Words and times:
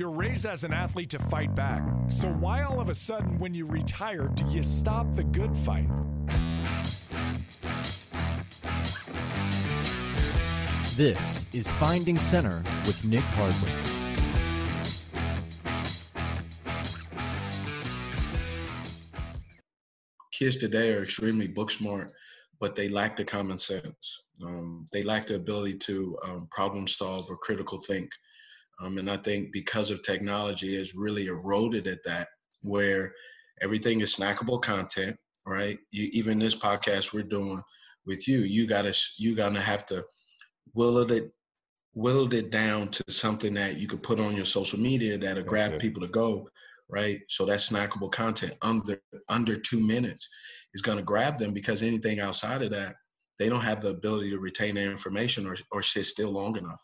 You're 0.00 0.08
raised 0.08 0.46
as 0.46 0.64
an 0.64 0.72
athlete 0.72 1.10
to 1.10 1.18
fight 1.18 1.54
back. 1.54 1.82
So 2.08 2.26
why 2.26 2.62
all 2.62 2.80
of 2.80 2.88
a 2.88 2.94
sudden, 2.94 3.38
when 3.38 3.52
you 3.52 3.66
retire, 3.66 4.28
do 4.28 4.46
you 4.46 4.62
stop 4.62 5.14
the 5.14 5.24
good 5.24 5.54
fight? 5.54 5.90
This 10.96 11.44
is 11.52 11.70
Finding 11.74 12.18
Center 12.18 12.64
with 12.86 13.04
Nick 13.04 13.20
Hardwick. 13.20 13.74
Kids 20.32 20.56
today 20.56 20.94
are 20.94 21.02
extremely 21.02 21.46
book 21.46 21.70
smart, 21.70 22.10
but 22.58 22.74
they 22.74 22.88
lack 22.88 23.16
the 23.16 23.24
common 23.24 23.58
sense. 23.58 24.22
Um, 24.42 24.86
they 24.94 25.02
lack 25.02 25.26
the 25.26 25.34
ability 25.34 25.74
to 25.74 26.16
um, 26.24 26.48
problem 26.50 26.88
solve 26.88 27.26
or 27.28 27.36
critical 27.36 27.78
think. 27.78 28.08
Um, 28.80 28.98
and 28.98 29.10
I 29.10 29.16
think 29.18 29.52
because 29.52 29.90
of 29.90 30.02
technology 30.02 30.76
has 30.76 30.94
really 30.94 31.26
eroded 31.26 31.86
at 31.86 32.02
that, 32.04 32.28
where 32.62 33.12
everything 33.60 34.00
is 34.00 34.14
snackable 34.14 34.60
content, 34.60 35.16
right? 35.46 35.78
You, 35.90 36.08
even 36.12 36.38
this 36.38 36.54
podcast 36.54 37.12
we're 37.12 37.22
doing 37.22 37.60
with 38.06 38.26
you, 38.26 38.40
you 38.40 38.66
gotta 38.66 38.96
you 39.18 39.34
gotta 39.34 39.60
have 39.60 39.84
to 39.86 40.04
will 40.74 40.98
it 40.98 41.30
whittled 41.92 42.34
it 42.34 42.50
down 42.50 42.88
to 42.88 43.04
something 43.08 43.52
that 43.54 43.78
you 43.78 43.88
could 43.88 44.02
put 44.02 44.20
on 44.20 44.36
your 44.36 44.44
social 44.44 44.78
media 44.78 45.18
that'll 45.18 45.42
grab 45.42 45.72
it. 45.72 45.80
people 45.80 46.02
to 46.02 46.12
go, 46.12 46.48
right? 46.88 47.20
So 47.28 47.44
that 47.46 47.58
snackable 47.58 48.12
content 48.12 48.54
under 48.62 49.00
under 49.28 49.56
two 49.56 49.80
minutes 49.80 50.28
is 50.74 50.82
gonna 50.82 51.02
grab 51.02 51.38
them 51.38 51.52
because 51.52 51.82
anything 51.82 52.20
outside 52.20 52.62
of 52.62 52.70
that, 52.70 52.94
they 53.38 53.48
don't 53.48 53.60
have 53.60 53.80
the 53.80 53.90
ability 53.90 54.30
to 54.30 54.38
retain 54.38 54.76
their 54.76 54.90
information 54.90 55.46
or, 55.46 55.56
or 55.72 55.82
sit 55.82 56.06
still 56.06 56.30
long 56.30 56.56
enough. 56.56 56.82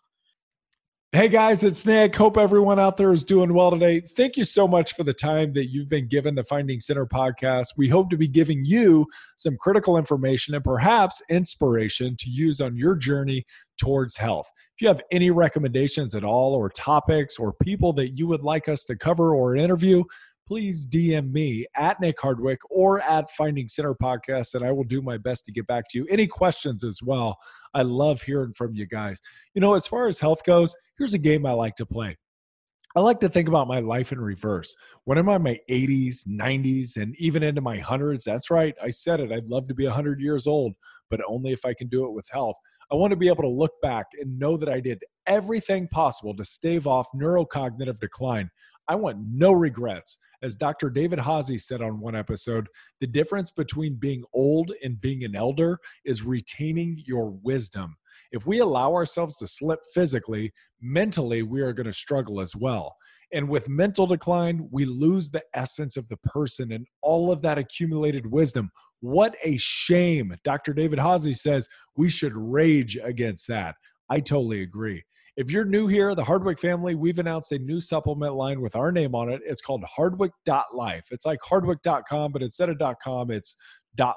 Hey 1.17 1.31
guys, 1.31 1.65
it's 1.65 1.87
Nick. 1.87 2.15
Hope 2.15 2.37
everyone 2.37 2.79
out 2.79 2.99
there 2.99 3.11
is 3.11 3.25
doing 3.25 3.55
well 3.55 3.71
today. 3.71 4.01
Thank 4.01 4.37
you 4.37 4.45
so 4.45 4.69
much 4.69 4.93
for 4.93 5.03
the 5.03 5.15
time 5.15 5.55
that 5.55 5.71
you've 5.71 5.89
been 5.89 6.09
given 6.09 6.35
the 6.35 6.45
Finding 6.45 6.79
Center 6.79 7.07
podcast. 7.07 7.69
We 7.79 7.89
hope 7.89 8.11
to 8.11 8.19
be 8.19 8.29
giving 8.29 8.67
you 8.67 9.07
some 9.35 9.57
critical 9.57 9.97
information 9.97 10.55
and 10.55 10.63
perhaps 10.63 11.23
inspiration 11.31 12.17
to 12.19 12.29
use 12.29 12.61
on 12.61 12.77
your 12.77 12.95
journey 12.95 13.47
towards 13.79 14.19
health. 14.19 14.51
If 14.75 14.83
you 14.83 14.89
have 14.89 15.01
any 15.11 15.31
recommendations 15.31 16.15
at 16.15 16.23
all, 16.23 16.53
or 16.53 16.69
topics, 16.69 17.39
or 17.39 17.55
people 17.63 17.95
that 17.95 18.11
you 18.11 18.27
would 18.27 18.43
like 18.43 18.69
us 18.69 18.85
to 18.85 18.95
cover 18.95 19.35
or 19.35 19.57
interview, 19.57 20.05
please 20.47 20.87
DM 20.87 21.33
me 21.33 21.67
at 21.75 22.01
Nick 22.01 22.21
Hardwick 22.21 22.61
or 22.71 23.01
at 23.01 23.31
Finding 23.31 23.69
Center 23.69 23.95
Podcast, 23.95 24.55
and 24.55 24.65
I 24.65 24.71
will 24.71 24.85
do 24.85 25.03
my 25.03 25.19
best 25.19 25.45
to 25.47 25.53
get 25.53 25.67
back 25.67 25.89
to 25.91 25.99
you. 25.99 26.07
Any 26.09 26.27
questions 26.27 26.85
as 26.85 27.01
well? 27.03 27.37
I 27.75 27.83
love 27.83 28.23
hearing 28.23 28.55
from 28.55 28.75
you 28.75 28.87
guys. 28.87 29.21
You 29.55 29.61
know, 29.61 29.75
as 29.75 29.87
far 29.87 30.09
as 30.09 30.21
health 30.21 30.45
goes, 30.45 30.75
here's 30.99 31.15
a 31.15 31.19
game 31.19 31.45
I 31.47 31.53
like 31.53 31.75
to 31.77 31.87
play. 31.87 32.17
I 32.95 33.01
like 33.01 33.21
to 33.21 33.29
think 33.29 33.49
about 33.49 33.69
my 33.69 33.81
life 33.81 34.13
in 34.13 34.21
reverse. 34.21 34.75
When 35.05 35.19
I'm 35.19 35.29
in 35.29 35.43
my 35.43 35.61
80s, 35.69 36.27
90s, 36.27 36.97
and 36.97 37.15
even 37.19 37.43
into 37.43 37.61
my 37.61 37.79
hundreds, 37.79 38.25
that's 38.25 38.51
right, 38.51 38.75
I 38.83 38.89
said 38.89 39.21
it. 39.21 39.33
I'd 39.33 39.49
love 39.49 39.69
to 39.69 39.75
be 39.75 39.85
100 39.85 40.19
years 40.21 40.47
old, 40.47 40.75
but 41.11 41.21
only 41.29 41.53
if 41.53 41.67
I 41.67 41.75
can 41.75 41.89
do 41.89 42.07
it 42.07 42.13
with 42.13 42.27
health. 42.33 42.57
I 42.91 42.95
want 42.95 43.11
to 43.11 43.17
be 43.17 43.29
able 43.29 43.43
to 43.43 43.49
look 43.49 43.73
back 43.83 44.07
and 44.19 44.39
know 44.39 44.57
that 44.57 44.69
I 44.69 44.81
did 44.81 45.03
everything 45.27 45.89
possible 45.89 46.35
to 46.37 46.45
stave 46.45 46.87
off 46.87 47.09
neurocognitive 47.15 47.99
decline. 47.99 48.49
I 48.89 48.95
want 48.95 49.19
no 49.21 49.53
regrets. 49.53 50.19
As 50.43 50.55
Dr. 50.55 50.91
David 50.91 51.19
Haase 51.19 51.61
said 51.63 51.81
on 51.81 52.01
one 52.01 52.15
episode, 52.15 52.69
the 53.01 53.07
difference 53.07 53.51
between 53.51 53.95
being 53.95 54.23
old 54.33 54.73
and 54.85 55.01
being 55.01 55.25
an 55.25 55.35
elder 55.35 55.79
is 56.05 56.23
retaining 56.23 57.03
your 57.07 57.31
wisdom. 57.31 57.97
If 58.33 58.47
we 58.47 58.59
allow 58.59 58.93
ourselves 58.95 59.37
to 59.37 59.47
slip 59.47 59.81
physically, 59.95 60.53
mentally, 60.81 61.43
we 61.43 61.63
are 61.63 61.73
going 61.73 61.87
to 61.87 61.93
struggle 61.93 62.41
as 62.41 62.55
well. 62.55 62.97
And 63.33 63.49
with 63.49 63.69
mental 63.69 64.07
decline, 64.07 64.69
we 64.71 64.85
lose 64.85 65.31
the 65.31 65.43
essence 65.55 65.97
of 65.97 66.09
the 66.09 66.19
person 66.19 66.73
and 66.73 66.87
all 67.03 67.33
of 67.33 67.43
that 67.43 67.59
accumulated 67.59 68.31
wisdom. 68.31 68.71
What 69.01 69.37
a 69.43 69.57
shame. 69.57 70.35
Dr. 70.45 70.73
David 70.73 70.99
Haase 70.99 71.37
says 71.37 71.69
we 71.97 72.09
should 72.09 72.37
rage 72.37 72.97
against 73.03 73.49
that. 73.49 73.75
I 74.09 74.21
totally 74.21 74.63
agree. 74.63 75.05
If 75.37 75.51
you're 75.51 75.67
new 75.67 75.87
here, 75.87 76.15
the 76.15 76.25
Hardwick 76.25 76.59
family, 76.59 76.95
we've 76.95 77.19
announced 77.19 77.53
a 77.53 77.59
new 77.59 77.79
supplement 77.79 78.37
line 78.37 78.63
with 78.63 78.75
our 78.75 78.91
name 78.91 79.15
on 79.15 79.29
it. 79.29 79.43
It's 79.45 79.61
called 79.61 79.85
Hardwick.life. 79.85 81.09
It's 81.11 81.27
like 81.27 81.41
Hardwick.com, 81.43 82.33
but 82.33 82.43
instead 82.43 82.71
of 82.71 82.81
.com, 83.03 83.31
it's 83.31 83.55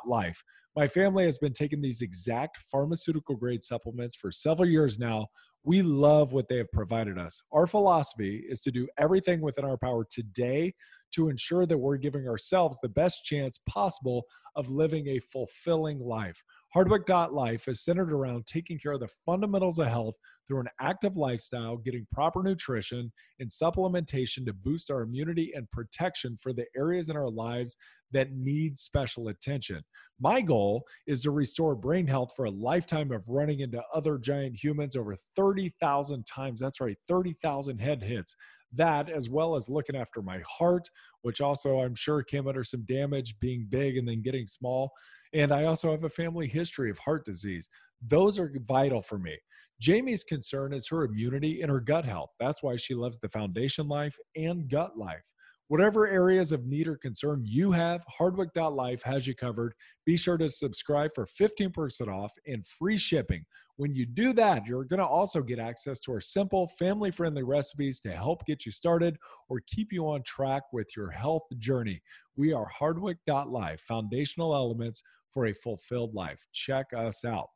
.life. 0.06 0.42
My 0.78 0.88
family 0.88 1.26
has 1.26 1.38
been 1.38 1.52
taking 1.52 1.82
these 1.82 2.02
exact 2.02 2.60
pharmaceutical 2.72 3.36
grade 3.36 3.62
supplements 3.62 4.16
for 4.16 4.32
several 4.32 4.70
years 4.70 4.98
now. 4.98 5.28
We 5.66 5.82
love 5.82 6.32
what 6.32 6.48
they 6.48 6.56
have 6.56 6.72
provided 6.72 7.18
us. 7.18 7.42
Our 7.52 7.68
philosophy 7.68 8.46
is 8.48 8.62
to 8.62 8.72
do 8.72 8.88
everything 8.98 9.42
within 9.42 9.66
our 9.66 9.78
power 9.78 10.06
today 10.10 10.72
to 11.12 11.28
ensure 11.28 11.66
that 11.66 11.78
we're 11.78 11.98
giving 11.98 12.30
ourselves 12.30 12.80
the 12.82 12.88
best 12.88 13.26
chance 13.26 13.60
possible 13.68 14.24
of 14.56 14.70
living 14.70 15.08
a 15.08 15.20
fulfilling 15.20 16.00
life. 16.00 16.42
Hardwick.life 16.72 17.68
is 17.68 17.84
centered 17.84 18.14
around 18.14 18.46
taking 18.46 18.78
care 18.78 18.92
of 18.92 19.00
the 19.00 19.10
fundamentals 19.26 19.80
of 19.80 19.88
health 19.88 20.14
through 20.48 20.60
an 20.60 20.68
active 20.80 21.18
lifestyle, 21.18 21.78
getting 21.78 22.06
proper 22.12 22.44
nutrition 22.44 23.12
and 23.40 23.50
supplementation 23.50 24.46
to 24.46 24.54
boost 24.54 24.92
our 24.92 25.02
immunity 25.02 25.52
and 25.56 25.70
protection 25.72 26.38
for 26.40 26.54
the 26.54 26.66
areas 26.78 27.10
in 27.10 27.18
our 27.18 27.28
lives 27.28 27.76
that 28.12 28.34
need 28.34 28.78
special 28.78 29.30
attention. 29.30 29.82
My 30.20 30.42
goal 30.42 30.84
is 31.08 31.22
to 31.24 31.32
restore 31.32 31.76
brain 31.76 32.06
health 32.06 32.34
for 32.36 32.46
a 32.46 32.52
lifetime 32.52 33.12
of 33.12 33.28
running 33.28 33.62
into 33.62 33.82
other 33.94 34.20
giant 34.20 34.56
humans 34.62 34.96
over 34.96 35.16
30,000 35.36 36.24
times. 36.28 36.62
That's 36.62 36.82
right, 36.82 36.98
30,000 37.08 37.80
head 37.80 38.04
hits 38.04 38.36
that 38.74 39.10
as 39.10 39.30
well 39.30 39.56
as 39.56 39.70
looking 39.70 39.96
after 39.96 40.22
my 40.22 40.40
heart 40.48 40.88
which 41.22 41.42
also 41.42 41.80
i'm 41.80 41.96
sure 41.96 42.22
came 42.22 42.48
under 42.48 42.64
some 42.64 42.84
damage 42.84 43.40
being 43.40 43.66
big 43.70 43.98
and 43.98 44.08
then 44.08 44.22
getting 44.22 44.46
small 44.46 44.92
and 45.34 45.54
I 45.54 45.66
also 45.66 45.92
have 45.92 46.04
a 46.04 46.10
family 46.10 46.48
history 46.48 46.90
of 46.90 46.98
heart 46.98 47.26
disease. 47.26 47.70
Those 48.08 48.40
are 48.40 48.52
vital 48.68 49.02
for 49.02 49.20
me. 49.20 49.38
Jamie's 49.80 50.24
concern 50.24 50.74
is 50.74 50.88
her 50.88 51.06
immunity 51.06 51.62
and 51.62 51.72
her 51.72 51.80
gut 51.80 52.06
health. 52.06 52.32
That's 52.40 52.64
why 52.64 52.76
she 52.76 52.96
loves 52.96 53.20
the 53.20 53.30
foundation 53.30 53.88
life 53.88 54.18
and 54.36 54.68
gut 54.70 54.98
life. 54.98 55.24
Whatever 55.70 56.08
areas 56.08 56.52
of 56.52 56.66
need 56.66 56.88
or 56.88 56.98
concern 56.98 57.44
you 57.46 57.72
have, 57.72 58.04
Hardwick.life 58.08 59.04
has 59.04 59.28
you 59.28 59.36
covered. 59.36 59.76
Be 60.04 60.18
sure 60.18 60.36
to 60.36 60.50
subscribe 60.50 61.12
for 61.14 61.28
15% 61.28 62.08
off 62.08 62.32
and 62.48 62.66
free 62.66 62.98
shipping. 62.98 63.46
When 63.76 63.94
you 63.94 64.08
do 64.08 64.34
that, 64.34 64.66
you're 64.66 64.84
going 64.84 65.00
to 65.00 65.06
also 65.06 65.44
get 65.44 65.60
access 65.60 66.00
to 66.02 66.12
our 66.14 66.22
simple, 66.22 66.68
family 66.80 67.12
friendly 67.12 67.44
recipes 67.44 68.00
to 68.00 68.12
help 68.12 68.44
get 68.48 68.66
you 68.66 68.72
started 68.72 69.18
or 69.48 69.62
keep 69.68 69.94
you 69.94 70.10
on 70.10 70.24
track 70.24 70.64
with 70.74 70.88
your 70.98 71.12
health 71.12 71.44
journey. 71.60 72.02
We 72.36 72.52
are 72.52 72.68
Hardwick.life, 72.68 73.82
foundational 73.82 74.56
elements 74.56 75.04
for 75.30 75.46
a 75.46 75.54
fulfilled 75.54 76.16
life. 76.16 76.48
Check 76.52 76.88
us 76.98 77.24
out. 77.24 77.50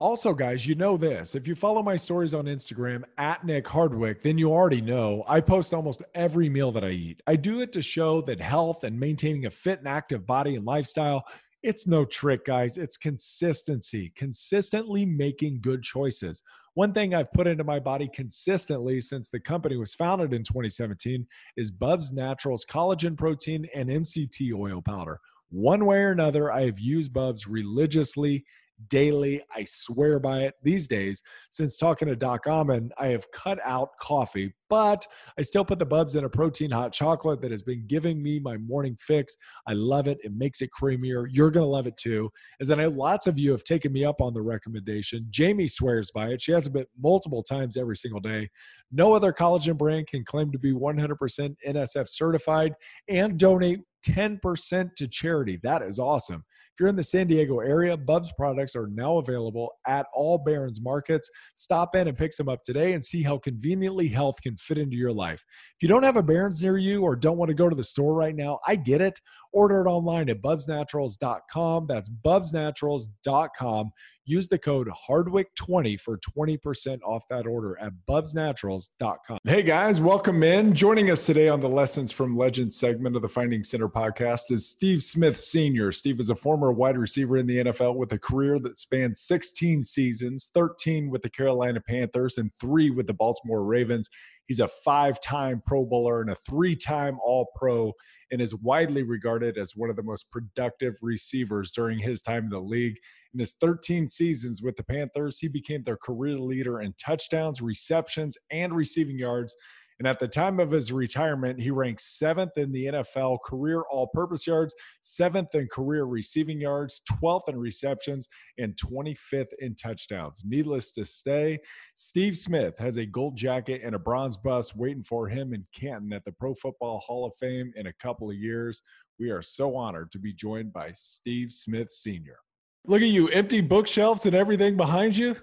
Also, 0.00 0.34
guys, 0.34 0.66
you 0.66 0.74
know 0.74 0.96
this. 0.96 1.36
If 1.36 1.46
you 1.46 1.54
follow 1.54 1.82
my 1.82 1.94
stories 1.94 2.34
on 2.34 2.46
Instagram 2.46 3.04
at 3.16 3.44
Nick 3.44 3.66
Hardwick, 3.66 4.22
then 4.22 4.36
you 4.36 4.52
already 4.52 4.80
know 4.80 5.22
I 5.28 5.40
post 5.40 5.72
almost 5.72 6.02
every 6.14 6.48
meal 6.48 6.72
that 6.72 6.84
I 6.84 6.90
eat. 6.90 7.22
I 7.28 7.36
do 7.36 7.60
it 7.60 7.72
to 7.72 7.82
show 7.82 8.20
that 8.22 8.40
health 8.40 8.82
and 8.82 8.98
maintaining 8.98 9.46
a 9.46 9.50
fit 9.50 9.78
and 9.78 9.88
active 9.88 10.26
body 10.26 10.56
and 10.56 10.64
lifestyle, 10.66 11.24
it's 11.62 11.86
no 11.86 12.04
trick, 12.04 12.44
guys. 12.44 12.76
It's 12.76 12.96
consistency, 12.96 14.12
consistently 14.16 15.06
making 15.06 15.60
good 15.62 15.82
choices. 15.82 16.42
One 16.74 16.92
thing 16.92 17.14
I've 17.14 17.32
put 17.32 17.46
into 17.46 17.64
my 17.64 17.78
body 17.78 18.10
consistently 18.12 19.00
since 19.00 19.30
the 19.30 19.40
company 19.40 19.76
was 19.76 19.94
founded 19.94 20.34
in 20.34 20.42
2017 20.42 21.24
is 21.56 21.70
Bubs 21.70 22.12
Naturals 22.12 22.66
collagen 22.66 23.16
protein 23.16 23.66
and 23.74 23.88
MCT 23.88 24.52
oil 24.52 24.82
powder. 24.82 25.20
One 25.50 25.86
way 25.86 25.98
or 25.98 26.10
another, 26.10 26.50
I 26.50 26.66
have 26.66 26.80
used 26.80 27.12
Bubs 27.12 27.46
religiously 27.46 28.44
daily. 28.88 29.42
I 29.54 29.64
swear 29.64 30.18
by 30.18 30.40
it 30.40 30.54
these 30.62 30.88
days. 30.88 31.22
Since 31.50 31.76
talking 31.76 32.08
to 32.08 32.16
Doc 32.16 32.46
Amen, 32.46 32.90
I 32.98 33.08
have 33.08 33.30
cut 33.32 33.58
out 33.64 33.90
coffee, 34.00 34.54
but 34.68 35.06
I 35.38 35.42
still 35.42 35.64
put 35.64 35.78
the 35.78 35.86
bubs 35.86 36.16
in 36.16 36.24
a 36.24 36.28
protein 36.28 36.70
hot 36.70 36.92
chocolate 36.92 37.40
that 37.42 37.50
has 37.50 37.62
been 37.62 37.86
giving 37.86 38.22
me 38.22 38.40
my 38.40 38.56
morning 38.56 38.96
fix. 38.98 39.36
I 39.66 39.72
love 39.72 40.08
it. 40.08 40.18
It 40.22 40.32
makes 40.36 40.60
it 40.60 40.70
creamier. 40.78 41.26
You're 41.30 41.50
going 41.50 41.64
to 41.64 41.70
love 41.70 41.86
it 41.86 41.96
too. 41.96 42.30
As 42.60 42.70
I 42.70 42.76
know 42.76 42.88
lots 42.88 43.26
of 43.26 43.38
you 43.38 43.50
have 43.52 43.64
taken 43.64 43.92
me 43.92 44.04
up 44.04 44.20
on 44.20 44.34
the 44.34 44.42
recommendation. 44.42 45.26
Jamie 45.30 45.66
swears 45.66 46.10
by 46.10 46.28
it. 46.28 46.40
She 46.40 46.52
has 46.52 46.66
it 46.66 46.88
multiple 47.00 47.42
times 47.42 47.76
every 47.76 47.96
single 47.96 48.20
day. 48.20 48.50
No 48.90 49.12
other 49.14 49.32
collagen 49.32 49.78
brand 49.78 50.06
can 50.06 50.24
claim 50.24 50.52
to 50.52 50.58
be 50.58 50.72
100% 50.72 51.56
NSF 51.66 52.08
certified 52.08 52.72
and 53.08 53.38
donate 53.38 53.80
10% 54.04 54.94
to 54.96 55.08
charity. 55.08 55.58
That 55.62 55.82
is 55.82 55.98
awesome. 55.98 56.44
If 56.74 56.80
you're 56.80 56.88
in 56.88 56.96
the 56.96 57.04
San 57.04 57.28
Diego 57.28 57.60
area, 57.60 57.96
Bubs 57.96 58.32
products 58.36 58.74
are 58.74 58.88
now 58.88 59.18
available 59.18 59.70
at 59.86 60.06
all 60.12 60.38
Barons 60.38 60.80
markets. 60.80 61.30
Stop 61.54 61.94
in 61.94 62.08
and 62.08 62.18
pick 62.18 62.32
some 62.32 62.48
up 62.48 62.64
today 62.64 62.94
and 62.94 63.04
see 63.04 63.22
how 63.22 63.38
conveniently 63.38 64.08
health 64.08 64.42
can 64.42 64.56
fit 64.56 64.78
into 64.78 64.96
your 64.96 65.12
life. 65.12 65.44
If 65.76 65.82
you 65.82 65.88
don't 65.88 66.02
have 66.02 66.16
a 66.16 66.22
Barons 66.22 66.60
near 66.60 66.76
you 66.76 67.02
or 67.02 67.14
don't 67.14 67.36
want 67.36 67.50
to 67.50 67.54
go 67.54 67.68
to 67.68 67.76
the 67.76 67.84
store 67.84 68.12
right 68.12 68.34
now, 68.34 68.58
I 68.66 68.74
get 68.74 69.00
it. 69.00 69.20
Order 69.52 69.82
it 69.82 69.88
online 69.88 70.28
at 70.30 70.42
bubsnaturals.com. 70.42 71.86
That's 71.86 72.10
bubsnaturals.com. 72.10 73.92
Use 74.26 74.48
the 74.48 74.58
code 74.58 74.88
Hardwick20 75.08 76.00
for 76.00 76.18
20% 76.18 76.98
off 77.04 77.24
that 77.28 77.46
order 77.46 77.78
at 77.78 77.92
bubsnaturals.com. 78.08 79.38
Hey 79.44 79.62
guys, 79.62 80.00
welcome 80.00 80.42
in. 80.42 80.74
Joining 80.74 81.10
us 81.10 81.26
today 81.26 81.48
on 81.48 81.60
the 81.60 81.68
Lessons 81.68 82.10
from 82.10 82.36
Legends 82.36 82.76
segment 82.76 83.16
of 83.16 83.22
the 83.22 83.28
Finding 83.28 83.62
Center 83.62 83.86
podcast 83.86 84.50
is 84.50 84.66
Steve 84.66 85.02
Smith 85.02 85.38
Sr. 85.38 85.92
Steve 85.92 86.18
is 86.18 86.30
a 86.30 86.34
former 86.34 86.63
wide 86.72 86.98
receiver 86.98 87.36
in 87.36 87.46
the 87.46 87.58
NFL 87.58 87.96
with 87.96 88.12
a 88.12 88.18
career 88.18 88.58
that 88.60 88.78
spans 88.78 89.22
16 89.22 89.84
seasons, 89.84 90.50
13 90.54 91.10
with 91.10 91.22
the 91.22 91.30
Carolina 91.30 91.80
Panthers, 91.80 92.38
and 92.38 92.50
three 92.60 92.90
with 92.90 93.06
the 93.06 93.14
Baltimore 93.14 93.64
Ravens. 93.64 94.08
He's 94.46 94.60
a 94.60 94.68
five 94.68 95.20
time 95.20 95.62
Pro 95.66 95.84
Bowler 95.84 96.20
and 96.20 96.30
a 96.30 96.34
three 96.34 96.76
time 96.76 97.18
All 97.24 97.48
Pro, 97.56 97.92
and 98.30 98.40
is 98.40 98.54
widely 98.54 99.02
regarded 99.02 99.56
as 99.56 99.74
one 99.74 99.90
of 99.90 99.96
the 99.96 100.02
most 100.02 100.30
productive 100.30 100.94
receivers 101.02 101.72
during 101.72 101.98
his 101.98 102.22
time 102.22 102.44
in 102.44 102.50
the 102.50 102.58
league. 102.58 102.96
In 103.32 103.40
his 103.40 103.54
13 103.54 104.06
seasons 104.06 104.62
with 104.62 104.76
the 104.76 104.84
Panthers, 104.84 105.38
he 105.38 105.48
became 105.48 105.82
their 105.82 105.96
career 105.96 106.38
leader 106.38 106.82
in 106.82 106.94
touchdowns, 106.94 107.60
receptions, 107.60 108.36
and 108.50 108.74
receiving 108.74 109.18
yards 109.18 109.56
and 109.98 110.08
at 110.08 110.18
the 110.18 110.28
time 110.28 110.58
of 110.58 110.70
his 110.70 110.90
retirement, 110.90 111.60
he 111.60 111.70
ranked 111.70 112.00
seventh 112.00 112.56
in 112.56 112.72
the 112.72 112.86
NFL 112.86 113.38
career 113.44 113.82
all 113.90 114.08
purpose 114.08 114.46
yards, 114.46 114.74
seventh 115.00 115.54
in 115.54 115.68
career 115.68 116.04
receiving 116.04 116.60
yards, 116.60 117.02
12th 117.22 117.48
in 117.48 117.56
receptions, 117.56 118.28
and 118.58 118.76
25th 118.76 119.52
in 119.60 119.74
touchdowns. 119.76 120.42
Needless 120.44 120.92
to 120.92 121.04
say, 121.04 121.60
Steve 121.94 122.36
Smith 122.36 122.76
has 122.78 122.96
a 122.96 123.06
gold 123.06 123.36
jacket 123.36 123.82
and 123.84 123.94
a 123.94 123.98
bronze 123.98 124.36
bust 124.36 124.76
waiting 124.76 125.04
for 125.04 125.28
him 125.28 125.54
in 125.54 125.64
Canton 125.72 126.12
at 126.12 126.24
the 126.24 126.32
Pro 126.32 126.54
Football 126.54 126.98
Hall 126.98 127.26
of 127.26 127.32
Fame 127.38 127.72
in 127.76 127.86
a 127.86 127.92
couple 127.94 128.28
of 128.28 128.36
years. 128.36 128.82
We 129.20 129.30
are 129.30 129.42
so 129.42 129.76
honored 129.76 130.10
to 130.12 130.18
be 130.18 130.32
joined 130.32 130.72
by 130.72 130.90
Steve 130.92 131.52
Smith 131.52 131.90
Sr. 131.90 132.38
Look 132.86 133.00
at 133.00 133.08
you, 133.08 133.28
empty 133.28 133.60
bookshelves 133.60 134.26
and 134.26 134.34
everything 134.34 134.76
behind 134.76 135.16
you. 135.16 135.36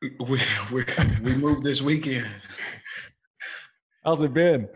We, 0.00 0.40
we, 0.72 0.84
we 1.22 1.34
moved 1.34 1.62
this 1.62 1.82
weekend. 1.82 2.26
How's 4.04 4.22
it 4.22 4.32
been? 4.32 4.68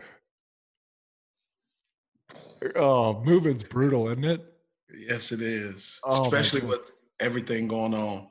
Oh, 2.75 3.21
moving's 3.23 3.63
brutal, 3.63 4.09
isn't 4.09 4.23
it? 4.23 4.41
Yes, 4.95 5.31
it 5.31 5.41
is. 5.41 5.99
Oh, 6.03 6.23
Especially 6.23 6.61
with 6.61 6.91
everything 7.19 7.67
going 7.67 7.93
on. 7.93 8.27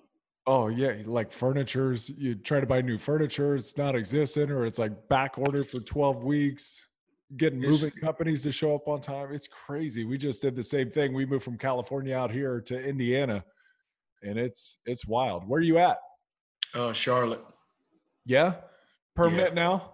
Oh 0.47 0.69
yeah, 0.69 0.95
like 1.07 1.33
furniture's 1.33 2.11
you 2.11 2.35
try 2.35 2.61
to 2.61 2.67
buy 2.67 2.83
new 2.83 2.99
furniture, 2.99 3.55
it's 3.55 3.79
not 3.79 3.97
existent, 3.97 4.51
or 4.51 4.67
it's 4.67 4.79
like 4.79 5.09
back 5.09 5.39
ordered 5.39 5.67
for 5.67 5.81
12 5.81 6.23
weeks. 6.23 6.87
Getting 7.39 7.61
moving 7.61 7.89
it's, 7.89 7.99
companies 7.99 8.43
to 8.43 8.53
show 8.53 8.75
up 8.75 8.87
on 8.87 9.01
time. 9.01 9.33
It's 9.33 9.49
crazy. 9.49 10.05
We 10.05 10.19
just 10.19 10.43
did 10.43 10.55
the 10.55 10.63
same 10.63 10.91
thing. 10.91 11.15
We 11.15 11.25
moved 11.25 11.45
from 11.45 11.57
California 11.57 12.15
out 12.15 12.31
here 12.31 12.61
to 12.61 12.81
Indiana, 12.81 13.43
and 14.23 14.39
it's 14.39 14.81
it's 14.85 15.07
wild. 15.07 15.49
Where 15.49 15.59
are 15.59 15.63
you 15.63 15.79
at? 15.79 15.97
Uh 16.75 16.93
Charlotte. 16.93 17.41
Yeah? 18.27 18.55
Permanent 19.17 19.57
yeah. 19.57 19.63
now? 19.63 19.94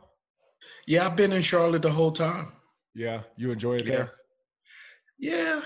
Yeah, 0.86 1.06
I've 1.06 1.16
been 1.16 1.32
in 1.32 1.42
Charlotte 1.42 1.82
the 1.82 1.90
whole 1.90 2.12
time. 2.12 2.52
Yeah, 2.94 3.22
you 3.36 3.50
enjoy 3.50 3.76
it 3.76 3.86
yeah. 3.86 3.90
there. 3.90 4.12
Yeah, 5.18 5.60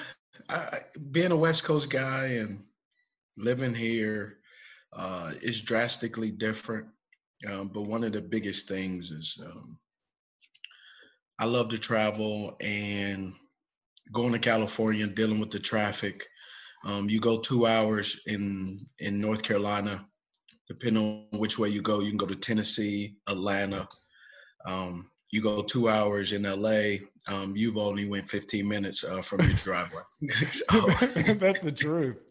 I, 0.49 0.81
being 1.11 1.32
a 1.32 1.37
West 1.37 1.64
Coast 1.64 1.90
guy 1.90 2.26
and 2.40 2.64
living 3.38 3.75
here 3.75 4.38
uh, 4.93 5.32
is 5.40 5.62
drastically 5.62 6.31
different. 6.31 6.87
Um, 7.50 7.69
but 7.69 7.82
one 7.82 8.05
of 8.05 8.12
the 8.12 8.20
biggest 8.20 8.69
things 8.69 9.11
is 9.11 9.38
um, 9.44 9.78
I 11.38 11.46
love 11.46 11.69
to 11.70 11.78
travel 11.78 12.56
and 12.61 13.32
going 14.12 14.32
to 14.32 14.38
California, 14.38 15.06
dealing 15.06 15.40
with 15.40 15.50
the 15.50 15.58
traffic. 15.58 16.26
Um, 16.87 17.08
you 17.08 17.20
go 17.20 17.40
two 17.40 17.66
hours 17.66 18.20
in 18.26 18.78
in 18.99 19.20
North 19.20 19.43
Carolina, 19.43 20.06
depending 20.69 21.28
on 21.32 21.38
which 21.38 21.58
way 21.58 21.69
you 21.69 21.82
go. 21.82 22.00
You 22.00 22.11
can 22.11 22.19
go 22.19 22.26
to 22.26 22.37
Tennessee, 22.37 23.16
Atlanta, 23.26 23.88
um, 24.66 25.11
you 25.31 25.43
go 25.43 25.62
two 25.62 25.88
hours 25.88 26.32
in 26.32 26.43
LA, 26.43 26.99
um, 27.28 27.55
you've 27.56 27.76
only 27.76 28.08
went 28.08 28.25
15 28.25 28.69
minutes 28.69 29.05
uh, 29.05 29.20
from 29.20 29.40
your 29.40 29.55
driveway. 29.55 30.02
That's 30.20 31.62
the 31.62 31.75
truth. 31.75 32.22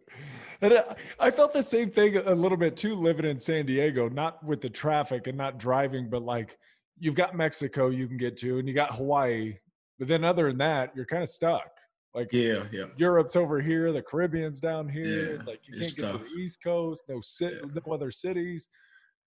And 0.61 0.81
I 1.19 1.29
felt 1.29 1.51
the 1.51 1.61
same 1.61 1.91
thing 1.91 2.15
a 2.15 2.33
little 2.33 2.57
bit 2.57 2.77
too, 2.77 2.95
living 2.95 3.25
in 3.25 3.37
San 3.37 3.65
Diego, 3.65 4.07
not 4.07 4.41
with 4.45 4.61
the 4.61 4.69
traffic 4.69 5.27
and 5.27 5.37
not 5.37 5.59
driving, 5.59 6.09
but 6.09 6.21
like 6.21 6.57
you've 6.97 7.15
got 7.15 7.35
Mexico 7.35 7.89
you 7.89 8.07
can 8.07 8.15
get 8.15 8.37
to, 8.37 8.59
and 8.59 8.67
you 8.67 8.73
got 8.73 8.95
Hawaii. 8.95 9.57
But 9.99 10.07
then, 10.07 10.23
other 10.23 10.47
than 10.47 10.59
that, 10.59 10.95
you're 10.95 11.05
kind 11.05 11.23
of 11.23 11.29
stuck. 11.29 11.69
Like, 12.15 12.29
yeah, 12.31 12.65
yeah. 12.71 12.85
Europe's 12.95 13.35
over 13.35 13.59
here, 13.59 13.91
the 13.91 14.01
Caribbean's 14.01 14.59
down 14.59 14.87
here. 14.87 15.03
Yeah, 15.03 15.35
it's 15.35 15.47
like 15.47 15.67
you 15.67 15.79
can't 15.79 15.95
get 15.95 16.09
tough. 16.09 16.23
to 16.23 16.35
the 16.35 16.41
East 16.41 16.63
Coast, 16.63 17.03
no, 17.09 17.19
sit, 17.21 17.53
yeah. 17.53 17.79
no 17.85 17.93
other 17.93 18.11
cities. 18.11 18.69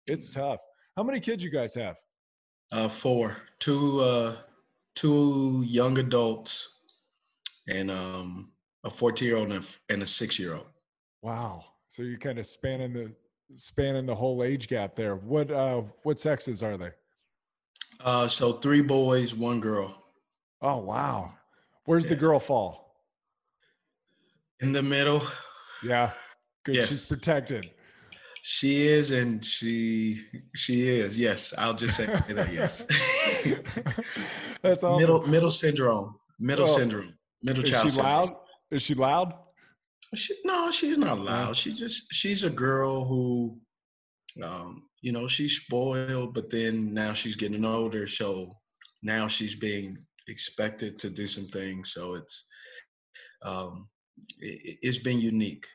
It's 0.07 0.33
tough. 0.33 0.61
How 0.95 1.03
many 1.03 1.19
kids 1.19 1.43
you 1.43 1.49
guys 1.49 1.75
have? 1.75 1.97
Uh, 2.75 2.89
four, 2.89 3.37
two, 3.59 4.01
uh, 4.01 4.35
two 4.95 5.63
young 5.65 5.97
adults, 5.97 6.81
and 7.69 7.89
um, 7.89 8.51
a 8.83 8.89
fourteen-year-old 8.89 9.49
and 9.49 9.63
a, 9.63 9.93
and 9.93 10.03
a 10.03 10.05
six-year-old. 10.05 10.65
Wow! 11.21 11.63
So 11.87 12.03
you're 12.03 12.17
kind 12.17 12.37
of 12.37 12.45
spanning 12.45 12.91
the 12.91 13.13
spanning 13.55 14.05
the 14.05 14.13
whole 14.13 14.43
age 14.43 14.67
gap 14.67 14.93
there. 14.93 15.15
What 15.15 15.51
uh, 15.51 15.83
what 16.03 16.19
sexes 16.19 16.61
are 16.63 16.75
they? 16.75 16.91
Uh, 18.03 18.27
so 18.27 18.51
three 18.51 18.81
boys, 18.81 19.33
one 19.33 19.61
girl. 19.61 20.03
Oh 20.61 20.79
wow! 20.79 21.33
Where's 21.85 22.03
yeah. 22.03 22.09
the 22.09 22.17
girl 22.17 22.39
fall? 22.41 22.97
In 24.59 24.73
the 24.73 24.83
middle. 24.83 25.21
Yeah, 25.81 26.11
good. 26.65 26.75
Yes. 26.75 26.89
She's 26.89 27.05
protected. 27.05 27.71
She 28.47 28.85
is, 28.85 29.09
and 29.09 29.43
she 29.43 30.21
she 30.53 30.87
is. 30.87 31.19
Yes, 31.19 31.51
I'll 31.57 31.73
just 31.73 31.97
say 31.97 32.05
that. 32.05 32.53
Yes. 32.53 32.83
That's 34.61 34.83
awesome. 34.83 34.99
Middle 34.99 35.25
middle 35.25 35.49
syndrome. 35.49 36.15
Middle 36.39 36.67
syndrome. 36.67 37.17
Middle 37.41 37.63
is 37.63 37.71
child. 37.71 37.85
Is 37.87 37.91
she 37.91 37.95
syndrome. 37.95 38.05
loud? 38.05 38.29
Is 38.69 38.81
she 38.83 38.93
loud? 38.93 39.33
She, 40.13 40.35
no, 40.45 40.69
she's 40.69 40.99
not 40.99 41.17
loud. 41.17 41.57
She 41.57 41.71
just 41.73 42.13
she's 42.13 42.43
a 42.43 42.51
girl 42.51 43.03
who, 43.03 43.57
um, 44.43 44.83
you 45.01 45.11
know, 45.11 45.25
she's 45.25 45.57
spoiled, 45.61 46.35
but 46.35 46.51
then 46.51 46.93
now 46.93 47.13
she's 47.13 47.35
getting 47.35 47.65
older, 47.65 48.05
so 48.05 48.51
now 49.01 49.27
she's 49.27 49.55
being 49.55 49.97
expected 50.27 50.99
to 50.99 51.09
do 51.09 51.27
some 51.27 51.47
things. 51.47 51.93
So 51.93 52.13
it's, 52.13 52.45
um, 53.41 53.89
it, 54.37 54.77
it's 54.83 54.99
been 54.99 55.19
unique. 55.19 55.65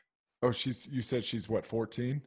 Oh, 0.40 0.52
she's. 0.52 0.86
You 0.86 1.02
said 1.02 1.24
she's 1.24 1.48
what? 1.48 1.66
Fourteen. 1.66 2.22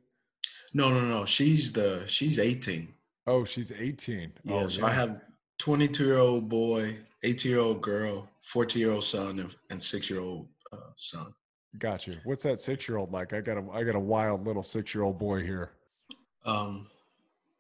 No, 0.74 0.90
no, 0.90 1.02
no. 1.02 1.26
She's 1.26 1.72
the 1.72 2.04
she's 2.08 2.40
18. 2.40 2.94
Oh, 3.28 3.46
she's 3.46 3.72
18. 3.72 4.34
Yeah, 4.44 4.56
oh, 4.56 4.68
so 4.68 4.82
yeah. 4.82 4.88
I 4.88 4.92
have 4.92 5.22
22 5.60 6.06
year 6.06 6.18
old 6.18 6.50
boy, 6.50 6.98
18 7.24 7.52
year 7.52 7.62
old 7.62 7.82
girl, 7.82 8.28
14 8.42 8.80
year 8.82 8.92
old 8.92 9.04
son, 9.04 9.40
and, 9.40 9.56
and 9.70 9.82
six 9.82 10.10
year 10.10 10.20
old 10.20 10.48
uh, 10.72 10.92
son. 10.96 11.34
Got 11.80 12.06
you. 12.06 12.16
What's 12.24 12.44
that 12.44 12.60
six 12.60 12.88
year 12.88 12.98
old 12.98 13.12
like? 13.12 13.34
I 13.34 13.42
got 13.42 13.58
a 13.58 13.66
I 13.72 13.84
got 13.84 13.96
a 13.96 14.00
wild 14.00 14.46
little 14.46 14.62
six 14.62 14.94
year 14.94 15.04
old 15.04 15.18
boy 15.18 15.42
here. 15.42 15.72
Um, 16.46 16.88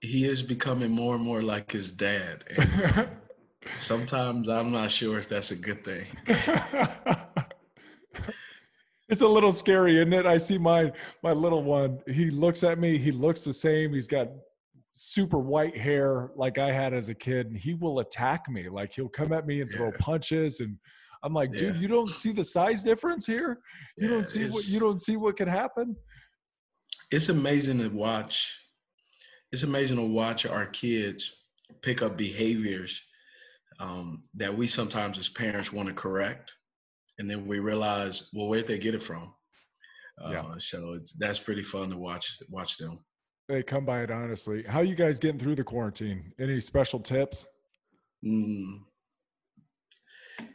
he 0.01 0.25
is 0.25 0.43
becoming 0.43 0.91
more 0.91 1.15
and 1.15 1.23
more 1.23 1.41
like 1.41 1.71
his 1.71 1.91
dad. 1.91 2.43
And 2.57 3.07
sometimes 3.79 4.49
I'm 4.49 4.71
not 4.71 4.91
sure 4.91 5.17
if 5.17 5.29
that's 5.29 5.51
a 5.51 5.55
good 5.55 5.83
thing. 5.83 6.05
it's 9.13 9.21
a 9.21 9.27
little 9.27 9.51
scary, 9.51 9.99
isn't 9.99 10.11
it? 10.11 10.25
I 10.25 10.37
see 10.37 10.57
my 10.57 10.91
my 11.21 11.33
little 11.33 11.61
one. 11.61 11.99
He 12.07 12.31
looks 12.31 12.63
at 12.63 12.79
me. 12.79 12.97
He 12.97 13.11
looks 13.11 13.43
the 13.43 13.53
same. 13.53 13.93
He's 13.93 14.07
got 14.07 14.27
super 14.93 15.37
white 15.37 15.77
hair 15.77 16.31
like 16.35 16.57
I 16.57 16.71
had 16.71 16.95
as 16.95 17.09
a 17.09 17.13
kid, 17.13 17.45
and 17.45 17.55
he 17.55 17.75
will 17.75 17.99
attack 17.99 18.49
me. 18.49 18.69
Like 18.69 18.91
he'll 18.91 19.07
come 19.07 19.31
at 19.31 19.45
me 19.45 19.61
and 19.61 19.71
throw 19.71 19.91
yeah. 19.91 19.97
punches, 19.99 20.61
and 20.61 20.79
I'm 21.21 21.31
like, 21.31 21.51
dude, 21.51 21.75
yeah. 21.75 21.81
you 21.81 21.87
don't 21.87 22.07
see 22.07 22.31
the 22.31 22.43
size 22.43 22.81
difference 22.81 23.27
here. 23.27 23.59
You 23.97 24.07
yeah, 24.07 24.15
don't 24.15 24.27
see 24.27 24.47
what 24.47 24.67
you 24.67 24.79
don't 24.79 24.99
see 24.99 25.15
what 25.15 25.37
could 25.37 25.47
happen. 25.47 25.95
It's 27.11 27.29
amazing 27.29 27.77
to 27.77 27.89
watch. 27.89 28.59
It's 29.51 29.61
amazing 29.61 29.97
to 29.97 30.03
watch 30.03 30.47
our 30.47 30.65
kids 30.65 31.35
pick 31.83 32.01
up 32.01 32.17
behaviors 32.17 32.99
um, 33.79 34.23
that 34.33 34.51
we 34.51 34.65
sometimes 34.65 35.19
as 35.19 35.29
parents 35.29 35.71
want 35.71 35.87
to 35.87 35.93
correct 35.93 36.55
and 37.19 37.29
then 37.29 37.45
we 37.45 37.59
realize, 37.59 38.29
well, 38.33 38.47
where'd 38.47 38.67
they 38.67 38.77
get 38.77 38.95
it 38.95 39.03
from? 39.03 39.33
Uh, 40.23 40.31
yeah. 40.31 40.53
So 40.57 40.93
it's 40.93 41.13
that's 41.13 41.39
pretty 41.39 41.63
fun 41.63 41.89
to 41.89 41.97
watch 41.97 42.37
watch 42.49 42.77
them. 42.77 42.99
They 43.49 43.63
come 43.63 43.85
by 43.85 44.01
it 44.01 44.11
honestly. 44.11 44.63
How 44.67 44.81
you 44.81 44.95
guys 44.95 45.19
getting 45.19 45.39
through 45.39 45.55
the 45.55 45.63
quarantine? 45.63 46.31
Any 46.39 46.59
special 46.59 46.99
tips? 46.99 47.45
Mm. 48.25 48.79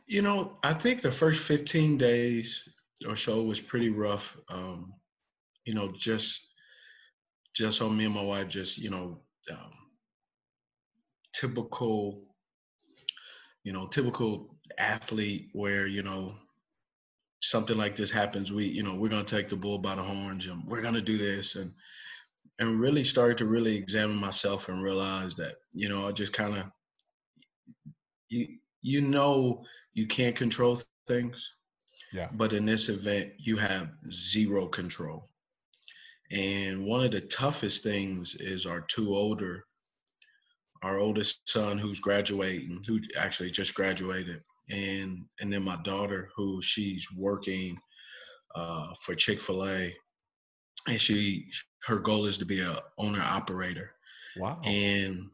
You 0.06 0.22
know, 0.22 0.58
I 0.62 0.72
think 0.72 1.02
the 1.02 1.10
first 1.10 1.46
15 1.46 1.98
days 1.98 2.66
or 3.06 3.14
so 3.14 3.42
was 3.42 3.60
pretty 3.60 3.90
rough. 3.90 4.38
Um, 4.48 4.94
you 5.64 5.74
know, 5.74 5.90
just 5.96 6.46
just 7.54 7.82
on 7.82 7.96
me 7.96 8.04
and 8.06 8.14
my 8.14 8.22
wife, 8.22 8.48
just 8.48 8.78
you 8.78 8.90
know, 8.90 9.20
um, 9.50 9.70
typical, 11.34 12.24
you 13.64 13.72
know, 13.72 13.86
typical 13.86 14.56
athlete 14.78 15.48
where 15.52 15.86
you 15.86 16.02
know 16.02 16.34
something 17.40 17.76
like 17.76 17.96
this 17.96 18.10
happens, 18.10 18.52
we, 18.52 18.64
you 18.64 18.82
know, 18.82 18.94
we're 18.94 19.08
gonna 19.08 19.24
take 19.24 19.48
the 19.48 19.56
bull 19.56 19.78
by 19.78 19.94
the 19.94 20.02
horns 20.02 20.46
and 20.46 20.64
we're 20.66 20.82
gonna 20.82 21.00
do 21.00 21.18
this 21.18 21.56
and 21.56 21.72
and 22.60 22.80
really 22.80 23.04
started 23.04 23.38
to 23.38 23.46
really 23.46 23.76
examine 23.76 24.16
myself 24.16 24.68
and 24.68 24.82
realize 24.82 25.36
that, 25.36 25.56
you 25.72 25.88
know, 25.88 26.08
I 26.08 26.12
just 26.12 26.32
kind 26.32 26.56
of 26.56 26.64
you 28.28 28.58
you 28.82 29.00
know 29.00 29.64
you 29.94 30.06
can't 30.06 30.36
control 30.36 30.78
things. 31.06 31.54
Yeah. 32.12 32.28
But 32.32 32.52
in 32.52 32.64
this 32.64 32.88
event, 32.88 33.32
you 33.38 33.56
have 33.56 33.90
zero 34.10 34.66
control. 34.66 35.28
And 36.30 36.84
one 36.84 37.04
of 37.04 37.10
the 37.10 37.22
toughest 37.22 37.82
things 37.82 38.34
is 38.38 38.66
our 38.66 38.82
two 38.82 39.14
older, 39.14 39.64
our 40.82 40.98
oldest 40.98 41.48
son 41.48 41.78
who's 41.78 42.00
graduating, 42.00 42.82
who 42.86 43.00
actually 43.16 43.50
just 43.50 43.74
graduated, 43.74 44.42
and 44.70 45.24
and 45.40 45.52
then 45.52 45.62
my 45.62 45.76
daughter 45.84 46.30
who 46.36 46.60
she's 46.62 47.06
working 47.16 47.76
uh, 48.54 48.92
for 49.00 49.14
Chick 49.14 49.40
Fil 49.40 49.66
A, 49.66 49.94
and 50.88 51.00
she 51.00 51.46
her 51.84 51.98
goal 51.98 52.26
is 52.26 52.38
to 52.38 52.44
be 52.44 52.60
a 52.60 52.80
owner 52.98 53.22
operator. 53.22 53.92
Wow. 54.36 54.60
And 54.64 55.30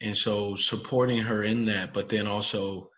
and 0.00 0.16
so 0.16 0.54
supporting 0.54 1.18
her 1.18 1.42
in 1.42 1.64
that, 1.66 1.92
but 1.92 2.08
then 2.08 2.26
also 2.26 2.90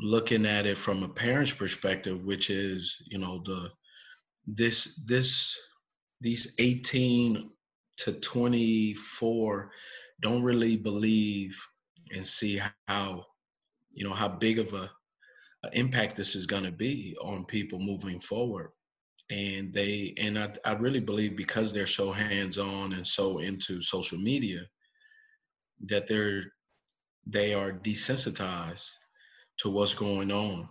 looking 0.00 0.46
at 0.46 0.66
it 0.66 0.78
from 0.78 1.02
a 1.02 1.08
parent's 1.08 1.52
perspective, 1.52 2.24
which 2.24 2.50
is 2.50 3.02
you 3.10 3.18
know 3.18 3.42
the 3.44 3.70
this 4.46 5.00
this 5.06 5.58
these 6.20 6.54
18 6.58 7.50
to 7.98 8.12
24 8.12 9.70
don't 10.20 10.42
really 10.42 10.76
believe 10.76 11.58
and 12.14 12.24
see 12.24 12.60
how 12.86 13.24
you 13.96 14.08
know 14.08 14.14
how 14.14 14.28
big 14.28 14.58
of 14.58 14.72
a, 14.74 14.90
a 15.64 15.68
impact 15.72 16.16
this 16.16 16.36
is 16.36 16.46
going 16.46 16.64
to 16.64 16.70
be 16.70 17.16
on 17.22 17.44
people 17.44 17.78
moving 17.78 18.20
forward. 18.20 18.70
And 19.30 19.72
they 19.72 20.14
and 20.18 20.38
I, 20.38 20.52
I 20.64 20.74
really 20.74 21.00
believe 21.00 21.36
because 21.36 21.72
they're 21.72 21.86
so 21.86 22.12
hands-on 22.12 22.92
and 22.92 23.06
so 23.06 23.38
into 23.38 23.80
social 23.80 24.18
media 24.18 24.60
that 25.86 26.06
they're 26.06 26.44
they 27.26 27.54
are 27.54 27.72
desensitized 27.72 28.90
to 29.58 29.70
what's 29.70 29.94
going 29.94 30.30
on. 30.30 30.68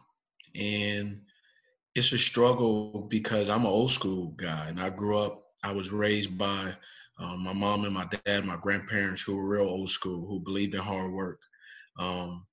And 0.55 1.21
it's 1.95 2.11
a 2.11 2.17
struggle 2.17 3.07
because 3.09 3.49
i'm 3.49 3.61
an 3.61 3.67
old 3.67 3.89
school 3.89 4.33
guy 4.35 4.67
and 4.67 4.81
i 4.81 4.89
grew 4.89 5.17
up 5.17 5.45
i 5.63 5.71
was 5.71 5.91
raised 5.91 6.37
by 6.37 6.75
um, 7.17 7.43
my 7.43 7.53
mom 7.53 7.85
and 7.85 7.93
my 7.93 8.07
dad 8.25 8.45
my 8.45 8.57
grandparents 8.57 9.21
who 9.21 9.35
were 9.35 9.47
real 9.47 9.69
old 9.69 9.89
school 9.89 10.27
who 10.27 10.39
believed 10.39 10.75
in 10.75 10.81
hard 10.81 11.11
work. 11.11 11.39
Um, 11.97 12.45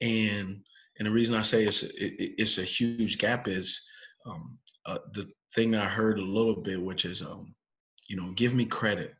and 0.00 0.60
and 0.98 1.08
the 1.08 1.10
reason 1.10 1.34
i 1.34 1.42
say 1.42 1.64
it's 1.64 1.82
it, 1.82 2.14
it's 2.18 2.58
a 2.58 2.62
huge 2.62 3.18
gap 3.18 3.48
is 3.48 3.80
um, 4.26 4.58
uh, 4.86 4.98
the 5.12 5.28
thing 5.54 5.74
I 5.74 5.86
heard 5.86 6.18
a 6.18 6.22
little 6.22 6.56
bit, 6.56 6.80
which 6.80 7.04
is, 7.04 7.22
um, 7.22 7.54
you 8.08 8.16
know, 8.16 8.32
give 8.32 8.54
me 8.54 8.64
credit. 8.64 9.14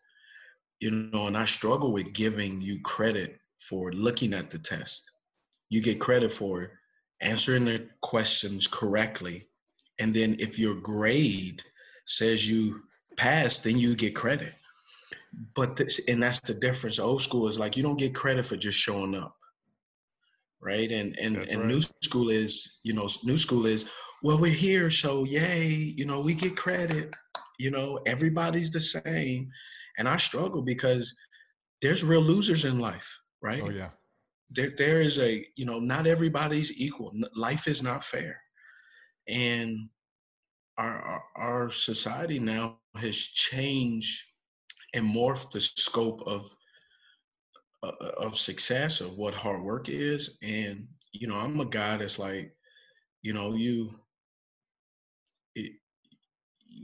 You 0.81 0.90
know, 0.90 1.28
and 1.28 1.37
I 1.37 1.45
struggle 1.45 1.93
with 1.93 2.12
giving 2.12 2.61
you 2.61 2.81
credit 2.83 3.38
for 3.57 3.93
looking 3.93 4.35
at 4.35 4.50
the 4.50 4.59
test. 4.59 5.11
You 5.71 5.81
get 5.81 6.00
credit 6.00 6.31
for 6.31 6.73
answering 7.21 7.64
the 7.64 7.88
questions 8.02 8.66
correctly. 8.66 9.49
And 9.99 10.12
then 10.12 10.37
if 10.38 10.59
your 10.59 10.75
grade 10.75 11.62
says 12.07 12.49
you 12.49 12.83
passed, 13.16 13.64
then 13.64 13.78
you 13.78 13.95
get 13.95 14.14
credit. 14.14 14.52
But 15.54 15.76
this, 15.76 16.07
and 16.09 16.23
that's 16.23 16.40
the 16.40 16.54
difference. 16.54 16.99
Old 16.99 17.23
school 17.23 17.49
is 17.49 17.59
like 17.59 17.76
you 17.76 17.83
don't 17.83 17.99
get 17.99 18.14
credit 18.14 18.45
for 18.45 18.57
just 18.57 18.78
showing 18.78 19.14
up. 19.14 19.37
Right. 20.64 20.90
And 20.90 21.16
and, 21.18 21.37
and 21.37 21.61
right. 21.61 21.68
new 21.68 21.80
school 22.02 22.30
is, 22.30 22.78
you 22.85 22.94
know, 22.94 23.09
new 23.23 23.37
school 23.37 23.66
is, 23.66 23.90
well, 24.23 24.38
we're 24.38 24.50
here, 24.50 24.90
so 24.90 25.25
yay, 25.25 25.66
you 25.68 26.06
know, 26.06 26.21
we 26.21 26.35
get 26.35 26.56
credit. 26.56 27.12
You 27.59 27.71
know, 27.71 28.00
everybody's 28.06 28.71
the 28.71 28.80
same. 28.80 29.50
And 29.99 30.09
I 30.09 30.16
struggle 30.16 30.62
because 30.62 31.14
there's 31.83 32.02
real 32.02 32.23
losers 32.23 32.64
in 32.64 32.78
life, 32.78 33.09
right? 33.42 33.62
Oh 33.64 33.71
yeah. 33.71 33.90
There 34.50 34.73
there 34.76 35.00
is 35.00 35.18
a, 35.18 35.47
you 35.56 35.66
know, 35.66 35.78
not 35.78 36.06
everybody's 36.06 36.80
equal. 36.80 37.12
Life 37.37 37.68
is 37.68 37.83
not 37.83 38.02
fair. 38.02 38.40
And 39.28 39.78
our 40.78 40.97
our, 40.97 41.23
our 41.37 41.71
society 41.71 42.38
now 42.38 42.80
has 42.97 43.16
changed 43.16 44.21
and 44.94 45.04
morphed 45.04 45.50
the 45.50 45.61
scope 45.61 46.23
of 46.26 46.49
Uh, 47.85 47.93
uh, 48.00 48.26
of 48.26 48.38
success 48.38 49.03
of 49.03 49.19
what 49.19 49.35
hard 49.35 49.61
work 49.62 49.91
is 49.91 50.38
and 50.43 50.88
you 51.12 51.29
know 51.29 51.37
i'm 51.37 51.61
a 51.61 51.67
guy 51.67 51.99
that's 51.99 52.19
like 52.19 52.50
you 53.21 53.35
know 53.35 53.55
you 53.55 53.91
it, 55.55 55.73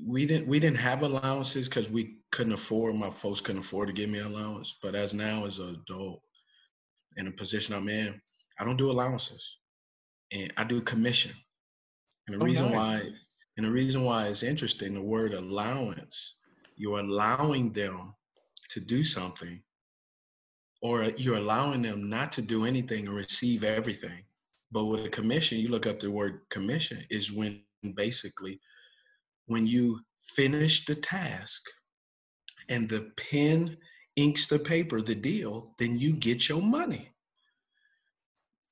we 0.06 0.26
didn't 0.26 0.46
we 0.46 0.60
didn't 0.60 0.76
have 0.76 1.02
allowances 1.02 1.70
because 1.70 1.90
we 1.90 2.18
couldn't 2.32 2.52
afford 2.52 2.94
my 2.94 3.08
folks 3.08 3.40
couldn't 3.40 3.62
afford 3.62 3.88
to 3.88 3.94
give 3.94 4.10
me 4.10 4.18
an 4.18 4.26
allowance 4.26 4.76
but 4.82 4.94
as 4.94 5.14
now 5.14 5.46
as 5.46 5.58
an 5.58 5.70
adult 5.70 6.20
in 7.16 7.28
a 7.28 7.32
position 7.32 7.74
i'm 7.74 7.88
in 7.88 8.20
i 8.58 8.64
don't 8.64 8.76
do 8.76 8.90
allowances 8.90 9.60
and 10.32 10.52
i 10.58 10.64
do 10.64 10.82
commission 10.82 11.32
and 12.28 12.38
the 12.38 12.42
oh, 12.42 12.46
reason 12.46 12.70
nice. 12.72 12.74
why 12.74 13.10
and 13.56 13.66
the 13.66 13.72
reason 13.72 14.04
why 14.04 14.26
it's 14.26 14.42
interesting 14.42 14.92
the 14.92 15.00
word 15.00 15.32
allowance 15.32 16.36
you're 16.76 17.00
allowing 17.00 17.72
them 17.72 18.14
to 18.68 18.80
do 18.80 19.02
something 19.02 19.62
or 20.82 21.04
you're 21.16 21.36
allowing 21.36 21.82
them 21.82 22.08
not 22.08 22.32
to 22.32 22.42
do 22.42 22.64
anything 22.64 23.06
and 23.06 23.16
receive 23.16 23.64
everything. 23.64 24.24
But 24.72 24.86
with 24.86 25.04
a 25.04 25.10
commission 25.10 25.58
you 25.58 25.68
look 25.68 25.86
up 25.86 26.00
the 26.00 26.10
word 26.10 26.40
commission 26.48 27.04
is 27.10 27.32
when 27.32 27.62
basically 27.94 28.60
when 29.46 29.66
you 29.66 30.00
finish 30.36 30.84
the 30.84 30.94
task 30.94 31.62
and 32.68 32.88
the 32.88 33.12
pen 33.16 33.76
inks 34.16 34.46
the 34.46 34.58
paper 34.58 35.00
the 35.00 35.14
deal 35.14 35.74
then 35.78 35.98
you 35.98 36.12
get 36.12 36.48
your 36.48 36.62
money. 36.62 37.10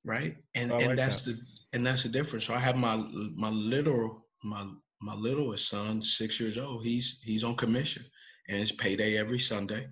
Right? 0.05 0.37
And 0.55 0.71
I 0.71 0.77
and 0.77 0.97
that's 0.97 1.23
that. 1.23 1.31
the 1.33 1.41
and 1.73 1.85
that's 1.85 2.03
the 2.03 2.09
difference. 2.09 2.45
So 2.45 2.53
i 2.53 2.59
have 2.59 2.77
my 2.77 2.95
my 3.35 3.49
little 3.49 4.25
my 4.43 4.65
my 5.01 5.13
littlest 5.13 5.69
son 5.69 6.01
six 6.01 6.39
years 6.39 6.57
old 6.57 6.83
he's 6.83 7.19
he's 7.23 7.43
on 7.43 7.55
commission 7.55 8.03
and 8.47 8.57
it's 8.57 8.71
payday 8.71 9.17
every 9.17 9.39
sunday 9.39 9.87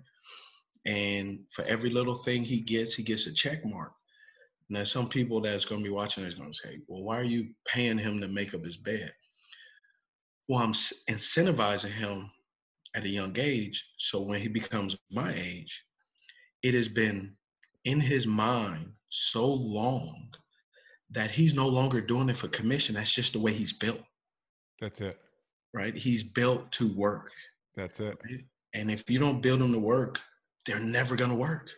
and 0.88 1.38
for 1.50 1.64
every 1.66 1.90
little 1.90 2.16
thing 2.16 2.42
he 2.42 2.58
gets 2.58 2.94
he 2.94 3.04
gets 3.04 3.28
a 3.28 3.32
check 3.32 3.64
mark 3.64 3.92
now, 4.70 4.84
some 4.84 5.08
people 5.08 5.40
that's 5.40 5.64
going 5.64 5.80
to 5.80 5.88
be 5.88 5.94
watching 5.94 6.24
is 6.24 6.34
going 6.34 6.52
to 6.52 6.58
say, 6.58 6.80
well, 6.86 7.02
why 7.02 7.18
are 7.18 7.24
you 7.24 7.48
paying 7.66 7.98
him 7.98 8.20
to 8.20 8.28
make 8.28 8.54
up 8.54 8.64
his 8.64 8.76
bed? 8.76 9.12
Well, 10.46 10.60
I'm 10.60 10.72
incentivizing 10.72 11.90
him 11.90 12.30
at 12.94 13.04
a 13.04 13.08
young 13.08 13.34
age. 13.38 13.92
So 13.96 14.20
when 14.20 14.40
he 14.40 14.48
becomes 14.48 14.96
my 15.10 15.32
age, 15.34 15.84
it 16.62 16.74
has 16.74 16.88
been 16.88 17.34
in 17.84 18.00
his 18.00 18.26
mind 18.26 18.92
so 19.08 19.46
long 19.46 20.28
that 21.10 21.30
he's 21.30 21.54
no 21.54 21.66
longer 21.66 22.02
doing 22.02 22.28
it 22.28 22.36
for 22.36 22.48
commission. 22.48 22.94
That's 22.94 23.10
just 23.10 23.32
the 23.32 23.40
way 23.40 23.52
he's 23.52 23.72
built. 23.72 24.02
That's 24.80 25.00
it. 25.00 25.18
Right? 25.72 25.96
He's 25.96 26.22
built 26.22 26.70
to 26.72 26.94
work. 26.94 27.30
That's 27.74 28.00
it. 28.00 28.18
Right? 28.22 28.40
And 28.74 28.90
if 28.90 29.08
you 29.08 29.18
don't 29.18 29.40
build 29.40 29.62
him 29.62 29.72
to 29.72 29.78
work, 29.78 30.20
they're 30.68 30.78
never 30.78 31.16
going 31.16 31.30
to 31.30 31.36
work. 31.36 31.70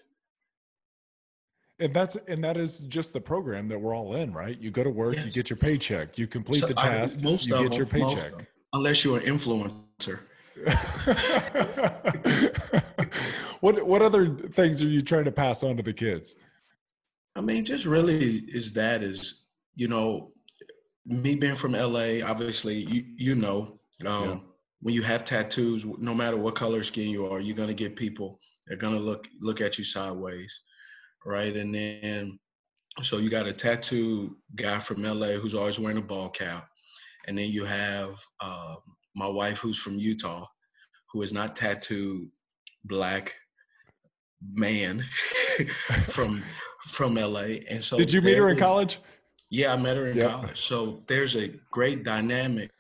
And 1.78 1.94
that's 1.94 2.16
and 2.16 2.44
that 2.44 2.58
is 2.58 2.80
just 2.80 3.14
the 3.14 3.20
program 3.20 3.66
that 3.68 3.80
we're 3.80 3.96
all 3.96 4.16
in 4.16 4.34
right? 4.34 4.60
You 4.60 4.70
go 4.70 4.84
to 4.84 4.90
work 4.90 5.14
yes. 5.14 5.24
you 5.24 5.30
get 5.30 5.48
your 5.48 5.56
paycheck 5.56 6.18
you 6.18 6.26
complete 6.26 6.60
so 6.60 6.66
the 6.66 6.74
task 6.74 7.20
I, 7.20 7.22
most 7.22 7.48
you 7.48 7.54
of 7.54 7.62
get 7.62 7.70
them, 7.70 7.78
your 7.78 7.86
paycheck. 7.86 8.32
them, 8.32 8.46
unless 8.74 9.02
you're 9.02 9.18
an 9.18 9.24
influencer. 9.24 10.20
What 13.60 13.86
what 13.86 14.02
other 14.02 14.26
things 14.26 14.82
are 14.82 14.88
you 14.88 15.00
trying 15.00 15.24
to 15.24 15.32
pass 15.32 15.62
on 15.62 15.76
to 15.76 15.82
the 15.82 15.92
kids? 15.92 16.36
I 17.36 17.40
mean 17.40 17.64
just 17.64 17.86
really 17.86 18.42
is 18.48 18.72
that 18.72 19.02
is 19.02 19.44
you 19.74 19.86
know 19.86 20.32
me 21.06 21.34
being 21.34 21.54
from 21.54 21.72
la 21.72 22.24
obviously 22.24 22.74
you 22.74 23.04
you 23.16 23.34
know 23.34 23.78
um, 24.06 24.28
yeah. 24.28 24.38
when 24.80 24.94
you 24.94 25.02
have 25.02 25.24
tattoos 25.24 25.84
no 25.98 26.14
matter 26.14 26.36
what 26.36 26.54
color 26.54 26.82
skin 26.82 27.08
you 27.08 27.26
are 27.26 27.40
you're 27.40 27.56
going 27.56 27.68
to 27.68 27.74
get 27.74 27.96
people 27.96 28.38
they're 28.70 28.78
going 28.78 28.94
to 28.94 29.00
look 29.00 29.28
look 29.42 29.60
at 29.60 29.76
you 29.76 29.84
sideways 29.84 30.62
right? 31.24 31.54
And 31.56 31.74
then 31.74 32.38
so 33.02 33.18
you 33.18 33.30
got 33.30 33.46
a 33.46 33.52
tattoo 33.52 34.36
guy 34.56 34.78
from 34.78 35.02
LA 35.02 35.32
who's 35.32 35.54
always 35.54 35.78
wearing 35.78 35.98
a 35.98 36.02
ball 36.02 36.28
cap, 36.28 36.68
and 37.26 37.36
then 37.36 37.50
you 37.50 37.64
have 37.64 38.16
uh, 38.40 38.76
my 39.14 39.28
wife 39.28 39.58
who's 39.58 39.78
from 39.78 39.98
Utah, 39.98 40.46
who 41.12 41.22
is 41.22 41.32
not 41.32 41.56
tattooed 41.56 42.28
black 42.84 43.34
man 44.52 45.00
from 46.08 46.42
from 46.82 47.14
LA. 47.14 47.58
And 47.68 47.82
so 47.82 47.96
did 47.96 48.12
you 48.12 48.22
meet 48.22 48.38
her 48.38 48.48
in 48.48 48.56
college? 48.56 48.98
Yeah, 49.50 49.72
I 49.72 49.76
met 49.76 49.96
her 49.96 50.06
in 50.06 50.16
yep. 50.16 50.30
college. 50.30 50.60
So 50.60 51.00
there's 51.08 51.36
a 51.36 51.48
great 51.72 52.04
dynamic 52.04 52.70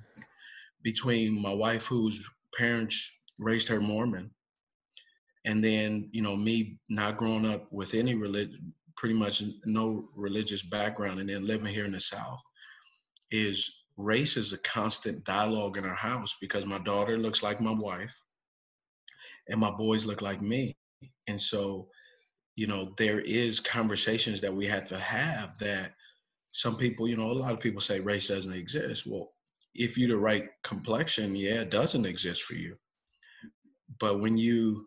between 0.82 1.40
my 1.42 1.52
wife, 1.52 1.84
whose 1.84 2.24
parents 2.56 3.20
raised 3.40 3.68
her 3.68 3.80
Mormon, 3.80 4.30
and 5.44 5.62
then 5.62 6.08
you 6.12 6.22
know 6.22 6.36
me 6.36 6.78
not 6.88 7.16
growing 7.16 7.46
up 7.46 7.66
with 7.72 7.94
any 7.94 8.14
religion 8.14 8.72
pretty 8.96 9.14
much 9.14 9.42
no 9.64 10.08
religious 10.14 10.62
background 10.62 11.20
and 11.20 11.28
then 11.28 11.46
living 11.46 11.72
here 11.72 11.86
in 11.86 11.92
the 11.92 12.00
south 12.00 12.42
is 13.30 13.84
race 13.96 14.36
is 14.36 14.52
a 14.52 14.58
constant 14.58 15.24
dialogue 15.24 15.76
in 15.76 15.84
our 15.84 15.94
house 15.94 16.36
because 16.40 16.66
my 16.66 16.78
daughter 16.80 17.16
looks 17.16 17.42
like 17.42 17.60
my 17.60 17.72
wife 17.72 18.14
and 19.48 19.60
my 19.60 19.70
boys 19.70 20.06
look 20.06 20.22
like 20.22 20.40
me. 20.40 20.74
And 21.26 21.40
so, 21.40 21.88
you 22.56 22.66
know, 22.66 22.88
there 22.96 23.20
is 23.20 23.60
conversations 23.60 24.40
that 24.40 24.54
we 24.54 24.66
had 24.66 24.86
to 24.88 24.98
have 24.98 25.56
that 25.58 25.92
some 26.52 26.76
people, 26.76 27.08
you 27.08 27.16
know, 27.16 27.30
a 27.30 27.32
lot 27.32 27.52
of 27.52 27.60
people 27.60 27.80
say 27.80 28.00
race 28.00 28.28
doesn't 28.28 28.52
exist. 28.52 29.06
Well, 29.06 29.32
if 29.74 29.96
you're 29.96 30.08
the 30.08 30.16
right 30.16 30.48
complexion, 30.64 31.36
yeah, 31.36 31.60
it 31.60 31.70
doesn't 31.70 32.06
exist 32.06 32.42
for 32.42 32.54
you. 32.54 32.76
But 33.98 34.20
when 34.20 34.36
you, 34.36 34.86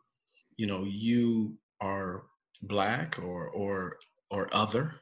you 0.58 0.68
know, 0.68 0.84
you 0.86 1.58
are 1.82 2.24
black 2.64 3.20
or 3.20 3.50
or 3.50 3.98
or 4.30 4.50
other, 4.52 4.96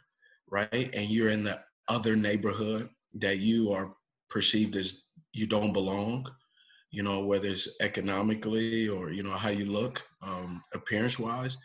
right? 0.50 0.90
And 0.94 1.10
you're 1.10 1.30
in 1.30 1.44
the 1.44 1.60
other 1.88 2.16
neighborhood 2.16 2.90
that 3.16 3.40
you 3.40 3.72
are 3.72 3.94
perceived 4.30 4.76
as 4.76 5.04
you 5.34 5.48
don't 5.48 5.74
belong, 5.74 6.26
you 6.92 7.04
know, 7.04 7.26
whether 7.26 7.48
it's 7.48 7.68
economically 7.82 8.88
or, 8.88 9.12
you 9.12 9.24
know, 9.24 9.32
how 9.32 9.50
you 9.50 9.66
look, 9.66 10.02
um, 10.22 10.62
appearance 10.74 11.18
wise, 11.18 11.58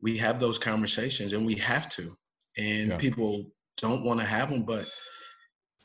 we 0.00 0.16
have 0.18 0.40
those 0.40 0.58
conversations 0.58 1.32
and 1.32 1.46
we 1.46 1.54
have 1.54 1.88
to. 1.90 2.16
And 2.58 2.90
yeah. 2.90 2.96
people 2.96 3.50
don't 3.80 4.04
want 4.04 4.20
to 4.20 4.26
have 4.26 4.50
them. 4.50 4.62
But 4.62 4.86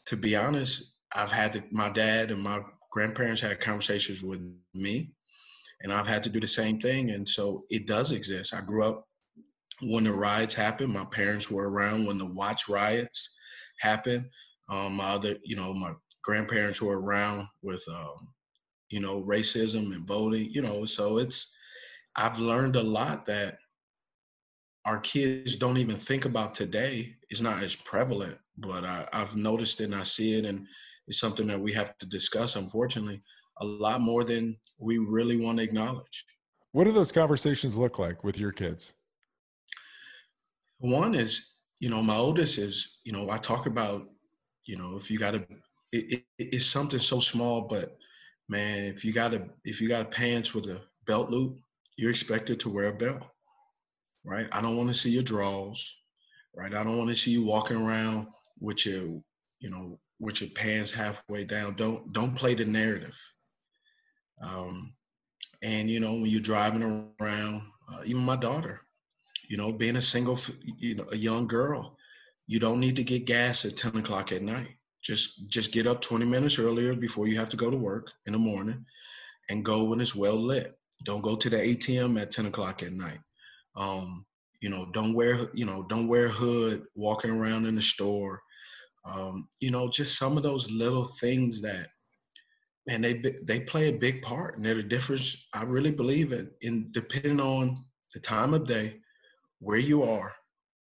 to 0.07 0.17
be 0.17 0.35
honest, 0.35 0.95
I've 1.13 1.31
had 1.31 1.53
to, 1.53 1.63
my 1.71 1.89
dad 1.89 2.31
and 2.31 2.41
my 2.41 2.61
grandparents 2.91 3.41
had 3.41 3.59
conversations 3.59 4.23
with 4.23 4.41
me, 4.73 5.11
and 5.81 5.91
I've 5.91 6.07
had 6.07 6.23
to 6.23 6.29
do 6.29 6.39
the 6.39 6.47
same 6.47 6.79
thing. 6.79 7.11
And 7.11 7.27
so 7.27 7.63
it 7.69 7.87
does 7.87 8.11
exist. 8.11 8.53
I 8.53 8.61
grew 8.61 8.83
up 8.83 9.05
when 9.81 10.03
the 10.03 10.13
riots 10.13 10.53
happened. 10.53 10.93
My 10.93 11.05
parents 11.05 11.49
were 11.49 11.71
around 11.71 12.05
when 12.05 12.17
the 12.17 12.33
Watts 12.33 12.67
riots 12.67 13.29
happened. 13.79 14.25
Um, 14.69 14.95
my 14.95 15.09
other, 15.09 15.35
you 15.43 15.55
know, 15.55 15.73
my 15.73 15.93
grandparents 16.23 16.81
were 16.81 17.01
around 17.01 17.47
with, 17.61 17.83
um, 17.89 18.27
you 18.89 18.99
know, 18.99 19.23
racism 19.23 19.93
and 19.93 20.07
voting. 20.07 20.49
You 20.51 20.61
know, 20.61 20.85
so 20.85 21.17
it's. 21.17 21.53
I've 22.15 22.39
learned 22.39 22.75
a 22.75 22.83
lot 22.83 23.23
that 23.25 23.59
our 24.85 24.99
kids 24.99 25.55
don't 25.55 25.77
even 25.77 25.95
think 25.95 26.25
about 26.25 26.55
today 26.55 27.15
is 27.29 27.41
not 27.41 27.63
as 27.63 27.75
prevalent, 27.75 28.37
but 28.57 28.83
I, 28.83 29.07
I've 29.13 29.35
noticed 29.35 29.79
it 29.79 29.85
and 29.85 29.95
I 29.95 30.03
see 30.03 30.37
it, 30.37 30.45
and 30.45 30.65
it's 31.07 31.19
something 31.19 31.47
that 31.47 31.59
we 31.59 31.71
have 31.73 31.97
to 31.99 32.07
discuss, 32.07 32.55
unfortunately, 32.55 33.21
a 33.61 33.65
lot 33.65 34.01
more 34.01 34.23
than 34.23 34.57
we 34.77 34.97
really 34.97 35.39
want 35.39 35.57
to 35.57 35.63
acknowledge. 35.63 36.25
What 36.71 36.83
do 36.85 36.91
those 36.91 37.11
conversations 37.11 37.77
look 37.77 37.99
like 37.99 38.23
with 38.23 38.37
your 38.37 38.51
kids? 38.51 38.93
One 40.79 41.15
is, 41.15 41.55
you 41.79 41.89
know, 41.89 42.01
my 42.01 42.15
oldest 42.15 42.57
is, 42.57 42.99
you 43.03 43.11
know, 43.11 43.29
I 43.29 43.37
talk 43.37 43.65
about, 43.65 44.07
you 44.65 44.77
know, 44.77 44.95
if 44.95 45.09
you 45.11 45.19
got 45.19 45.31
to, 45.31 45.45
it, 45.91 46.13
it, 46.13 46.23
it's 46.37 46.65
something 46.65 46.99
so 46.99 47.19
small, 47.19 47.61
but 47.61 47.97
man, 48.47 48.85
if 48.85 49.03
you 49.03 49.11
got 49.11 49.33
a, 49.33 49.45
if 49.65 49.81
you 49.81 49.89
got 49.89 50.11
pants 50.11 50.53
with 50.53 50.65
a 50.65 50.81
belt 51.05 51.29
loop, 51.29 51.57
you're 51.97 52.11
expected 52.11 52.59
to 52.61 52.69
wear 52.69 52.87
a 52.87 52.93
belt 52.93 53.23
right? 54.23 54.47
I 54.51 54.61
don't 54.61 54.77
want 54.77 54.89
to 54.89 54.93
see 54.93 55.09
your 55.09 55.23
draws, 55.23 55.97
right? 56.55 56.73
I 56.73 56.83
don't 56.83 56.97
want 56.97 57.09
to 57.09 57.15
see 57.15 57.31
you 57.31 57.45
walking 57.45 57.77
around 57.77 58.27
with 58.59 58.85
your, 58.85 59.21
you 59.59 59.69
know, 59.69 59.99
with 60.19 60.41
your 60.41 60.49
pants 60.51 60.91
halfway 60.91 61.45
down. 61.45 61.75
Don't 61.75 62.11
don't 62.13 62.35
play 62.35 62.53
the 62.53 62.65
narrative. 62.65 63.17
Um, 64.41 64.91
and 65.61 65.89
you 65.89 65.99
know, 65.99 66.13
when 66.13 66.27
you're 66.27 66.41
driving 66.41 66.83
around, 67.21 67.61
uh, 67.91 68.01
even 68.05 68.21
my 68.21 68.35
daughter, 68.35 68.81
you 69.49 69.57
know, 69.57 69.71
being 69.71 69.97
a 69.97 70.01
single, 70.01 70.37
you 70.77 70.95
know, 70.95 71.05
a 71.11 71.17
young 71.17 71.47
girl, 71.47 71.97
you 72.47 72.59
don't 72.59 72.79
need 72.79 72.95
to 72.95 73.03
get 73.03 73.25
gas 73.25 73.65
at 73.65 73.77
10 73.77 73.97
o'clock 73.97 74.31
at 74.31 74.41
night. 74.41 74.69
Just 75.01 75.49
just 75.49 75.71
get 75.71 75.87
up 75.87 76.01
20 76.01 76.25
minutes 76.25 76.59
earlier 76.59 76.95
before 76.95 77.27
you 77.27 77.37
have 77.37 77.49
to 77.49 77.57
go 77.57 77.69
to 77.69 77.77
work 77.77 78.11
in 78.25 78.33
the 78.33 78.39
morning, 78.39 78.85
and 79.49 79.65
go 79.65 79.83
when 79.83 80.01
it's 80.01 80.15
well 80.15 80.39
lit. 80.39 80.73
Don't 81.05 81.21
go 81.21 81.35
to 81.35 81.49
the 81.49 81.57
ATM 81.57 82.21
at 82.21 82.31
10 82.31 82.47
o'clock 82.47 82.83
at 82.83 82.91
night. 82.91 83.19
Um, 83.75 84.25
you 84.61 84.69
know, 84.69 84.87
don't 84.91 85.13
wear, 85.13 85.37
you 85.53 85.65
know, 85.65 85.85
don't 85.89 86.07
wear 86.07 86.27
hood 86.27 86.83
walking 86.95 87.31
around 87.31 87.65
in 87.65 87.75
the 87.75 87.81
store. 87.81 88.41
Um, 89.05 89.47
you 89.61 89.71
know, 89.71 89.89
just 89.89 90.17
some 90.17 90.35
of 90.35 90.43
those 90.43 90.69
little 90.69 91.05
things 91.21 91.61
that, 91.61 91.87
man, 92.89 93.01
they 93.01 93.13
they 93.43 93.59
play 93.61 93.89
a 93.89 93.93
big 93.93 94.21
part, 94.21 94.55
and 94.55 94.65
they're 94.65 94.75
the 94.75 94.83
difference. 94.83 95.47
I 95.53 95.63
really 95.63 95.91
believe 95.91 96.31
it 96.31 96.53
in 96.61 96.91
depending 96.91 97.39
on 97.39 97.75
the 98.13 98.19
time 98.19 98.53
of 98.53 98.67
day, 98.67 98.95
where 99.59 99.77
you 99.77 100.03
are, 100.03 100.33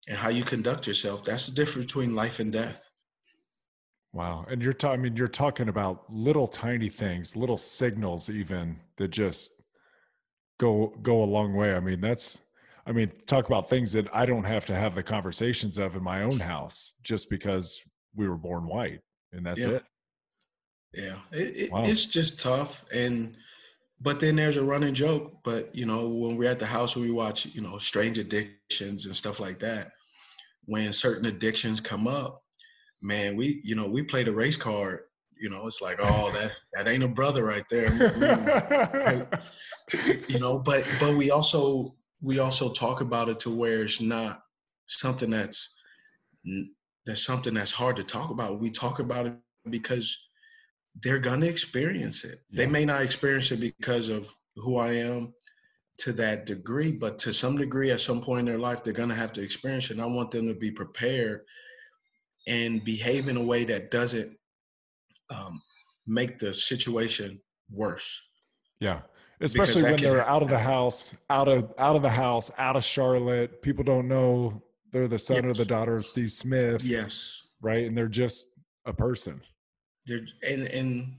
and 0.08 0.18
how 0.18 0.30
you 0.30 0.44
conduct 0.44 0.88
yourself. 0.88 1.24
That's 1.24 1.48
the 1.48 1.56
difference 1.56 1.88
between 1.88 2.16
life 2.16 2.40
and 2.40 2.52
death. 2.54 2.90
Wow. 4.14 4.46
And 4.50 4.62
you're 4.62 4.74
talking, 4.74 5.00
I 5.00 5.04
mean, 5.04 5.18
you're 5.18 5.28
talking 5.28 5.70
about 5.70 6.06
little 6.10 6.48
tiny 6.48 6.90
things, 6.90 7.36
little 7.36 7.58
signals 7.58 8.30
even 8.30 8.80
that 8.98 9.10
just 9.10 9.62
go, 10.60 10.94
go 11.02 11.24
a 11.24 11.26
long 11.26 11.54
way. 11.54 11.76
I 11.76 11.80
mean, 11.80 12.02
that's, 12.02 12.40
I 12.88 12.94
mean, 12.94 13.12
talk 13.28 13.46
about 13.46 13.70
things 13.70 13.92
that 13.94 14.08
I 14.14 14.26
don't 14.26 14.46
have 14.46 14.66
to 14.68 14.76
have 14.76 14.96
the 14.96 15.04
conversations 15.04 15.78
of 15.78 15.96
in 15.96 16.04
my 16.04 16.24
own 16.24 16.40
house 16.40 16.96
just 17.04 17.30
because 17.30 17.80
we 18.16 18.28
were 18.28 18.38
born 18.38 18.66
white 18.66 19.02
and 19.34 19.46
that's 19.46 19.64
yeah. 19.64 19.72
it. 19.72 19.84
Yeah, 20.94 21.18
it, 21.32 21.58
it, 21.58 21.72
wow. 21.72 21.84
it's 21.86 22.06
just 22.06 22.40
tough. 22.40 22.86
And, 22.94 23.36
but 24.02 24.20
then 24.20 24.36
there's 24.36 24.58
a 24.58 24.64
running 24.64 24.94
joke. 24.94 25.34
But, 25.44 25.76
you 25.76 25.86
know, 25.86 26.08
when 26.08 26.38
we're 26.38 26.50
at 26.50 26.60
the 26.60 26.66
house, 26.66 26.96
we 26.96 27.12
watch, 27.12 27.46
you 27.48 27.62
know, 27.62 27.78
strange 27.78 28.18
addictions 28.18 29.06
and 29.06 29.16
stuff 29.16 29.40
like 29.40 29.60
that. 29.60 29.92
When 30.66 30.92
certain 30.94 31.26
addictions 31.26 31.80
come 31.82 32.08
up, 32.08 32.40
man, 33.02 33.36
we, 33.36 33.62
you 33.64 33.76
know, 33.76 33.88
we 33.88 34.04
play 34.04 34.24
the 34.24 34.34
race 34.34 34.56
card. 34.56 35.02
You 35.40 35.50
know, 35.50 35.68
it's 35.68 35.82
like, 35.82 36.00
oh, 36.02 36.32
that 36.32 36.52
that 36.74 36.88
ain't 36.88 37.04
a 37.04 37.08
brother 37.08 37.44
right 37.46 37.66
there. 37.70 37.92
you 40.28 40.40
know, 40.40 40.60
but 40.60 40.88
but 41.00 41.16
we 41.16 41.30
also 41.30 41.96
we 42.22 42.40
also 42.40 42.72
talk 42.72 43.02
about 43.02 43.30
it 43.30 43.40
to 43.42 43.52
where 43.52 43.84
it's 43.84 44.02
not 44.02 44.42
something 44.88 45.30
that's 45.30 45.76
that's 47.06 47.24
something 47.24 47.54
that's 47.54 47.72
hard 47.72 47.96
to 47.98 48.04
talk 48.04 48.32
about. 48.32 48.60
We 48.60 48.70
talk 48.70 49.00
about 49.00 49.28
it 49.28 49.34
because 49.70 50.27
they're 51.02 51.20
gonna 51.20 51.46
experience 51.46 52.24
it. 52.24 52.42
Yeah. 52.50 52.66
They 52.66 52.72
may 52.72 52.86
not 52.86 53.02
experience 53.02 53.52
it 53.52 53.60
because 53.60 54.10
of 54.10 54.28
who 54.56 54.78
I 54.78 54.94
am 54.94 55.34
to 56.00 56.14
that 56.14 56.46
degree, 56.46 56.92
but 56.92 57.18
to 57.20 57.34
some 57.34 57.58
degree, 57.58 57.92
at 57.92 58.02
some 58.02 58.22
point 58.22 58.42
in 58.42 58.46
their 58.46 58.60
life, 58.60 58.84
they're 58.84 58.94
gonna 58.94 59.16
have 59.16 59.34
to 59.34 59.42
experience 59.42 59.90
it. 59.90 59.94
And 59.94 60.02
I 60.02 60.06
want 60.06 60.32
them 60.32 60.48
to 60.48 60.54
be 60.54 60.72
prepared 60.72 61.42
and 62.48 62.84
behave 62.84 63.28
in 63.28 63.38
a 63.38 63.44
way 63.44 63.66
that 63.66 63.92
doesn't 63.92 64.38
um, 65.30 65.62
make 66.06 66.38
the 66.40 66.54
situation 66.54 67.40
worse. 67.70 68.22
Yeah 68.80 69.02
especially 69.42 69.84
when 69.84 70.02
they're 70.02 70.28
out 70.28 70.42
of 70.42 70.50
the 70.50 70.58
house, 70.58 71.16
out 71.30 71.48
of 71.48 71.74
out 71.78 71.96
of 71.96 72.02
the 72.02 72.10
house, 72.10 72.52
out 72.58 72.76
of 72.76 72.84
Charlotte. 72.84 73.62
People 73.62 73.84
don't 73.84 74.08
know 74.08 74.62
they're 74.92 75.08
the 75.08 75.20
son 75.20 75.44
yes. 75.44 75.46
or 75.46 75.54
the 75.54 75.66
daughter 75.66 75.96
of 75.96 76.06
Steve 76.06 76.32
Smith. 76.32 76.84
Yes, 76.84 77.44
right, 77.62 77.86
and 77.86 77.98
they're 77.98 78.08
just 78.08 78.50
a 78.86 78.94
person. 78.94 79.42
They're 80.08 80.26
and 80.48 80.68
and 80.70 81.16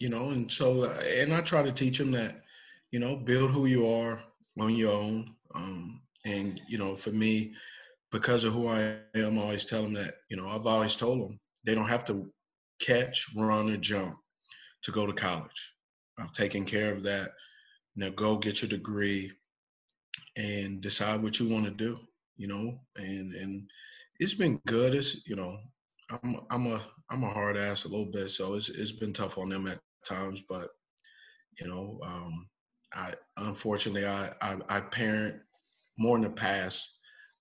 you 0.00 0.08
know, 0.10 0.30
and 0.30 0.50
so 0.50 0.84
and 0.84 1.32
I 1.32 1.40
try 1.42 1.62
to 1.62 1.72
teach 1.72 1.98
them 1.98 2.12
that 2.12 2.42
you 2.90 3.00
know 3.00 3.16
build 3.16 3.50
who 3.50 3.66
you 3.66 3.88
are 3.88 4.22
on 4.60 4.74
your 4.76 4.92
own. 4.94 5.34
Um, 5.54 6.02
and 6.26 6.60
you 6.68 6.78
know, 6.78 6.94
for 6.94 7.10
me, 7.10 7.54
because 8.12 8.44
of 8.44 8.54
who 8.54 8.68
I 8.68 8.80
am, 8.80 9.04
I 9.04 9.10
always 9.10 9.34
tell 9.34 9.50
them 9.50 9.64
that 9.64 9.86
you 9.98 10.08
know 10.36 10.48
I've 10.48 10.66
always 10.66 10.96
told 10.96 10.96
them 10.96 11.12
they 11.42 11.52
don't 11.52 11.66
have 11.66 11.84
to 11.86 12.14
catch, 12.80 13.26
run, 13.34 13.70
or 13.70 13.76
jump 13.76 14.16
to 14.82 14.92
go 14.92 15.06
to 15.06 15.12
college 15.12 15.72
I've 16.18 16.32
taken 16.32 16.64
care 16.64 16.92
of 16.92 17.02
that. 17.04 17.30
Now 17.96 18.10
go 18.10 18.36
get 18.36 18.62
your 18.62 18.68
degree 18.68 19.30
and 20.36 20.80
decide 20.80 21.22
what 21.22 21.38
you 21.40 21.48
want 21.48 21.64
to 21.66 21.70
do, 21.70 21.98
you 22.36 22.46
know, 22.48 22.78
and 22.96 23.34
and 23.34 23.68
it's 24.20 24.34
been 24.34 24.58
good. 24.66 24.94
It's 24.94 25.26
you 25.26 25.36
know, 25.36 25.58
I'm 26.10 26.40
I'm 26.50 26.66
a 26.66 26.82
I'm 27.10 27.24
a 27.24 27.30
hard 27.30 27.56
ass 27.56 27.84
a 27.84 27.88
little 27.88 28.10
bit, 28.10 28.30
so 28.30 28.54
it's 28.54 28.68
it's 28.68 28.92
been 28.92 29.12
tough 29.12 29.38
on 29.38 29.48
them 29.48 29.66
at 29.66 29.80
times, 30.06 30.42
but 30.48 30.68
you 31.60 31.66
know, 31.66 31.98
um, 32.04 32.48
I 32.94 33.14
unfortunately 33.36 34.06
I, 34.06 34.32
I 34.40 34.56
I 34.68 34.80
parent 34.80 35.36
more 35.98 36.16
in 36.16 36.22
the 36.22 36.30
past, 36.30 36.98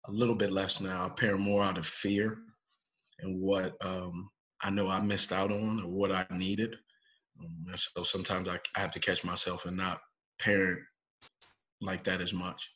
a 0.07 0.11
little 0.11 0.35
bit 0.35 0.51
less 0.51 0.81
now. 0.81 1.05
I 1.05 1.09
parent 1.09 1.41
more 1.41 1.63
out 1.63 1.77
of 1.77 1.85
fear 1.85 2.39
and 3.19 3.39
what 3.41 3.75
um, 3.81 4.29
I 4.61 4.69
know 4.69 4.87
I 4.87 4.99
missed 4.99 5.31
out 5.31 5.51
on 5.51 5.81
or 5.83 5.89
what 5.89 6.11
I 6.11 6.25
needed. 6.31 6.75
Um, 7.39 7.65
so 7.75 8.03
sometimes 8.03 8.47
I, 8.47 8.59
I 8.75 8.79
have 8.79 8.91
to 8.93 8.99
catch 8.99 9.23
myself 9.23 9.65
and 9.65 9.77
not 9.77 9.99
parent 10.39 10.79
like 11.81 12.03
that 12.05 12.21
as 12.21 12.33
much. 12.33 12.71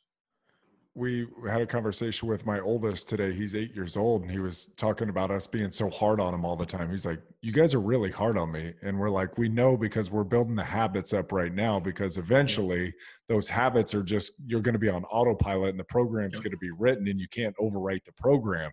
We 0.94 1.26
had 1.48 1.62
a 1.62 1.66
conversation 1.66 2.28
with 2.28 2.44
my 2.44 2.60
oldest 2.60 3.08
today. 3.08 3.32
He's 3.32 3.54
eight 3.54 3.74
years 3.74 3.96
old, 3.96 4.22
and 4.22 4.30
he 4.30 4.38
was 4.38 4.66
talking 4.76 5.08
about 5.08 5.30
us 5.30 5.46
being 5.46 5.70
so 5.70 5.88
hard 5.88 6.20
on 6.20 6.34
him 6.34 6.44
all 6.44 6.54
the 6.54 6.66
time. 6.66 6.90
He's 6.90 7.06
like, 7.06 7.20
You 7.40 7.50
guys 7.50 7.72
are 7.72 7.80
really 7.80 8.10
hard 8.10 8.36
on 8.36 8.52
me. 8.52 8.74
And 8.82 8.98
we're 8.98 9.08
like, 9.08 9.38
We 9.38 9.48
know 9.48 9.76
because 9.76 10.10
we're 10.10 10.24
building 10.24 10.54
the 10.54 10.64
habits 10.64 11.14
up 11.14 11.32
right 11.32 11.54
now, 11.54 11.80
because 11.80 12.18
eventually 12.18 12.92
those 13.26 13.48
habits 13.48 13.94
are 13.94 14.02
just, 14.02 14.42
you're 14.46 14.60
going 14.60 14.74
to 14.74 14.78
be 14.78 14.90
on 14.90 15.04
autopilot 15.04 15.70
and 15.70 15.80
the 15.80 15.84
program's 15.84 16.34
yep. 16.34 16.42
going 16.42 16.50
to 16.50 16.58
be 16.58 16.70
written 16.70 17.08
and 17.08 17.18
you 17.18 17.28
can't 17.30 17.56
overwrite 17.58 18.04
the 18.04 18.12
program. 18.12 18.70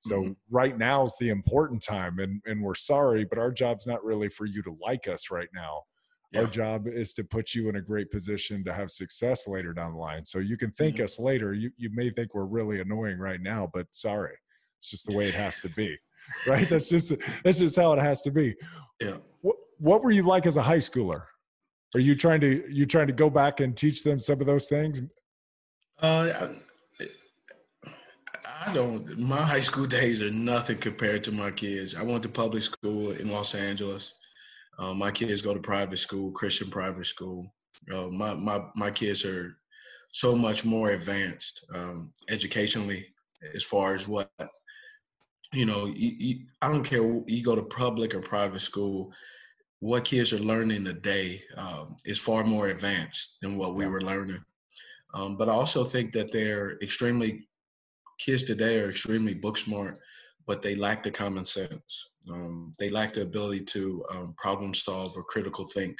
So 0.00 0.22
mm-hmm. 0.22 0.32
right 0.50 0.76
now 0.76 1.04
is 1.04 1.14
the 1.20 1.28
important 1.28 1.82
time, 1.82 2.18
and 2.18 2.40
and 2.46 2.62
we're 2.62 2.74
sorry, 2.74 3.24
but 3.24 3.38
our 3.38 3.52
job's 3.52 3.86
not 3.86 4.02
really 4.02 4.30
for 4.30 4.46
you 4.46 4.62
to 4.62 4.76
like 4.80 5.06
us 5.06 5.30
right 5.30 5.48
now. 5.54 5.82
Yeah. 6.32 6.42
Our 6.42 6.46
job 6.46 6.86
is 6.86 7.12
to 7.14 7.24
put 7.24 7.54
you 7.54 7.68
in 7.68 7.76
a 7.76 7.80
great 7.80 8.10
position 8.10 8.62
to 8.64 8.72
have 8.72 8.90
success 8.90 9.48
later 9.48 9.72
down 9.72 9.92
the 9.92 9.98
line. 9.98 10.24
So 10.24 10.38
you 10.38 10.56
can 10.56 10.70
thank 10.72 10.96
mm-hmm. 10.96 11.04
us 11.04 11.18
later. 11.18 11.52
You 11.54 11.70
you 11.76 11.90
may 11.92 12.10
think 12.10 12.34
we're 12.34 12.44
really 12.44 12.80
annoying 12.80 13.18
right 13.18 13.40
now, 13.40 13.68
but 13.72 13.86
sorry, 13.90 14.36
it's 14.78 14.90
just 14.90 15.06
the 15.06 15.16
way 15.16 15.26
it 15.26 15.34
has 15.34 15.58
to 15.60 15.68
be, 15.70 15.96
right? 16.46 16.68
That's 16.68 16.88
just 16.88 17.12
that's 17.42 17.58
just 17.58 17.76
how 17.76 17.92
it 17.94 17.98
has 17.98 18.22
to 18.22 18.30
be. 18.30 18.54
Yeah. 19.00 19.16
What 19.40 19.56
what 19.78 20.04
were 20.04 20.12
you 20.12 20.22
like 20.22 20.46
as 20.46 20.56
a 20.56 20.62
high 20.62 20.76
schooler? 20.76 21.24
Are 21.94 22.00
you 22.00 22.14
trying 22.14 22.40
to 22.42 22.64
you 22.70 22.84
trying 22.84 23.08
to 23.08 23.12
go 23.12 23.28
back 23.28 23.58
and 23.58 23.76
teach 23.76 24.04
them 24.04 24.20
some 24.20 24.40
of 24.40 24.46
those 24.46 24.68
things? 24.68 25.00
Uh, 26.00 26.48
I 28.66 28.72
don't. 28.72 29.18
My 29.18 29.42
high 29.42 29.60
school 29.60 29.86
days 29.86 30.22
are 30.22 30.30
nothing 30.30 30.78
compared 30.78 31.24
to 31.24 31.32
my 31.32 31.50
kids. 31.50 31.94
I 31.94 32.02
went 32.02 32.22
to 32.22 32.28
public 32.28 32.62
school 32.62 33.12
in 33.12 33.30
Los 33.30 33.54
Angeles. 33.54 34.14
Uh, 34.80 34.94
my 34.94 35.10
kids 35.10 35.42
go 35.42 35.52
to 35.52 35.60
private 35.60 35.98
school, 35.98 36.32
Christian 36.32 36.70
private 36.70 37.04
school. 37.04 37.52
Uh, 37.92 38.06
my 38.06 38.34
my 38.34 38.60
my 38.74 38.90
kids 38.90 39.24
are 39.24 39.56
so 40.10 40.34
much 40.34 40.64
more 40.64 40.90
advanced 40.90 41.64
um, 41.74 42.12
educationally 42.30 43.06
as 43.54 43.62
far 43.62 43.94
as 43.94 44.08
what 44.08 44.30
you 45.52 45.66
know. 45.66 45.86
You, 45.86 46.12
you, 46.18 46.34
I 46.62 46.68
don't 46.68 46.82
care 46.82 47.02
you 47.26 47.44
go 47.44 47.54
to 47.54 47.62
public 47.62 48.14
or 48.14 48.20
private 48.22 48.60
school. 48.60 49.12
What 49.80 50.04
kids 50.04 50.32
are 50.32 50.38
learning 50.38 50.84
today 50.84 51.42
um, 51.56 51.96
is 52.06 52.18
far 52.18 52.44
more 52.44 52.68
advanced 52.68 53.38
than 53.42 53.56
what 53.58 53.74
we 53.74 53.86
were 53.86 54.02
learning. 54.02 54.42
Um, 55.12 55.36
but 55.36 55.48
I 55.48 55.52
also 55.52 55.84
think 55.84 56.12
that 56.12 56.32
they're 56.32 56.78
extremely 56.82 57.48
kids 58.18 58.44
today 58.44 58.80
are 58.80 58.90
extremely 58.90 59.34
book 59.34 59.56
smart, 59.56 59.98
but 60.50 60.62
they 60.62 60.74
lack 60.74 61.04
the 61.04 61.10
common 61.12 61.44
sense. 61.44 62.08
Um, 62.28 62.72
they 62.80 62.90
lack 62.90 63.12
the 63.12 63.22
ability 63.22 63.60
to 63.66 64.04
um, 64.10 64.34
problem 64.36 64.74
solve 64.74 65.16
or 65.16 65.22
critical 65.22 65.64
think. 65.64 65.96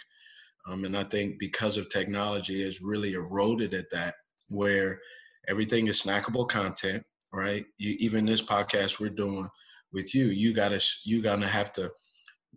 Um, 0.68 0.84
and 0.84 0.96
I 0.96 1.04
think 1.04 1.38
because 1.38 1.76
of 1.76 1.88
technology, 1.88 2.64
has 2.64 2.82
really 2.82 3.12
eroded 3.12 3.74
at 3.74 3.88
that, 3.92 4.16
where 4.48 4.98
everything 5.46 5.86
is 5.86 6.02
snackable 6.02 6.48
content, 6.48 7.04
right? 7.32 7.64
You, 7.78 7.94
even 8.00 8.26
this 8.26 8.42
podcast 8.42 8.98
we're 8.98 9.10
doing 9.10 9.48
with 9.92 10.16
you, 10.16 10.24
you 10.24 10.52
gotta 10.52 10.84
you 11.04 11.22
gotta 11.22 11.46
have 11.46 11.72
to 11.74 11.88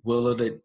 will 0.03 0.29
it 0.41 0.63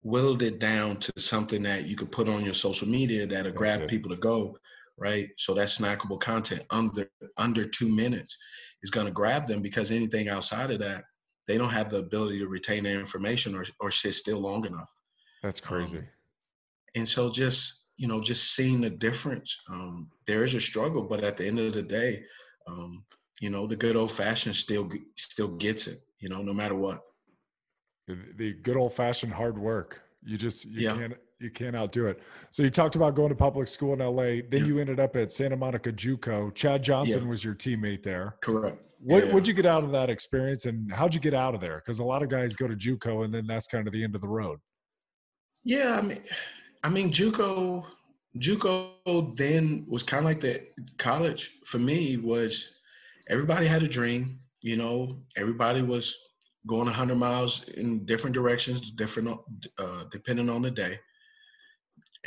whittled 0.00 0.40
it 0.40 0.58
down 0.58 0.96
to 1.00 1.12
something 1.18 1.62
that 1.64 1.84
you 1.84 1.96
could 1.96 2.10
put 2.10 2.30
on 2.30 2.46
your 2.46 2.54
social 2.54 2.88
media 2.88 3.26
that'll 3.26 3.52
grab 3.52 3.86
people 3.88 4.10
to 4.10 4.20
go 4.22 4.56
right? 4.98 5.28
So 5.36 5.54
that's 5.54 5.78
snackable 5.78 6.20
content 6.20 6.62
under 6.70 7.08
under 7.36 7.64
two 7.64 7.88
minutes 7.88 8.36
is 8.82 8.90
going 8.90 9.06
to 9.06 9.12
grab 9.12 9.46
them 9.46 9.62
because 9.62 9.90
anything 9.90 10.28
outside 10.28 10.70
of 10.70 10.78
that, 10.80 11.04
they 11.46 11.58
don't 11.58 11.70
have 11.70 11.90
the 11.90 11.98
ability 11.98 12.38
to 12.38 12.48
retain 12.48 12.84
their 12.84 12.98
information 12.98 13.54
or 13.54 13.64
or 13.80 13.90
sit 13.90 14.14
still 14.14 14.38
long 14.38 14.64
enough. 14.66 14.92
That's 15.42 15.60
crazy. 15.60 15.98
Um, 15.98 16.08
and 16.94 17.08
so 17.08 17.30
just 17.30 17.86
you 17.96 18.06
know 18.08 18.20
just 18.20 18.54
seeing 18.54 18.80
the 18.80 18.90
difference, 18.90 19.58
um, 19.70 20.10
there 20.26 20.44
is 20.44 20.54
a 20.54 20.60
struggle, 20.60 21.02
but 21.02 21.24
at 21.24 21.36
the 21.36 21.46
end 21.46 21.58
of 21.58 21.72
the 21.72 21.82
day, 21.82 22.22
um, 22.66 23.04
you 23.40 23.50
know 23.50 23.66
the 23.66 23.76
good 23.76 23.96
old 23.96 24.10
fashioned 24.10 24.56
still 24.56 24.88
still 25.16 25.48
gets 25.56 25.86
it. 25.86 25.98
You 26.20 26.28
know, 26.28 26.42
no 26.42 26.54
matter 26.54 26.76
what. 26.76 27.00
The 28.08 28.54
good 28.62 28.76
old 28.76 28.92
fashioned 28.92 29.32
hard 29.32 29.58
work. 29.58 30.02
You 30.24 30.36
just 30.36 30.66
you 30.66 30.88
yeah. 30.88 30.96
can't 30.96 31.16
you 31.42 31.50
can't 31.50 31.74
outdo 31.74 32.06
it. 32.06 32.22
So 32.50 32.62
you 32.62 32.70
talked 32.70 32.96
about 32.96 33.14
going 33.14 33.30
to 33.30 33.34
public 33.34 33.68
school 33.68 33.92
in 33.92 33.98
LA. 33.98 34.42
Then 34.48 34.60
yeah. 34.60 34.64
you 34.64 34.78
ended 34.78 35.00
up 35.00 35.16
at 35.16 35.32
Santa 35.32 35.56
Monica 35.56 35.92
JUCO. 35.92 36.54
Chad 36.54 36.82
Johnson 36.82 37.24
yeah. 37.24 37.28
was 37.28 37.44
your 37.44 37.54
teammate 37.54 38.02
there. 38.02 38.36
Correct. 38.40 38.86
What 39.00 39.26
yeah. 39.26 39.34
would 39.34 39.46
you 39.46 39.52
get 39.52 39.66
out 39.66 39.82
of 39.82 39.90
that 39.90 40.10
experience, 40.10 40.66
and 40.66 40.92
how'd 40.92 41.12
you 41.12 41.20
get 41.20 41.34
out 41.34 41.56
of 41.56 41.60
there? 41.60 41.82
Because 41.84 41.98
a 41.98 42.04
lot 42.04 42.22
of 42.22 42.28
guys 42.28 42.54
go 42.54 42.68
to 42.68 42.74
JUCO, 42.74 43.24
and 43.24 43.34
then 43.34 43.48
that's 43.48 43.66
kind 43.66 43.88
of 43.88 43.92
the 43.92 44.04
end 44.04 44.14
of 44.14 44.20
the 44.20 44.28
road. 44.28 44.60
Yeah, 45.64 45.98
I 46.00 46.06
mean, 46.06 46.20
I 46.84 46.88
mean 46.88 47.10
JUCO. 47.10 47.84
JUCO 48.38 49.36
then 49.36 49.84
was 49.88 50.04
kind 50.04 50.20
of 50.20 50.24
like 50.24 50.40
the 50.40 50.64
college 50.98 51.58
for 51.66 51.78
me. 51.80 52.16
Was 52.16 52.76
everybody 53.28 53.66
had 53.66 53.82
a 53.82 53.88
dream? 53.88 54.38
You 54.62 54.76
know, 54.76 55.20
everybody 55.36 55.82
was 55.82 56.16
going 56.68 56.84
100 56.84 57.16
miles 57.16 57.68
in 57.70 58.06
different 58.06 58.34
directions, 58.34 58.92
different 58.92 59.36
uh, 59.78 60.04
depending 60.12 60.48
on 60.48 60.62
the 60.62 60.70
day 60.70 60.96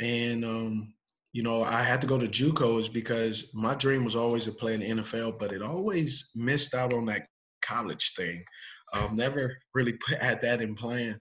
and 0.00 0.44
um, 0.44 0.94
you 1.32 1.42
know 1.42 1.62
I 1.62 1.82
had 1.82 2.00
to 2.02 2.06
go 2.06 2.18
to 2.18 2.26
JUCOs 2.26 2.92
because 2.92 3.50
my 3.54 3.74
dream 3.74 4.04
was 4.04 4.16
always 4.16 4.44
to 4.44 4.52
play 4.52 4.74
in 4.74 4.80
the 4.80 5.02
NFL, 5.02 5.38
but 5.38 5.52
it 5.52 5.62
always 5.62 6.30
missed 6.34 6.74
out 6.74 6.92
on 6.92 7.06
that 7.06 7.28
college 7.62 8.12
thing. 8.16 8.42
Um, 8.92 9.16
never 9.16 9.56
really 9.74 9.92
put, 10.06 10.22
had 10.22 10.40
that 10.42 10.60
in 10.60 10.74
plan, 10.74 11.20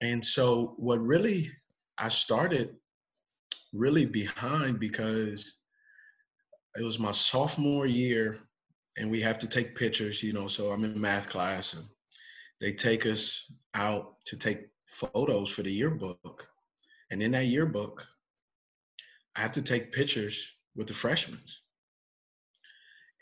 and 0.00 0.24
so 0.24 0.74
what 0.76 1.00
really 1.00 1.50
I 1.98 2.08
started 2.08 2.76
really 3.72 4.06
behind 4.06 4.78
because 4.78 5.60
it 6.76 6.82
was 6.82 6.98
my 6.98 7.10
sophomore 7.10 7.86
year 7.86 8.38
and 8.96 9.10
we 9.10 9.20
have 9.20 9.38
to 9.40 9.48
take 9.48 9.74
pictures, 9.74 10.22
you 10.22 10.32
know, 10.32 10.46
so 10.46 10.70
I'm 10.70 10.84
in 10.84 11.00
math 11.00 11.28
class 11.28 11.74
and 11.74 11.84
they 12.60 12.72
take 12.72 13.06
us 13.06 13.52
out 13.74 14.14
to 14.26 14.36
take 14.36 14.68
photos 14.86 15.50
for 15.50 15.62
the 15.62 15.72
yearbook. 15.72 16.48
And 17.10 17.22
in 17.22 17.32
that 17.32 17.46
yearbook, 17.46 18.06
I 19.36 19.42
have 19.42 19.52
to 19.52 19.62
take 19.62 19.92
pictures 19.92 20.52
with 20.76 20.88
the 20.88 20.94
freshmen. 20.94 21.40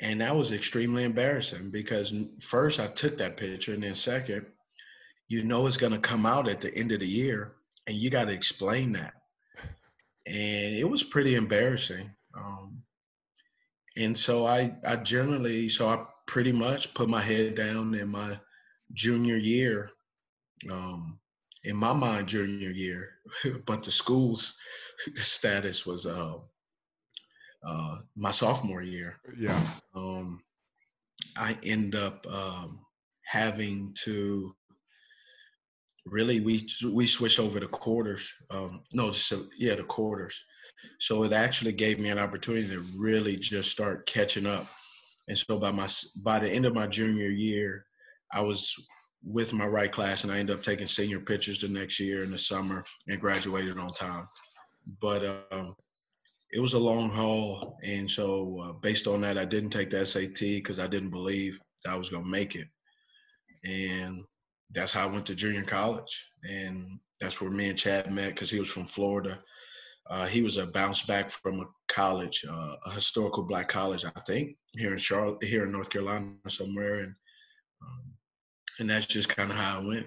And 0.01 0.21
that 0.21 0.35
was 0.35 0.53
extremely 0.53 1.05
embarrassing 1.05 1.71
because 1.71 2.15
first 2.41 2.81
I 2.81 2.89
took 2.89 3.19
that 3.19 3.37
picture, 3.37 3.73
and 3.73 3.83
then 3.83 3.95
second, 3.95 4.47
you 5.29 5.45
know 5.45 5.67
it's 5.67 5.77
going 5.77 5.93
to 5.93 5.99
come 5.99 6.27
out 6.27 6.49
at 6.49 6.61
the 6.61 6.75
end 6.75 6.93
of 6.93 7.01
the 7.01 7.07
year, 7.07 7.53
and 7.87 7.97
you 7.97 8.11
got 8.11 8.27
to 8.27 8.33
explain 8.33 8.93
that. 8.93 9.15
And 10.27 10.77
it 10.77 10.89
was 10.89 11.03
pretty 11.03 11.35
embarrassing. 11.35 12.11
Um, 12.37 12.83
and 13.97 14.17
so 14.17 14.47
I, 14.47 14.75
I 14.87 14.97
generally, 14.97 15.69
so 15.69 15.89
I 15.89 16.05
pretty 16.27 16.53
much 16.53 16.95
put 16.95 17.09
my 17.09 17.21
head 17.21 17.55
down 17.55 17.95
in 17.95 18.09
my 18.09 18.39
junior 18.93 19.37
year 19.37 19.91
um, 20.71 21.19
in 21.65 21.77
my 21.77 21.93
mind 21.93 22.29
junior 22.29 22.71
year, 22.71 23.11
but 23.67 23.83
the 23.83 23.91
school's 23.91 24.57
status 25.15 25.87
was 25.87 26.07
uh, 26.07 26.35
uh, 27.67 27.97
my 28.17 28.31
sophomore 28.31 28.83
year. 28.83 29.17
Yeah. 29.39 29.61
Um, 29.95 30.41
I 31.37 31.57
end 31.65 31.95
up 31.95 32.27
um, 32.27 32.81
having 33.25 33.95
to 34.05 34.55
really 36.07 36.41
we 36.41 36.67
we 36.91 37.07
switched 37.07 37.39
over 37.39 37.61
to 37.61 37.69
quarters. 37.69 38.33
Um, 38.51 38.83
no, 38.93 39.13
so 39.13 39.43
yeah, 39.57 39.77
the 39.77 39.85
quarters. 39.85 40.43
So 40.99 41.23
it 41.23 41.33
actually 41.33 41.73
gave 41.73 42.01
me 42.01 42.11
an 42.11 42.19
opportunity 42.19 42.69
to 42.69 42.85
really 42.97 43.37
just 43.37 43.71
start 43.71 44.07
catching 44.07 44.47
up. 44.47 44.67
And 45.29 45.39
so 45.39 45.59
by 45.59 45.71
my 45.71 45.89
by 46.17 46.41
the 46.41 46.51
end 46.51 46.67
of 46.67 46.75
my 46.75 46.89
junior 46.89 47.29
year, 47.29 47.87
I 48.33 48.41
was 48.41 48.77
with 49.25 49.53
my 49.53 49.67
right 49.67 49.93
class, 49.93 50.25
and 50.25 50.33
I 50.33 50.39
ended 50.39 50.57
up 50.57 50.63
taking 50.63 50.87
senior 50.87 51.21
pictures 51.21 51.61
the 51.61 51.69
next 51.69 52.01
year 52.01 52.23
in 52.25 52.31
the 52.31 52.39
summer 52.39 52.85
and 53.09 53.21
graduated 53.21 53.79
on 53.79 53.93
time. 53.93 54.27
But 55.01 55.47
um, 55.53 55.75
it 56.51 56.61
was 56.61 56.75
a 56.75 56.79
long 56.79 57.09
haul, 57.09 57.79
and 57.85 58.11
so 58.11 58.61
uh, 58.63 58.73
based 58.81 59.07
on 59.07 59.21
that, 59.23 59.39
I 59.39 59.45
didn't 59.45 59.71
take 59.71 59.91
the 59.91 60.05
SAT 60.05 60.41
because 60.41 60.79
I 60.79 60.87
didn't 60.87 61.11
believe 61.11 61.61
I 61.87 61.97
was 61.97 62.11
going 62.11 62.25
to 62.25 62.31
make 62.31 62.57
it, 62.57 62.69
and 63.65 64.23
that's 64.73 64.93
how 64.93 65.07
I 65.07 65.11
went 65.11 65.27
to 65.27 65.35
junior 65.35 65.63
college, 65.63 66.27
and 66.49 66.99
that's 67.21 67.41
where 67.41 67.51
me 67.51 67.69
and 67.69 67.79
Chad 67.79 68.11
met 68.11 68.31
because 68.31 68.51
he 68.51 68.59
was 68.59 68.71
from 68.71 68.87
Florida. 68.87 69.41
Uh, 70.11 70.27
he 70.27 70.43
was 70.43 70.57
a 70.57 70.67
bounce 70.67 71.03
back 71.03 71.31
from 71.31 71.61
a 71.61 71.67
college, 71.87 72.45
uh, 72.49 72.75
a 72.87 72.91
historical 72.93 73.45
black 73.45 73.69
college, 73.69 74.05
I 74.05 74.21
think, 74.27 74.57
here 74.73 74.93
in 74.93 74.99
Charlotte, 74.99 75.45
here 75.45 75.65
in 75.65 75.73
North 75.73 75.91
Carolina 75.91 76.35
somewhere, 76.49 76.97
and 76.97 77.15
um, 77.83 78.13
and 78.79 78.89
that's 78.89 79.07
just 79.07 79.29
kind 79.29 79.51
of 79.51 79.57
how 79.57 79.81
it 79.81 79.87
went. 79.87 80.07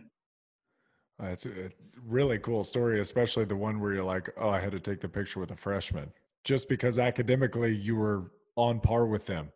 That's 1.20 1.46
a 1.46 1.70
really 2.06 2.40
cool 2.40 2.64
story, 2.64 3.00
especially 3.00 3.46
the 3.46 3.56
one 3.56 3.80
where 3.80 3.94
you're 3.94 4.04
like, 4.04 4.30
"Oh, 4.38 4.50
I 4.50 4.60
had 4.60 4.72
to 4.74 4.80
take 4.80 5.00
the 5.00 5.08
picture 5.08 5.40
with 5.40 5.52
a 5.52 5.56
freshman," 5.56 6.12
just 6.44 6.68
because 6.68 7.00
academically 7.00 7.76
you 7.76 7.96
were 7.96 8.32
on 8.56 8.80
par 8.80 9.06
with 9.06 9.26
them. 9.26 9.52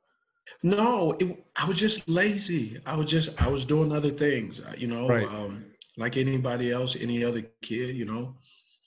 No, 0.64 1.16
it, 1.20 1.44
I 1.56 1.68
was 1.68 1.78
just 1.78 2.08
lazy. 2.10 2.78
I 2.86 2.96
was 2.96 3.08
just 3.08 3.42
I 3.42 3.48
was 3.48 3.66
doing 3.66 3.92
other 3.92 4.10
things, 4.10 4.60
uh, 4.60 4.74
you 4.78 4.88
know, 4.88 5.08
right. 5.08 5.28
um, 5.28 5.66
like 5.98 6.18
anybody 6.18 6.72
else, 6.72 6.96
any 6.96 7.24
other 7.24 7.44
kid. 7.62 7.96
You 7.96 8.06
know, 8.06 8.36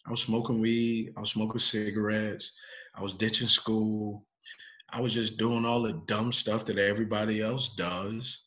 I 0.06 0.10
was 0.10 0.22
smoking 0.22 0.60
weed. 0.60 1.12
I 1.16 1.20
was 1.20 1.30
smoking 1.30 1.58
cigarettes. 1.58 2.52
I 2.94 3.02
was 3.02 3.14
ditching 3.14 3.48
school. 3.48 4.26
I 4.90 5.00
was 5.00 5.14
just 5.14 5.38
doing 5.38 5.64
all 5.64 5.82
the 5.82 5.94
dumb 6.06 6.32
stuff 6.32 6.66
that 6.66 6.78
everybody 6.78 7.40
else 7.40 7.70
does, 7.76 8.44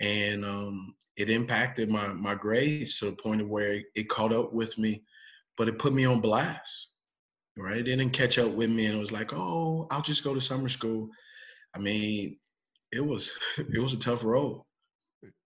and 0.00 0.44
um, 0.44 0.94
it 1.22 1.30
impacted 1.30 1.90
my 1.90 2.08
my 2.08 2.34
grades 2.34 2.98
to 2.98 3.06
the 3.06 3.12
point 3.12 3.40
of 3.40 3.48
where 3.48 3.80
it 3.94 4.08
caught 4.08 4.32
up 4.32 4.52
with 4.52 4.76
me, 4.76 5.04
but 5.56 5.68
it 5.68 5.78
put 5.78 5.94
me 5.94 6.04
on 6.04 6.20
blast. 6.20 6.88
Right? 7.56 7.78
It 7.78 7.82
didn't 7.84 8.10
catch 8.10 8.38
up 8.38 8.52
with 8.52 8.70
me, 8.70 8.86
and 8.86 8.96
it 8.96 9.00
was 9.00 9.12
like, 9.12 9.32
oh, 9.32 9.86
I'll 9.90 10.02
just 10.02 10.24
go 10.24 10.34
to 10.34 10.40
summer 10.40 10.68
school. 10.68 11.08
I 11.76 11.78
mean, 11.78 12.38
it 12.90 13.04
was 13.06 13.32
it 13.58 13.80
was 13.80 13.92
a 13.92 13.98
tough 13.98 14.24
road. 14.24 14.62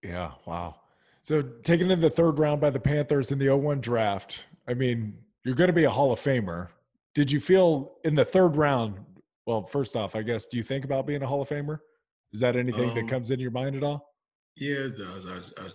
Yeah, 0.03 0.31
wow. 0.45 0.75
So 1.21 1.41
taken 1.41 1.91
in 1.91 1.99
the 1.99 2.09
third 2.09 2.39
round 2.39 2.61
by 2.61 2.69
the 2.69 2.79
Panthers 2.79 3.31
in 3.31 3.37
the 3.37 3.49
01 3.49 3.81
draft, 3.81 4.45
I 4.67 4.73
mean, 4.73 5.17
you're 5.43 5.55
going 5.55 5.67
to 5.67 5.73
be 5.73 5.83
a 5.83 5.89
Hall 5.89 6.11
of 6.11 6.19
Famer. 6.19 6.69
Did 7.13 7.31
you 7.31 7.39
feel 7.39 7.97
in 8.03 8.15
the 8.15 8.25
third 8.25 8.55
round? 8.55 8.97
Well, 9.45 9.67
first 9.67 9.95
off, 9.95 10.15
I 10.15 10.21
guess, 10.21 10.45
do 10.45 10.57
you 10.57 10.63
think 10.63 10.85
about 10.85 11.05
being 11.05 11.21
a 11.21 11.27
Hall 11.27 11.41
of 11.41 11.49
Famer? 11.49 11.79
Is 12.31 12.39
that 12.39 12.55
anything 12.55 12.89
um, 12.89 12.95
that 12.95 13.07
comes 13.09 13.29
in 13.29 13.39
your 13.39 13.51
mind 13.51 13.75
at 13.75 13.83
all? 13.83 14.07
Yeah, 14.57 14.85
it 14.85 14.97
does. 14.97 15.25
I, 15.25 15.37
I, 15.61 15.69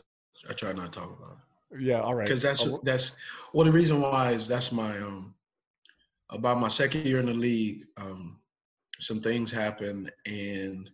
I 0.50 0.52
try 0.54 0.72
not 0.72 0.92
to 0.92 1.00
talk 1.00 1.16
about 1.16 1.38
it. 1.72 1.80
Yeah, 1.80 2.00
all 2.00 2.14
right. 2.14 2.26
Because 2.26 2.42
that's 2.42 2.66
that's 2.82 3.12
well, 3.54 3.64
the 3.64 3.72
reason 3.72 4.00
why 4.00 4.32
is 4.32 4.46
that's 4.46 4.72
my 4.72 4.98
um 4.98 5.34
about 6.30 6.60
my 6.60 6.68
second 6.68 7.06
year 7.06 7.20
in 7.20 7.26
the 7.26 7.34
league. 7.34 7.84
Um, 7.96 8.40
some 8.98 9.20
things 9.20 9.50
happened, 9.50 10.10
and 10.26 10.90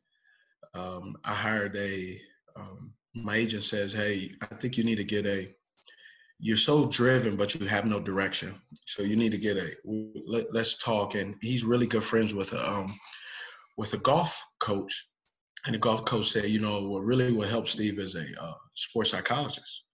um, 0.75 1.17
I 1.25 1.35
hired 1.35 1.77
a 1.77 2.21
um, 2.57 2.93
my 3.15 3.37
agent 3.37 3.65
says, 3.65 3.93
"Hey, 3.93 4.33
I 4.43 4.55
think 4.55 4.77
you 4.77 4.85
need 4.85 4.97
to 4.97 5.05
get 5.05 5.27
a. 5.27 5.53
You're 6.41 6.57
so 6.57 6.87
driven, 6.87 7.37
but 7.37 7.55
you 7.55 7.67
have 7.67 7.85
no 7.85 7.99
direction. 7.99 8.55
So 8.87 9.03
you 9.03 9.17
need 9.17 9.33
to 9.33 9.39
get 9.39 9.57
a. 9.57 9.73
Let, 9.85 10.55
us 10.55 10.77
talk." 10.77 11.15
And 11.15 11.37
he's 11.41 11.65
really 11.65 11.87
good 11.87 12.05
friends 12.05 12.35
with 12.35 12.53
a 12.53 12.71
um, 12.71 12.93
with 13.77 13.93
a 13.95 13.99
golf 13.99 14.41
coach, 14.61 15.08
and 15.67 15.75
the 15.75 15.79
golf 15.79 16.05
coach 16.05 16.31
said, 16.31 16.47
"You 16.47 16.61
know, 16.61 16.83
what 16.83 17.05
really 17.05 17.33
will 17.33 17.49
help 17.49 17.69
Steve 17.69 17.99
is 17.99 18.15
a 18.15 18.27
uh, 18.41 18.55
sports 18.75 19.11
psychologist." 19.11 19.85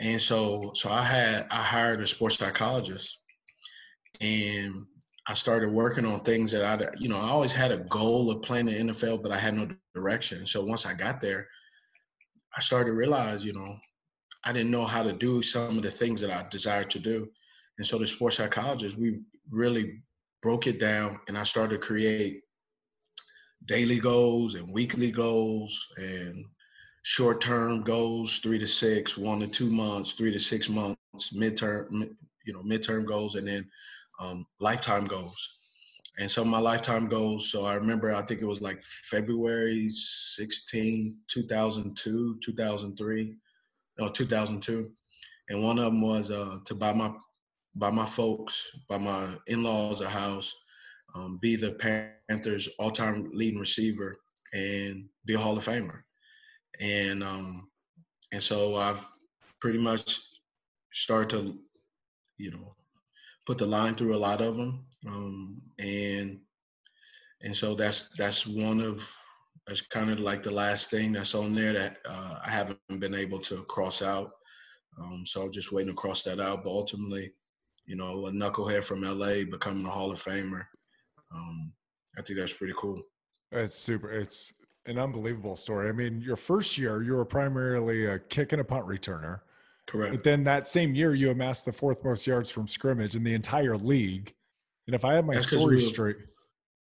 And 0.00 0.20
so, 0.20 0.72
so 0.74 0.90
I 0.90 1.02
had 1.02 1.46
I 1.50 1.62
hired 1.62 2.00
a 2.00 2.06
sports 2.06 2.38
psychologist, 2.38 3.20
and 4.20 4.86
I 5.26 5.34
started 5.34 5.72
working 5.72 6.04
on 6.04 6.20
things 6.20 6.50
that 6.52 6.64
I, 6.64 6.88
you 6.98 7.08
know, 7.08 7.18
I 7.18 7.28
always 7.28 7.52
had 7.52 7.72
a 7.72 7.78
goal 7.78 8.30
of 8.30 8.42
playing 8.42 8.66
the 8.66 8.72
NFL, 8.72 9.22
but 9.22 9.32
I 9.32 9.38
had 9.38 9.54
no 9.54 9.68
direction. 9.94 10.46
So 10.46 10.64
once 10.64 10.84
I 10.84 10.92
got 10.92 11.20
there, 11.20 11.48
I 12.56 12.60
started 12.60 12.86
to 12.86 12.96
realize, 12.96 13.44
you 13.44 13.54
know, 13.54 13.76
I 14.44 14.52
didn't 14.52 14.70
know 14.70 14.84
how 14.84 15.02
to 15.02 15.12
do 15.12 15.40
some 15.40 15.78
of 15.78 15.82
the 15.82 15.90
things 15.90 16.20
that 16.20 16.30
I 16.30 16.46
desired 16.50 16.90
to 16.90 16.98
do. 16.98 17.26
And 17.78 17.86
so 17.86 17.98
the 17.98 18.06
sports 18.06 18.36
psychologist, 18.36 18.98
we 18.98 19.20
really 19.50 20.02
broke 20.42 20.66
it 20.66 20.78
down 20.78 21.18
and 21.26 21.38
I 21.38 21.42
started 21.42 21.80
to 21.80 21.86
create 21.86 22.42
daily 23.66 23.98
goals 23.98 24.54
and 24.54 24.72
weekly 24.72 25.10
goals 25.10 25.92
and 25.96 26.44
short-term 27.02 27.82
goals, 27.82 28.38
three 28.38 28.58
to 28.58 28.66
six, 28.66 29.16
one 29.18 29.40
to 29.40 29.46
two 29.46 29.70
months, 29.70 30.12
three 30.12 30.32
to 30.32 30.38
six 30.38 30.68
months, 30.68 30.98
midterm, 31.34 31.86
you 32.46 32.52
know, 32.52 32.62
midterm 32.62 33.04
goals, 33.04 33.34
and 33.36 33.46
then 33.46 33.68
um, 34.20 34.46
lifetime 34.60 35.04
goals 35.04 35.58
and 36.18 36.30
of 36.38 36.46
my 36.46 36.58
lifetime 36.58 37.08
goals. 37.08 37.50
So 37.50 37.64
I 37.64 37.74
remember, 37.74 38.14
I 38.14 38.22
think 38.22 38.40
it 38.40 38.46
was 38.46 38.62
like 38.62 38.82
February 38.82 39.88
16, 39.88 41.16
2002, 41.28 42.38
2003, 42.42 43.36
no, 43.98 44.08
2002. 44.08 44.90
And 45.50 45.62
one 45.62 45.78
of 45.78 45.86
them 45.86 46.00
was 46.00 46.30
uh, 46.30 46.58
to 46.64 46.74
buy 46.74 46.92
my, 46.92 47.12
buy 47.74 47.90
my 47.90 48.06
folks, 48.06 48.70
buy 48.88 48.98
my 48.98 49.34
in-laws 49.46 50.00
a 50.00 50.08
house, 50.08 50.54
um, 51.14 51.38
be 51.40 51.56
the 51.56 51.72
Panthers 52.28 52.68
all-time 52.78 53.30
leading 53.32 53.60
receiver 53.60 54.16
and 54.52 55.04
be 55.26 55.34
a 55.34 55.38
Hall 55.38 55.56
of 55.56 55.64
Famer. 55.64 56.00
And, 56.80 57.22
um, 57.22 57.68
and 58.32 58.42
so 58.42 58.76
I've 58.76 59.04
pretty 59.60 59.78
much 59.78 60.20
started 60.92 61.30
to, 61.30 61.58
you 62.38 62.50
know, 62.50 62.70
put 63.46 63.58
the 63.58 63.66
line 63.66 63.94
through 63.94 64.14
a 64.14 64.16
lot 64.16 64.40
of 64.40 64.56
them, 64.56 64.86
um, 65.06 65.62
and 65.78 66.40
and 67.42 67.54
so 67.54 67.74
that's 67.74 68.08
that's 68.16 68.46
one 68.46 68.80
of 68.80 69.08
that's 69.66 69.80
kind 69.80 70.10
of 70.10 70.18
like 70.18 70.42
the 70.42 70.50
last 70.50 70.90
thing 70.90 71.12
that's 71.12 71.34
on 71.34 71.54
there 71.54 71.72
that 71.72 71.98
uh, 72.08 72.38
I 72.44 72.50
haven't 72.50 72.78
been 72.98 73.14
able 73.14 73.38
to 73.40 73.62
cross 73.64 74.02
out. 74.02 74.32
Um, 75.00 75.24
so 75.26 75.42
I'm 75.42 75.52
just 75.52 75.72
waiting 75.72 75.92
to 75.92 75.96
cross 75.96 76.22
that 76.22 76.40
out. 76.40 76.64
But 76.64 76.70
ultimately, 76.70 77.32
you 77.86 77.96
know, 77.96 78.26
a 78.26 78.30
knucklehead 78.30 78.84
from 78.84 79.02
LA 79.02 79.44
becoming 79.50 79.86
a 79.86 79.90
Hall 79.90 80.12
of 80.12 80.22
Famer, 80.22 80.64
um, 81.34 81.72
I 82.18 82.22
think 82.22 82.38
that's 82.38 82.52
pretty 82.52 82.74
cool. 82.76 83.00
It's 83.52 83.74
super. 83.74 84.10
It's 84.10 84.52
an 84.86 84.98
unbelievable 84.98 85.56
story. 85.56 85.88
I 85.88 85.92
mean, 85.92 86.20
your 86.20 86.36
first 86.36 86.76
year, 86.76 87.02
you 87.02 87.14
were 87.14 87.24
primarily 87.24 88.06
a 88.06 88.18
kick 88.18 88.52
and 88.52 88.60
a 88.60 88.64
punt 88.64 88.86
returner. 88.86 89.40
Correct. 89.86 90.12
But 90.12 90.24
then 90.24 90.44
that 90.44 90.66
same 90.66 90.94
year, 90.94 91.14
you 91.14 91.30
amassed 91.30 91.66
the 91.66 91.72
fourth 91.72 92.02
most 92.04 92.26
yards 92.26 92.50
from 92.50 92.66
scrimmage 92.66 93.16
in 93.16 93.22
the 93.22 93.34
entire 93.34 93.76
league. 93.76 94.34
And 94.86 94.94
if 94.94 95.04
I 95.04 95.14
have 95.14 95.24
my 95.24 95.34
That's 95.34 95.46
story 95.46 95.76
we 95.76 95.82
were, 95.82 95.88
straight, 95.88 96.16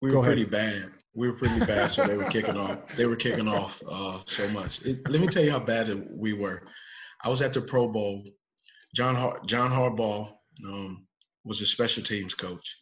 we 0.02 0.14
were 0.14 0.22
pretty 0.22 0.42
ahead. 0.42 0.50
bad. 0.50 0.90
We 1.14 1.28
were 1.28 1.34
pretty 1.36 1.58
bad, 1.64 1.90
so 1.90 2.06
they 2.06 2.16
were 2.16 2.24
kicking 2.24 2.56
off. 2.56 2.78
They 2.96 3.06
were 3.06 3.16
kicking 3.16 3.48
off 3.48 3.82
uh, 3.90 4.20
so 4.26 4.48
much. 4.50 4.82
It, 4.82 5.08
let 5.08 5.20
me 5.20 5.26
tell 5.26 5.42
you 5.42 5.50
how 5.50 5.60
bad 5.60 6.06
we 6.10 6.32
were. 6.32 6.62
I 7.24 7.28
was 7.28 7.42
at 7.42 7.52
the 7.52 7.60
Pro 7.60 7.88
Bowl. 7.88 8.22
John 8.94 9.14
Har- 9.14 9.40
John 9.46 9.70
Harbaugh 9.70 10.32
um, 10.66 11.06
was 11.44 11.60
a 11.60 11.66
special 11.66 12.02
teams 12.02 12.34
coach, 12.34 12.76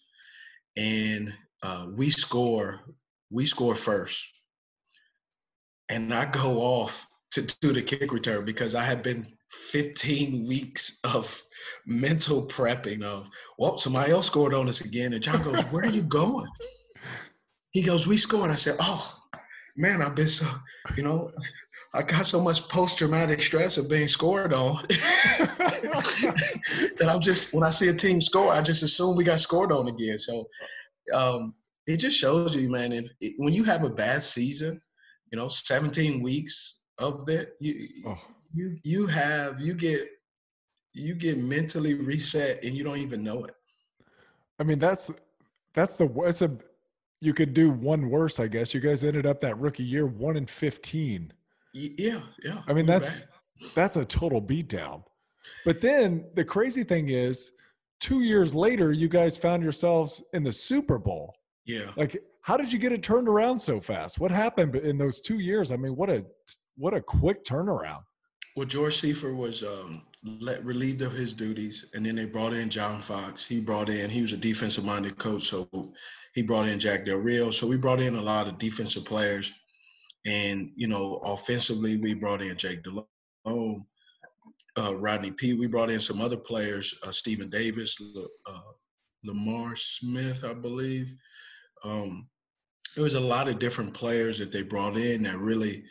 and 0.77 1.33
uh, 1.63 1.87
we 1.95 2.11
score 2.11 2.81
we 3.31 3.45
score 3.45 3.75
first, 3.75 4.25
and 5.89 6.13
I 6.15 6.27
go 6.27 6.61
off 6.61 7.07
to 7.33 7.43
do 7.61 7.73
the 7.73 7.83
kick 7.83 8.13
return 8.13 8.45
because 8.45 8.75
I 8.75 8.85
had 8.85 9.03
been 9.03 9.27
15 9.51 10.47
weeks 10.47 10.99
of 11.05 11.43
mental 11.87 12.47
prepping 12.47 13.03
of, 13.03 13.29
well, 13.59 13.79
somebody 13.79 14.13
else 14.13 14.27
scored 14.27 14.55
on 14.55 14.69
us 14.69 14.81
again. 14.81 15.13
And 15.13 15.23
John 15.23 15.43
goes, 15.43 15.63
Where 15.65 15.85
are 15.85 15.91
you 15.91 16.03
going? 16.03 16.49
He 17.73 17.83
goes, 17.83 18.07
We 18.07 18.17
scored. 18.17 18.51
I 18.51 18.57
said, 18.57 18.77
Oh, 18.81 19.15
man, 19.77 20.03
I've 20.03 20.15
been 20.15 20.29
so, 20.29 20.47
you 20.97 21.03
know, 21.03 21.31
I 21.95 22.03
got 22.03 22.27
so 22.27 22.41
much 22.41 22.69
post 22.69 22.99
traumatic 22.99 23.41
stress 23.41 23.79
of 23.79 23.89
being 23.89 24.09
scored 24.09 24.53
on 24.53 24.83
that 24.89 27.07
I'm 27.09 27.21
just, 27.21 27.55
when 27.55 27.65
I 27.65 27.71
see 27.71 27.89
a 27.89 27.95
team 27.95 28.21
score, 28.21 28.53
I 28.53 28.61
just 28.61 28.83
assume 28.83 29.17
we 29.17 29.25
got 29.25 29.41
scored 29.41 29.73
on 29.73 29.89
again. 29.89 30.19
So 30.19 30.47
um, 31.15 31.55
it 31.87 31.97
just 31.97 32.19
shows 32.19 32.55
you, 32.55 32.69
man, 32.69 32.93
if, 32.93 33.09
when 33.39 33.55
you 33.55 33.65
have 33.65 33.85
a 33.85 33.91
bad 33.91 34.23
season, 34.23 34.81
you 35.33 35.39
know, 35.39 35.49
17 35.49 36.23
weeks 36.23 36.83
of 36.99 37.25
that, 37.27 37.53
you, 37.61 37.89
oh 38.07 38.19
you 38.57 38.79
you 38.85 39.07
have 39.07 39.61
you 39.61 39.75
get 39.75 40.09
you 40.95 41.15
get 41.15 41.37
mentally 41.37 41.95
reset 41.95 42.65
and 42.65 42.75
you 42.75 42.83
don't 42.83 42.99
even 42.99 43.23
know 43.23 43.45
it. 43.45 43.55
I 44.59 44.65
mean, 44.65 44.79
that's 44.79 45.11
that's 45.75 45.97
the 45.97 46.11
it's 46.25 46.43
a 46.43 46.57
you 47.21 47.35
could 47.35 47.55
do 47.55 47.71
one 47.71 48.09
worse, 48.09 48.41
I 48.41 48.49
guess. 48.49 48.73
You 48.73 48.81
guys 48.81 49.05
ended 49.05 49.27
up 49.27 49.41
that 49.43 49.59
rookie 49.59 49.85
year 49.85 50.07
one 50.07 50.37
in 50.37 50.47
fifteen. 50.47 51.33
Yeah, 51.77 52.21
yeah. 52.43 52.63
I 52.67 52.73
mean, 52.73 52.87
that's 52.87 53.25
that's 53.75 53.97
a 53.97 54.05
total 54.05 54.41
beatdown. 54.41 55.03
But 55.65 55.81
then 55.81 56.25
the 56.35 56.45
crazy 56.45 56.85
thing 56.85 57.11
is, 57.11 57.53
two 58.01 58.23
years 58.23 58.55
later, 58.55 58.93
you 58.93 59.09
guys 59.09 59.37
found 59.37 59.63
yourselves 59.63 60.23
in 60.33 60.43
the 60.43 60.53
Super 60.53 60.99
Bowl. 60.99 61.35
Yeah. 61.65 61.91
Like, 61.97 62.17
how 62.43 62.57
did 62.57 62.73
you 62.73 62.79
get 62.79 62.93
it 62.93 63.03
turned 63.03 63.29
around 63.29 63.59
so 63.59 63.81
fast? 63.81 64.19
What 64.19 64.31
happened 64.31 64.77
in 64.77 64.97
those 64.97 65.21
two 65.21 65.39
years? 65.39 65.71
I 65.71 65.77
mean, 65.77 65.97
what 65.97 66.11
a 66.11 66.25
what 66.77 66.95
a 66.95 67.01
quick 67.01 67.45
turnaround. 67.45 68.03
Well, 68.57 68.67
George 68.67 68.97
Seifert 68.97 69.37
was 69.37 69.63
um, 69.63 70.07
let, 70.41 70.65
relieved 70.65 71.03
of 71.03 71.13
his 71.13 71.35
duties, 71.35 71.85
and 71.95 72.07
then 72.07 72.17
they 72.17 72.25
brought 72.25 72.55
in 72.55 72.71
John 72.71 73.01
Fox. 73.01 73.45
He 73.45 73.61
brought 73.61 73.91
in, 73.91 74.09
he 74.09 74.23
was 74.23 74.33
a 74.33 74.39
defensive 74.39 74.85
minded 74.85 75.19
coach, 75.19 75.43
so 75.43 75.69
he 76.35 76.41
brought 76.41 76.67
in 76.67 76.79
Jack 76.79 77.05
Del 77.05 77.19
Rio. 77.19 77.51
So 77.51 77.67
we 77.67 77.77
brought 77.77 78.01
in 78.01 78.17
a 78.17 78.23
lot 78.23 78.47
of 78.47 78.59
defensive 78.59 79.05
players. 79.05 79.53
And, 80.27 80.73
you 80.75 80.89
know, 80.89 81.21
offensively, 81.23 81.97
we 81.97 82.15
brought 82.15 82.43
in 82.43 82.57
Jake 82.57 82.83
Delhomme, 82.83 83.87
uh, 84.77 84.95
Rodney 84.97 85.31
P. 85.31 85.55
We 85.55 85.67
brought 85.67 85.91
in 85.91 86.01
some 86.01 86.21
other 86.21 86.37
players, 86.37 86.95
uh, 87.05 87.13
Stephen 87.13 87.49
Davis, 87.49 87.97
uh, 88.47 88.59
Lamar 89.25 89.77
Smith, 89.77 90.45
I 90.45 90.53
believe. 90.53 91.15
Um, 91.85 92.29
there 92.95 93.05
was 93.05 93.15
a 93.15 93.21
lot 93.21 93.49
of 93.49 93.59
different 93.59 93.95
players 93.95 94.39
that 94.39 94.51
they 94.51 94.63
brought 94.63 94.97
in 94.97 95.23
that 95.23 95.39
really 95.39 95.85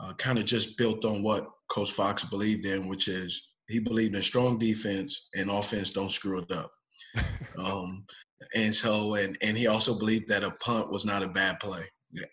uh, 0.00 0.14
kind 0.14 0.38
of 0.38 0.44
just 0.46 0.78
built 0.78 1.04
on 1.04 1.22
what 1.22 1.48
Coach 1.68 1.92
Fox 1.92 2.24
believed 2.24 2.64
in, 2.64 2.88
which 2.88 3.08
is 3.08 3.50
he 3.68 3.78
believed 3.78 4.14
in 4.14 4.22
strong 4.22 4.58
defense 4.58 5.28
and 5.36 5.50
offense 5.50 5.90
don't 5.90 6.10
screw 6.10 6.38
it 6.38 6.50
up. 6.50 6.70
um, 7.58 8.06
and 8.54 8.74
so, 8.74 9.14
and 9.14 9.36
and 9.42 9.56
he 9.56 9.66
also 9.66 9.98
believed 9.98 10.28
that 10.28 10.44
a 10.44 10.50
punt 10.52 10.90
was 10.90 11.04
not 11.04 11.22
a 11.22 11.28
bad 11.28 11.60
play. 11.60 11.84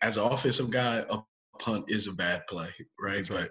As 0.01 0.17
an 0.17 0.25
offensive 0.25 0.69
guy, 0.69 1.05
a 1.09 1.19
punt 1.59 1.85
is 1.87 2.07
a 2.07 2.13
bad 2.13 2.47
play, 2.47 2.69
right? 2.99 3.17
right. 3.17 3.27
But 3.29 3.49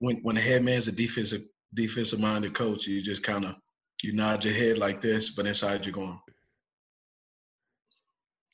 when 0.00 0.16
when 0.22 0.34
the 0.34 0.40
head 0.40 0.64
man's 0.64 0.88
a 0.88 0.92
defensive 0.92 1.42
defensive 1.74 2.20
minded 2.20 2.54
coach, 2.54 2.86
you 2.86 3.00
just 3.00 3.22
kind 3.22 3.44
of 3.44 3.54
you 4.02 4.12
nod 4.12 4.44
your 4.44 4.54
head 4.54 4.78
like 4.78 5.00
this, 5.00 5.30
but 5.30 5.46
inside 5.46 5.86
you're 5.86 5.92
going. 5.92 6.20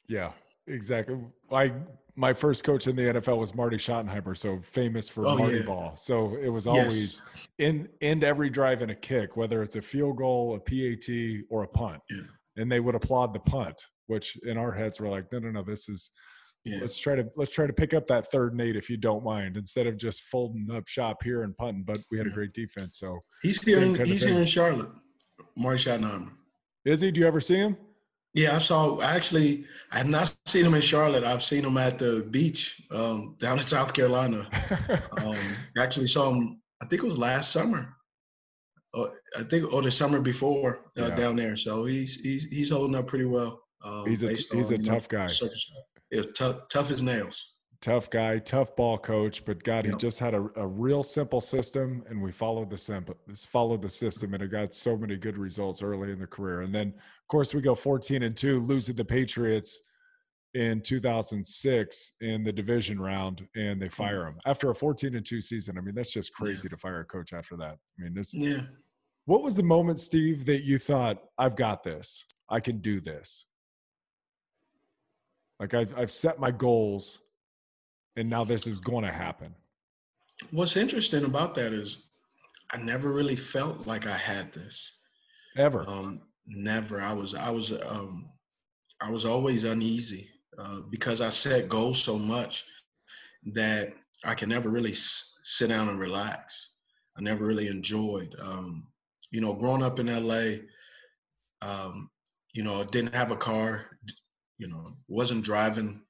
Yeah, 0.09 0.33
exactly. 0.67 1.19
I 1.51 1.73
my 2.15 2.35
first 2.35 2.65
coach 2.65 2.87
in 2.87 2.97
the 2.97 3.03
NFL 3.03 3.39
was 3.39 3.55
Marty 3.55 3.77
Schottenheimer, 3.77 4.37
so 4.37 4.59
famous 4.61 5.09
for 5.09 5.27
oh, 5.27 5.37
Marty 5.37 5.59
yeah. 5.59 5.65
ball. 5.65 5.97
So 5.97 6.37
it 6.37 6.49
was 6.49 6.67
always 6.67 7.23
yes. 7.35 7.49
in 7.59 7.89
end 8.03 8.23
every 8.23 8.51
drive 8.51 8.83
and 8.83 8.91
a 8.91 8.95
kick, 8.95 9.37
whether 9.37 9.63
it's 9.63 9.77
a 9.77 9.83
field 9.83 10.19
goal, 10.19 10.55
a 10.55 10.61
PAT, 10.61 11.45
or 11.49 11.63
a 11.63 11.69
punt. 11.69 11.97
Yeah. 12.11 12.23
And 12.57 12.71
they 12.71 12.81
would 12.81 12.95
applaud 12.95 13.33
the 13.33 13.41
punt, 13.41 13.83
which 14.09 14.37
in 14.45 14.59
our 14.59 14.71
heads 14.71 15.01
were 15.01 15.09
like, 15.09 15.33
no, 15.33 15.39
no, 15.39 15.51
no, 15.51 15.63
this 15.63 15.89
is 15.89 16.11
yeah. 16.65 16.79
let's 16.81 16.99
try 16.99 17.17
to 17.17 17.29
let's 17.37 17.51
try 17.51 17.67
to 17.67 17.73
pick 17.73 17.95
up 17.95 18.07
that 18.07 18.31
third 18.31 18.53
and 18.53 18.61
eight 18.61 18.77
if 18.77 18.89
you 18.89 18.97
don't 18.97 19.25
mind, 19.25 19.57
instead 19.57 19.87
of 19.87 19.97
just 19.97 20.23
folding 20.23 20.71
up 20.71 20.87
shop 20.87 21.23
here 21.23 21.43
and 21.43 21.57
punting. 21.57 21.83
But 21.85 21.99
we 22.11 22.19
had 22.19 22.27
a 22.27 22.31
great 22.31 22.53
defense, 22.53 22.99
so 22.99 23.19
he's 23.43 23.61
here. 23.63 23.81
In, 23.81 23.95
he's 24.05 24.25
here 24.25 24.39
in 24.39 24.47
Charlotte. 24.47 24.91
Marty 25.57 25.79
Schottenheimer. 25.79 26.31
Is 26.85 27.01
he? 27.01 27.11
Do 27.11 27.21
you 27.21 27.27
ever 27.27 27.41
see 27.41 27.57
him? 27.57 27.77
Yeah, 28.35 28.57
I 28.57 28.59
saw. 28.59 29.01
Actually, 29.03 29.67
I 29.91 29.99
have 29.99 30.09
not 30.09 30.35
seen 30.47 30.65
him 30.65 30.75
in 30.75 30.81
Charlotte. 30.81 31.25
I've 31.25 31.43
seen 31.43 31.65
him 31.65 31.77
at 31.77 31.99
the 31.99 32.27
beach 32.31 32.83
um, 32.91 33.37
down 33.39 33.59
in 33.59 33.63
South 33.63 33.93
Carolina. 33.93 34.49
um, 35.19 35.37
actually 35.77 36.07
saw 36.07 36.33
him. 36.33 36.61
I 36.83 36.87
think 36.87 37.03
it 37.03 37.05
was 37.05 37.19
last 37.19 37.53
summer. 37.53 37.95
Uh, 38.95 39.09
I 39.39 39.43
think, 39.45 39.73
or 39.73 39.83
the 39.83 39.91
summer 39.91 40.21
before 40.21 40.85
uh, 40.99 41.09
yeah. 41.09 41.15
down 41.15 41.37
there. 41.37 41.57
So 41.57 41.85
he's 41.85 42.17
he's 42.17 42.45
he's 42.45 42.71
holding 42.71 42.97
up 42.97 43.07
pretty 43.07 43.27
well. 43.27 43.63
Um, 43.85 44.07
he's 44.07 44.23
a 44.23 44.29
he's 44.29 44.71
on, 44.71 44.81
a 44.81 44.83
tough 44.83 45.11
know, 45.13 45.19
guy. 45.19 45.27
Yeah, 46.13 46.23
tough 46.37 46.69
tough 46.69 46.91
as 46.91 47.03
nails 47.03 47.53
tough 47.83 48.09
guy, 48.09 48.39
tough 48.39 48.75
ball 48.77 48.97
coach, 48.97 49.45
but 49.45 49.63
God, 49.65 49.85
he 49.85 49.93
just 49.97 50.21
had 50.21 50.35
a, 50.35 50.49
a 50.57 50.67
real 50.67 51.03
simple 51.03 51.41
system, 51.41 52.03
and 52.09 52.23
we 52.23 52.31
followed 52.31 52.71
the 52.71 52.79
simple, 52.79 53.17
followed 53.35 53.83
the 53.83 53.89
system, 53.89 54.33
and 54.33 54.43
it 54.43 54.49
got 54.49 54.73
so 54.73 54.97
many 54.97 55.17
good 55.17 55.37
results 55.37 55.83
early 55.83 56.13
in 56.13 56.21
the 56.21 56.27
career. 56.27 56.63
And 56.63 56.73
then, 56.73 56.89
of 56.89 57.29
course, 57.29 57.53
we 57.53 57.61
go 57.61 57.75
14 57.75 58.23
and 58.23 58.37
two, 58.37 58.61
losing 58.61 58.95
the 58.95 59.05
Patriots 59.05 59.81
in 60.55 60.81
2006 60.81 62.13
in 62.21 62.45
the 62.45 62.53
division 62.53 63.01
round, 63.01 63.47
and 63.57 63.83
they 63.83 63.87
mm-hmm. 63.87 64.03
fire 64.03 64.27
him 64.27 64.39
after 64.47 64.71
a 64.71 64.75
14 64.75 65.17
and 65.17 65.27
two 65.27 65.41
season. 65.41 65.77
I 65.77 65.81
mean, 65.81 65.95
that's 65.95 66.13
just 66.13 66.33
crazy 66.33 66.69
yeah. 66.69 66.71
to 66.71 66.77
fire 66.77 67.01
a 67.01 67.05
coach 67.05 67.33
after 67.33 67.57
that. 67.57 67.77
I 67.99 68.03
mean, 68.03 68.15
this. 68.15 68.33
Yeah. 68.33 68.63
What 69.25 69.43
was 69.43 69.57
the 69.57 69.63
moment, 69.63 69.99
Steve, 69.99 70.47
that 70.47 70.65
you 70.65 70.79
thought, 70.79 71.19
"I've 71.37 71.57
got 71.57 71.83
this. 71.83 72.25
I 72.49 72.61
can 72.61 72.79
do 72.79 73.01
this"? 73.01 73.47
Like 75.63 75.75
I've 75.75 75.97
I've 75.97 76.11
set 76.11 76.41
my 76.41 76.51
goals 76.51 77.21
and 78.17 78.29
now 78.29 78.43
this 78.43 78.67
is 78.67 78.81
going 78.81 79.05
to 79.05 79.13
happen. 79.13 79.55
What's 80.51 80.77
interesting 80.77 81.25
about 81.25 81.55
that 81.55 81.73
is 81.73 82.09
I 82.73 82.79
never 82.79 83.13
really 83.13 83.37
felt 83.37 83.87
like 83.87 84.09
I 84.09 84.17
had 84.17 84.53
this. 84.53 84.93
Ever. 85.57 85.85
Um, 85.87 86.19
never. 86.49 87.01
I 87.01 87.13
was 87.13 87.37
I 87.37 87.49
was 87.49 87.73
um 87.87 88.29
I 89.01 89.09
was 89.09 89.25
always 89.25 89.63
uneasy 89.63 90.29
uh, 90.59 90.81
because 90.91 91.21
I 91.21 91.29
set 91.29 91.69
goals 91.69 92.03
so 92.03 92.19
much 92.19 92.65
that 93.55 93.93
I 94.25 94.35
can 94.35 94.49
never 94.49 94.69
really 94.69 94.91
s- 94.91 95.33
sit 95.45 95.69
down 95.69 95.89
and 95.89 96.01
relax. 96.01 96.71
I 97.17 97.23
never 97.23 97.47
really 97.47 97.69
enjoyed. 97.69 98.35
Um, 98.43 98.89
you 99.31 99.41
know, 99.41 99.55
growing 99.55 99.85
up 99.85 100.01
in 100.01 100.07
LA, 100.07 100.55
um, 101.61 102.11
you 102.53 102.65
know, 102.65 102.83
didn't 102.83 103.15
have 103.15 103.31
a 103.31 103.37
car, 103.37 103.87
you 104.59 104.69
know, 104.69 104.97
wasn't 105.09 105.45
driving 105.45 106.03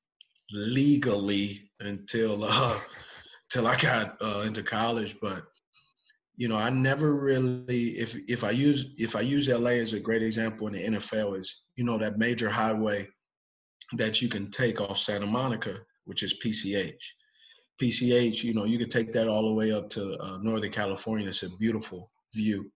legally 0.51 1.71
until 1.81 2.45
uh 2.45 2.79
till 3.51 3.67
I 3.67 3.77
got 3.77 4.17
uh, 4.23 4.45
into 4.47 4.63
college. 4.63 5.17
But 5.21 5.43
you 6.37 6.49
know, 6.49 6.57
I 6.57 6.71
never 6.71 7.15
really 7.15 7.91
if 7.91 8.17
if 8.29 8.45
I 8.45 8.51
use 8.51 8.95
if 8.99 9.15
I 9.15 9.21
use 9.21 9.49
LA 9.49 9.71
as 9.71 9.93
a 9.93 10.01
great 10.01 10.23
example 10.23 10.67
in 10.67 10.73
the 10.73 10.99
NFL 10.99 11.39
is 11.39 11.65
you 11.77 11.85
know 11.85 11.99
that 11.99 12.19
major 12.19 12.49
highway 12.49 13.09
that 13.93 14.23
you 14.23 14.29
can 14.29 14.51
take 14.51 14.81
off 14.81 14.99
Santa 14.99 15.27
Monica, 15.27 15.79
which 16.05 16.23
is 16.23 16.41
PCH. 16.45 17.03
PCH, 17.81 18.45
you 18.45 18.55
know, 18.55 18.65
you 18.65 18.79
could 18.79 18.91
take 18.91 19.13
that 19.13 19.29
all 19.29 19.49
the 19.49 19.55
way 19.55 19.73
up 19.73 19.91
to 19.91 20.17
uh, 20.19 20.39
Northern 20.41 20.71
California. 20.71 21.29
It's 21.29 21.43
a 21.43 21.51
beautiful 21.57 22.11
view. 22.35 22.71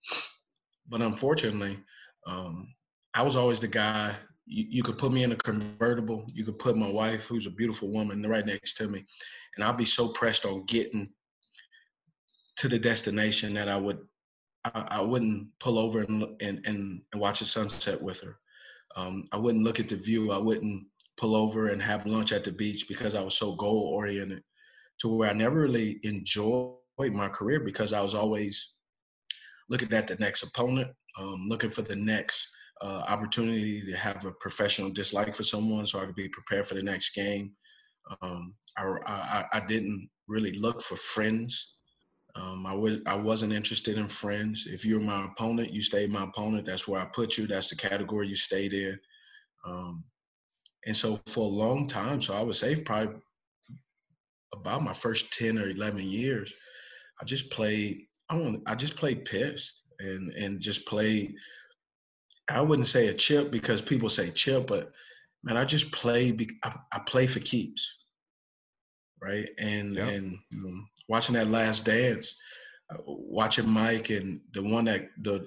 But 0.88 1.00
unfortunately, 1.00 1.79
um, 2.26 2.74
I 3.14 3.22
was 3.22 3.37
always 3.37 3.61
the 3.61 3.68
guy 3.68 4.16
you, 4.46 4.64
you 4.68 4.82
could 4.82 4.98
put 4.98 5.12
me 5.12 5.22
in 5.22 5.32
a 5.32 5.37
convertible. 5.37 6.26
You 6.32 6.44
could 6.44 6.59
put 6.59 6.76
my 6.76 6.90
wife, 6.90 7.26
who's 7.26 7.46
a 7.46 7.50
beautiful 7.50 7.92
woman, 7.92 8.26
right 8.26 8.46
next 8.46 8.74
to 8.74 8.88
me, 8.88 9.04
and 9.56 9.64
I'll 9.64 9.72
be 9.72 9.85
so 9.85 10.09
pressed 10.09 10.44
on 10.44 10.64
getting 10.64 11.11
to 12.56 12.68
the 12.68 12.78
destination 12.78 13.54
that 13.54 13.68
I 13.68 13.76
would 13.76 13.98
I, 14.64 14.87
I 14.88 15.02
wouldn't 15.02 15.48
pull 15.61 15.78
over 15.78 16.02
and, 16.02 16.24
and 16.40 16.62
and 16.64 17.02
watch 17.14 17.40
the 17.40 17.46
sunset 17.46 18.00
with 18.00 18.20
her. 18.20 18.38
Um, 18.96 19.28
I 19.32 19.37
wouldn't 19.37 19.64
look 19.64 19.80
at 19.80 19.88
the 19.88 19.96
view. 19.96 20.32
I 20.32 20.38
wouldn't 20.38 20.87
pull 21.16 21.35
over 21.35 21.68
and 21.68 21.82
have 21.82 22.06
lunch 22.06 22.32
at 22.32 22.44
the 22.44 22.52
beach 22.52 22.88
because 22.88 23.14
I 23.14 23.22
was 23.22 23.37
so 23.37 23.54
goal 23.56 23.90
oriented. 23.94 24.42
To 25.00 25.09
where 25.09 25.28
I 25.28 25.35
never 25.35 25.61
really 25.61 26.00
enjoyed 26.04 26.78
my 26.98 27.28
career 27.28 27.61
because 27.61 27.92
I 27.92 28.00
was 28.00 28.14
always 28.14 28.74
looking 29.68 29.92
at 29.92 30.06
the 30.06 30.16
next 30.16 30.42
opponent, 30.42 30.88
um, 31.18 31.46
looking 31.48 31.68
for 31.68 31.82
the 31.82 31.96
next 31.96 32.48
uh, 32.82 33.04
opportunity 33.08 33.80
to 33.86 33.96
have 33.96 34.24
a 34.24 34.32
professional 34.32 34.90
dislike 34.90 35.34
for 35.34 35.42
someone 35.42 35.86
so 35.86 35.98
I 35.98 36.06
could 36.06 36.14
be 36.14 36.28
prepared 36.28 36.66
for 36.66 36.74
the 36.74 36.82
next 36.82 37.14
game. 37.14 37.52
Um, 38.20 38.54
I, 38.76 38.84
I, 39.06 39.44
I, 39.54 39.60
didn't 39.60 40.08
really 40.28 40.52
look 40.52 40.82
for 40.82 40.94
friends. 40.96 41.76
Um, 42.36 42.66
I 42.66 42.74
was 42.74 42.98
I 43.06 43.14
wasn't 43.16 43.54
interested 43.54 43.96
in 43.96 44.08
friends. 44.08 44.66
If 44.70 44.84
you're 44.84 45.00
my 45.00 45.24
opponent, 45.24 45.72
you 45.72 45.82
stay 45.82 46.06
my 46.06 46.24
opponent. 46.24 46.66
That's 46.66 46.86
where 46.86 47.00
I 47.00 47.06
put 47.06 47.38
you. 47.38 47.46
That's 47.46 47.68
the 47.68 47.76
category 47.76 48.28
you 48.28 48.36
stayed 48.36 48.74
in. 48.74 48.98
Um, 49.66 50.04
and 50.84 50.96
so 50.96 51.18
for 51.26 51.44
a 51.44 51.48
long 51.48 51.88
time, 51.88 52.20
so 52.20 52.34
I 52.34 52.42
would 52.42 52.54
say 52.54 52.76
probably 52.76 53.16
about 54.54 54.82
my 54.82 54.92
first 54.92 55.32
ten 55.32 55.58
or 55.58 55.68
eleven 55.68 56.06
years, 56.06 56.52
I 57.20 57.24
just 57.24 57.50
played. 57.50 58.02
I 58.28 58.36
want. 58.36 58.62
I 58.66 58.74
just 58.74 58.96
played 58.96 59.24
pissed 59.24 59.82
and 59.98 60.30
and 60.34 60.60
just 60.60 60.86
played 60.86 61.34
I 62.48 62.61
wouldn't 62.61 62.87
say 62.87 63.09
a 63.09 63.14
chip 63.14 63.50
because 63.50 63.82
people 63.82 64.09
say 64.09 64.30
chip, 64.30 64.66
but 64.66 64.92
man, 65.42 65.56
I 65.56 65.64
just 65.64 65.90
play. 65.92 66.37
I, 66.62 66.74
I 66.92 66.98
play 67.00 67.26
for 67.26 67.40
keeps, 67.40 67.98
right? 69.20 69.48
And 69.59 69.96
yep. 69.96 70.09
and 70.09 70.38
um, 70.54 70.88
watching 71.09 71.35
that 71.35 71.48
Last 71.48 71.85
Dance, 71.85 72.35
uh, 72.90 72.98
watching 73.06 73.68
Mike 73.68 74.11
and 74.11 74.40
the 74.52 74.62
one 74.62 74.85
that 74.85 75.09
the 75.22 75.46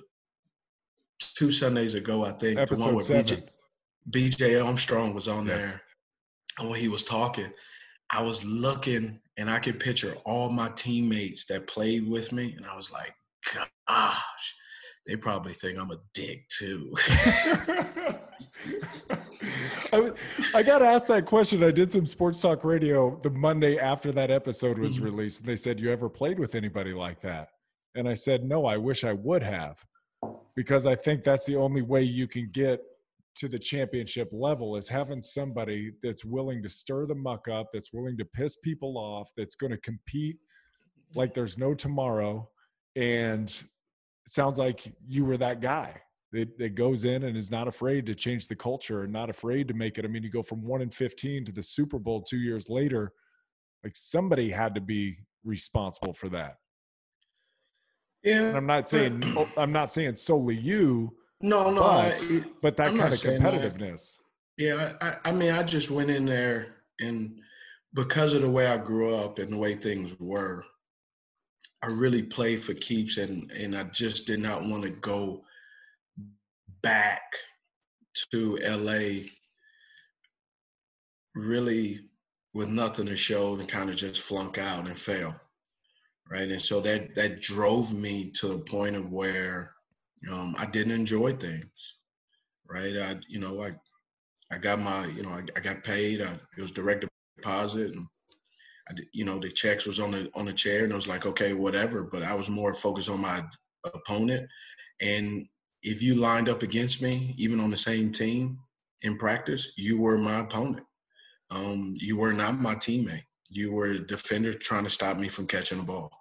two 1.20 1.52
Sundays 1.52 1.94
ago, 1.94 2.26
I 2.26 2.34
think 2.34 2.60
Episode 2.60 2.82
the 2.82 2.86
one 2.86 2.96
with. 2.96 3.08
BJ, 3.08 3.60
BJ 4.10 4.66
Armstrong 4.66 5.14
was 5.14 5.28
on 5.28 5.48
yes. 5.48 5.62
there, 5.62 5.82
and 6.60 6.70
when 6.70 6.80
he 6.80 6.90
was 6.90 7.04
talking, 7.04 7.52
I 8.10 8.22
was 8.22 8.44
looking 8.44 9.20
and 9.38 9.50
I 9.50 9.60
could 9.60 9.80
picture 9.80 10.16
all 10.26 10.50
my 10.50 10.70
teammates 10.76 11.46
that 11.46 11.68
played 11.68 12.10
with 12.10 12.34
me, 12.34 12.56
and 12.58 12.66
I 12.66 12.76
was 12.76 12.92
like, 12.92 13.14
gosh 13.88 14.56
they 15.10 15.16
probably 15.16 15.54
think 15.54 15.80
I'm 15.80 15.90
a 15.90 15.98
dick 16.14 16.48
too. 16.50 16.94
I, 19.92 20.12
I 20.54 20.62
got 20.62 20.84
asked 20.84 21.08
that 21.08 21.26
question. 21.26 21.64
I 21.64 21.72
did 21.72 21.92
some 21.92 22.06
sports 22.06 22.40
talk 22.40 22.64
radio 22.64 23.20
the 23.24 23.32
Monday 23.32 23.80
after 23.80 24.12
that 24.12 24.30
episode 24.30 24.78
was 24.78 24.98
mm-hmm. 24.98 25.06
released, 25.06 25.40
and 25.40 25.50
they 25.50 25.56
said, 25.56 25.80
"You 25.80 25.92
ever 25.92 26.10
played 26.10 26.38
with 26.38 26.54
anybody 26.54 26.94
like 26.94 27.20
that?" 27.22 27.50
And 27.96 28.08
I 28.08 28.14
said, 28.14 28.44
"No, 28.44 28.68
I 28.68 28.78
wish 28.78 29.04
I 29.04 29.14
would 29.14 29.42
have, 29.42 29.84
because 30.56 30.86
I 30.86 30.94
think 30.94 31.24
that's 31.24 31.48
the 31.48 31.56
only 31.56 31.82
way 31.82 32.04
you 32.04 32.28
can 32.28 32.52
get 32.52 32.80
to 33.38 33.48
the 33.48 33.58
championship 33.58 34.30
level 34.32 34.76
is 34.76 34.88
having 34.88 35.24
somebody 35.24 35.94
that's 36.04 36.24
willing 36.24 36.62
to 36.62 36.70
stir 36.70 37.08
the 37.08 37.16
muck 37.16 37.48
up, 37.48 37.70
that's 37.74 37.92
willing 37.92 38.16
to 38.18 38.26
piss 38.26 38.58
people 38.58 38.96
off, 38.96 39.32
that's 39.36 39.56
going 39.56 39.72
to 39.72 39.78
compete 39.78 40.38
like 41.16 41.34
there's 41.34 41.58
no 41.58 41.74
tomorrow." 41.74 42.48
And 42.96 43.64
sounds 44.30 44.58
like 44.58 44.94
you 45.08 45.26
were 45.26 45.38
that 45.38 45.62
guy 45.62 46.02
that, 46.32 46.58
that 46.58 46.76
goes 46.76 47.06
in 47.06 47.24
and 47.24 47.36
is 47.36 47.52
not 47.52 47.68
afraid 47.68 48.06
to 48.06 48.16
change 48.16 48.48
the 48.48 48.56
culture 48.56 49.04
and 49.04 49.12
not 49.12 49.30
afraid 49.30 49.68
to 49.68 49.74
make 49.74 49.98
it. 49.98 50.06
I 50.06 50.08
mean, 50.08 50.24
you 50.24 50.30
go 50.30 50.44
from 50.44 50.64
one 50.64 50.82
in 50.82 50.90
15 50.90 51.46
to 51.46 51.52
the 51.52 51.64
Super 51.64 51.98
Bowl 51.98 52.22
two 52.22 52.38
years 52.38 52.70
later. 52.70 53.14
Like 53.84 53.96
somebody 53.96 54.50
had 54.50 54.76
to 54.76 54.82
be 54.82 55.18
responsible 55.44 56.14
for 56.14 56.30
that. 56.30 56.58
Yeah. 58.24 58.48
And 58.48 58.58
I'm 58.58 58.66
not 58.66 58.90
saying, 58.90 59.22
oh, 59.38 59.50
I'm 59.58 59.72
not 59.72 59.92
saying 59.92 60.16
solely 60.16 60.58
you. 60.58 61.16
No, 61.42 61.72
no. 61.72 61.82
But, 61.82 62.22
I, 62.22 62.42
but 62.62 62.78
that 62.78 62.88
I'm 62.90 62.98
kind 62.98 63.14
of 63.14 63.20
competitiveness. 63.20 64.18
That. 64.58 64.64
Yeah. 64.66 64.94
I, 65.02 65.30
I 65.30 65.32
mean, 65.32 65.52
I 65.52 65.64
just 65.64 65.90
went 65.90 66.10
in 66.10 66.26
there 66.26 66.76
and 67.00 67.40
because 67.94 68.34
of 68.34 68.42
the 68.42 68.50
way 68.50 68.68
I 68.68 68.78
grew 68.78 69.16
up 69.16 69.40
and 69.40 69.54
the 69.54 69.58
way 69.58 69.76
things 69.76 70.20
were, 70.20 70.64
I 71.82 71.88
really 71.88 72.24
played 72.24 72.62
for 72.62 72.74
keeps, 72.74 73.18
and 73.18 73.52
and 73.52 73.78
I 73.78 73.84
just 73.84 74.28
did 74.28 74.40
not 74.40 74.64
want 74.64 74.84
to 74.84 74.90
go 74.90 75.44
back 76.82 77.22
to 78.32 78.58
LA 78.58 79.26
really 81.36 82.00
with 82.54 82.70
nothing 82.70 83.06
to 83.06 83.16
show 83.16 83.56
and 83.56 83.68
kind 83.70 83.90
of 83.90 83.96
just 83.96 84.22
flunk 84.22 84.58
out 84.58 84.88
and 84.88 84.98
fail 84.98 85.36
right? 86.30 86.50
And 86.50 86.62
so 86.62 86.80
that 86.82 87.16
that 87.16 87.42
drove 87.42 87.94
me 87.94 88.32
to 88.36 88.48
the 88.48 88.60
point 88.60 88.96
of 88.96 89.12
where 89.12 89.74
um, 90.32 90.56
i 90.58 90.66
didn't 90.66 90.94
enjoy 90.94 91.34
things 91.34 91.96
right? 92.70 92.96
I 92.98 93.20
you 93.28 93.40
know 93.40 93.62
i 93.62 93.72
i 94.52 94.58
got 94.58 94.80
my 94.80 95.08
you 95.08 95.24
know 95.24 95.30
i, 95.30 95.44
I 95.56 95.60
got 95.60 95.84
paid 95.84 96.22
I, 96.22 96.34
it 96.34 96.62
was 96.62 96.72
direct 96.72 97.06
deposit 97.38 97.92
and 97.92 98.06
you 99.14 99.26
know, 99.26 99.40
the 99.40 99.52
checks 99.52 99.86
was 99.88 100.00
on 100.00 100.12
the 100.12 100.30
on 100.36 100.46
the 100.46 100.54
chair, 100.54 100.84
and 100.84 100.94
I 100.94 100.98
was 100.98 101.08
like, 101.08 101.26
okay, 101.26 101.54
whatever. 101.54 102.04
But 102.04 102.24
I 102.24 102.36
was 102.36 102.50
more 102.50 102.74
focused 102.74 103.10
on 103.10 103.22
my 103.22 103.44
opponent, 103.94 104.50
and 105.02 105.48
if 105.84 106.04
you 106.04 106.16
lined 106.16 106.50
up 106.50 106.64
against 106.64 107.02
me, 107.02 107.36
even 107.38 107.60
on 107.62 107.72
the 107.72 107.78
same 107.78 108.12
team 108.12 108.60
in 109.04 109.18
practice, 109.18 109.74
you 109.78 110.00
were 110.02 110.18
my 110.18 110.42
opponent. 110.42 110.86
um, 111.52 111.96
you 112.00 112.18
were 112.18 112.34
not 112.34 112.60
my 112.60 112.76
teammate. 112.76 113.24
You 113.52 113.74
were 113.74 113.88
a 113.94 114.00
defender 114.00 114.54
trying 114.54 114.86
to 114.86 114.92
stop 114.92 115.18
me 115.18 115.30
from 115.30 115.48
catching 115.48 115.80
the 115.80 115.86
ball. 115.86 116.12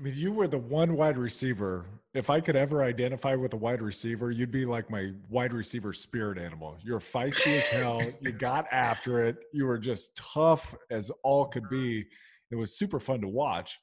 I 0.00 0.02
mean, 0.02 0.14
you 0.16 0.32
were 0.32 0.48
the 0.48 0.56
one 0.56 0.96
wide 0.96 1.18
receiver. 1.18 1.84
If 2.14 2.30
I 2.30 2.40
could 2.40 2.56
ever 2.56 2.82
identify 2.82 3.34
with 3.34 3.52
a 3.52 3.58
wide 3.58 3.82
receiver, 3.82 4.30
you'd 4.30 4.50
be 4.50 4.64
like 4.64 4.90
my 4.90 5.12
wide 5.28 5.52
receiver 5.52 5.92
spirit 5.92 6.38
animal. 6.38 6.78
You're 6.82 7.00
feisty 7.00 7.58
as 7.58 7.68
hell. 7.70 8.02
You 8.22 8.32
got 8.32 8.66
after 8.72 9.22
it. 9.26 9.36
You 9.52 9.66
were 9.66 9.76
just 9.76 10.16
tough 10.16 10.74
as 10.90 11.10
all 11.22 11.44
could 11.44 11.68
be. 11.68 12.06
It 12.50 12.56
was 12.56 12.78
super 12.78 12.98
fun 12.98 13.20
to 13.20 13.28
watch. 13.28 13.78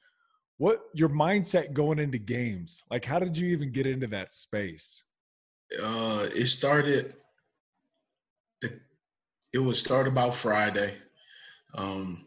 What 0.56 0.80
your 0.92 1.08
mindset 1.08 1.72
going 1.72 2.00
into 2.00 2.18
games? 2.18 2.82
Like, 2.90 3.04
how 3.04 3.20
did 3.20 3.36
you 3.36 3.46
even 3.50 3.70
get 3.70 3.86
into 3.86 4.08
that 4.08 4.32
space? 4.32 5.04
Uh, 5.80 6.26
it 6.34 6.46
started. 6.46 7.14
It, 8.62 8.80
it 9.52 9.58
was 9.58 9.78
start 9.78 10.08
about 10.08 10.34
Friday, 10.34 10.94
um, 11.76 12.26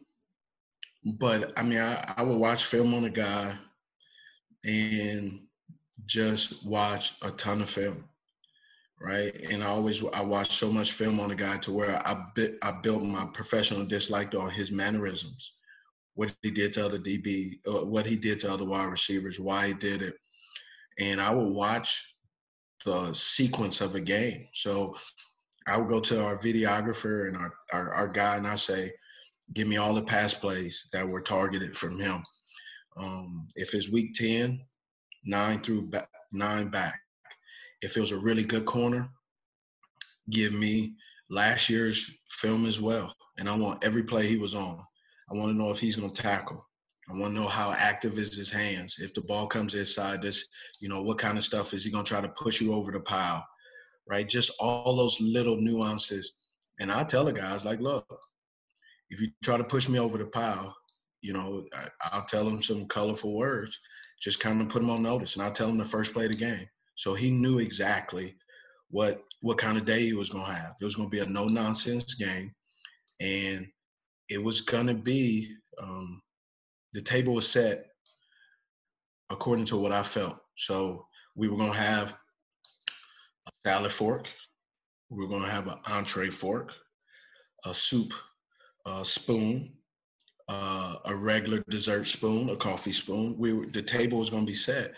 but 1.20 1.52
I 1.58 1.64
mean, 1.64 1.80
I, 1.80 2.14
I 2.16 2.24
would 2.24 2.38
watch 2.38 2.64
film 2.64 2.94
on 2.94 3.04
a 3.04 3.10
guy 3.10 3.54
and 4.66 5.42
just 6.06 6.66
watch 6.66 7.14
a 7.22 7.32
ton 7.32 7.62
of 7.62 7.70
film, 7.70 8.04
right? 9.00 9.34
And 9.50 9.64
I 9.64 9.68
always 9.68 10.04
I 10.14 10.22
watched 10.22 10.52
so 10.52 10.72
much 10.72 10.94
film 10.94 11.20
on 11.20 11.30
the 11.30 11.36
guy 11.36 11.58
to 11.60 11.72
where 11.72 12.06
I 12.06 12.26
bit, 12.36 12.58
I 12.62 12.74
built 12.82 13.04
my 13.04 13.28
professional 13.34 13.86
dislike 13.86 14.34
on 14.36 14.50
his 14.50 14.72
mannerisms, 14.72 15.58
what 16.16 16.36
he 16.42 16.52
did 16.52 16.74
to 16.74 16.86
other 16.86 17.00
DB, 17.00 17.60
uh, 17.68 17.86
what 17.86 18.06
he 18.06 18.16
did 18.16 18.40
to 18.42 18.52
other 18.52 18.66
wide 18.66 18.86
receivers, 18.86 19.40
why 19.40 19.68
he 19.68 19.74
did 19.74 20.02
it, 20.02 20.16
and 21.00 21.20
I 21.20 21.34
would 21.34 21.54
watch 21.54 22.16
the 22.86 23.14
sequence 23.14 23.82
of 23.82 23.96
a 23.96 24.02
game. 24.02 24.48
So 24.54 24.96
I 25.68 25.78
would 25.78 25.90
go 25.90 26.00
to 26.00 26.26
our 26.26 26.36
videographer 26.36 27.28
and 27.28 27.38
our, 27.38 27.54
our, 27.72 27.94
our 27.94 28.08
guy 28.08 28.38
and 28.38 28.48
I 28.48 28.56
say, 28.56 28.92
give 29.54 29.68
me 29.68 29.78
all 29.78 29.94
the 29.94 30.02
pass 30.02 30.34
plays 30.34 30.88
that 30.92 31.08
were 31.08 31.22
targeted 31.22 31.76
from 31.76 32.00
him 32.00 32.24
um, 32.98 33.48
if 33.56 33.74
it's 33.74 33.92
week 33.92 34.14
10, 34.16 34.62
nine 35.26 35.60
through 35.60 35.90
nine 36.32 36.68
back. 36.70 37.00
If 37.82 37.98
it 37.98 38.00
was 38.00 38.12
a 38.12 38.20
really 38.20 38.44
good 38.44 38.66
corner, 38.66 39.10
give 40.30 40.54
me 40.54 40.94
last 41.30 41.70
year's 41.70 42.10
film 42.30 42.66
as 42.66 42.80
well. 42.80 43.14
And 43.38 43.50
I 43.50 43.58
want 43.58 43.84
every 43.84 44.04
play 44.04 44.28
he 44.28 44.38
was 44.38 44.54
on. 44.54 44.80
I 45.30 45.34
want 45.34 45.52
to 45.52 45.58
know 45.58 45.72
if 45.72 45.80
he's 45.80 45.96
going 45.96 46.12
to 46.12 46.22
tackle. 46.22 46.68
I 47.10 47.14
want 47.14 47.34
to 47.34 47.42
know 47.42 47.48
how 47.48 47.72
active 47.72 48.18
is 48.18 48.36
his 48.36 48.50
hands. 48.50 48.98
If 49.00 49.14
the 49.14 49.22
ball 49.22 49.48
comes 49.48 49.76
inside 49.76 50.22
this, 50.22 50.48
you 50.80 50.90
know, 50.90 51.02
what 51.02 51.18
kind 51.18 51.38
of 51.38 51.44
stuff 51.44 51.74
is 51.74 51.84
he 51.84 51.92
going 51.92 52.06
to 52.06 52.10
try 52.10 52.22
to 52.22 52.30
push 52.30 52.62
you 52.62 52.74
over 52.74 52.92
the 52.92 53.00
pile, 53.00 53.46
right? 54.08 54.28
Just 54.28 54.52
all 54.60 54.96
those 54.96 55.20
little 55.20 55.58
nuances. 55.58 56.34
And 56.80 56.92
I 56.92 57.04
tell 57.04 57.26
the 57.26 57.34
guys, 57.34 57.66
like, 57.66 57.80
look, 57.80 58.06
if 59.10 59.20
you 59.20 59.28
try 59.44 59.58
to 59.58 59.64
push 59.64 59.90
me 59.90 60.00
over 60.00 60.18
the 60.18 60.26
pile, 60.26 60.76
you 61.22 61.34
know, 61.34 61.66
I, 61.74 62.18
will 62.18 62.26
tell 62.26 62.48
him 62.48 62.62
some 62.62 62.88
colorful 62.88 63.34
words, 63.34 63.80
just 64.22 64.40
kind 64.40 64.62
of 64.62 64.70
put 64.70 64.82
him 64.82 64.90
on 64.90 65.04
notice, 65.04 65.36
and 65.36 65.44
I'll 65.44 65.52
tell 65.52 65.70
him 65.70 65.78
the 65.78 65.86
first 65.86 66.14
play 66.14 66.26
of 66.26 66.32
the 66.32 66.38
game. 66.38 66.68
So 66.96 67.14
he 67.14 67.30
knew 67.30 67.60
exactly 67.60 68.36
what 68.90 69.24
what 69.42 69.58
kind 69.58 69.78
of 69.78 69.86
day 69.86 70.02
he 70.02 70.14
was 70.14 70.30
going 70.30 70.46
to 70.46 70.52
have. 70.52 70.76
It 70.80 70.86
was 70.86 70.96
going 70.96 71.10
to 71.10 71.16
be 71.16 71.20
a 71.20 71.26
no 71.26 71.46
nonsense 71.46 72.16
game, 72.16 72.54
and 73.20 73.68
it 74.30 74.42
was 74.42 74.62
going 74.62 74.88
to 74.88 74.96
be 74.96 75.56
um, 75.82 76.22
the 76.94 77.02
table 77.02 77.34
was 77.34 77.48
set 77.48 77.86
according 79.30 79.66
to 79.66 79.78
what 79.78 79.92
I 79.92 80.04
felt. 80.04 80.38
So 80.58 81.06
we 81.36 81.48
were 81.48 81.58
going 81.58 81.72
to 81.72 81.78
have 81.78 82.12
a 83.48 83.52
salad 83.64 83.92
fork, 83.92 84.28
we 85.10 85.24
were 85.24 85.30
going 85.30 85.44
to 85.44 85.50
have 85.50 85.68
an 85.68 85.80
entree 85.86 86.30
fork, 86.30 86.74
a 87.66 87.74
soup 87.74 88.14
uh, 88.86 89.04
spoon, 89.04 89.74
uh, 90.52 90.96
a 91.06 91.16
regular 91.16 91.64
dessert 91.70 92.06
spoon, 92.06 92.50
a 92.50 92.56
coffee 92.58 92.92
spoon. 92.92 93.36
We 93.38 93.66
the 93.68 93.82
table 93.82 94.18
was 94.18 94.30
going 94.30 94.44
to 94.44 94.52
be 94.52 94.54
set, 94.54 94.92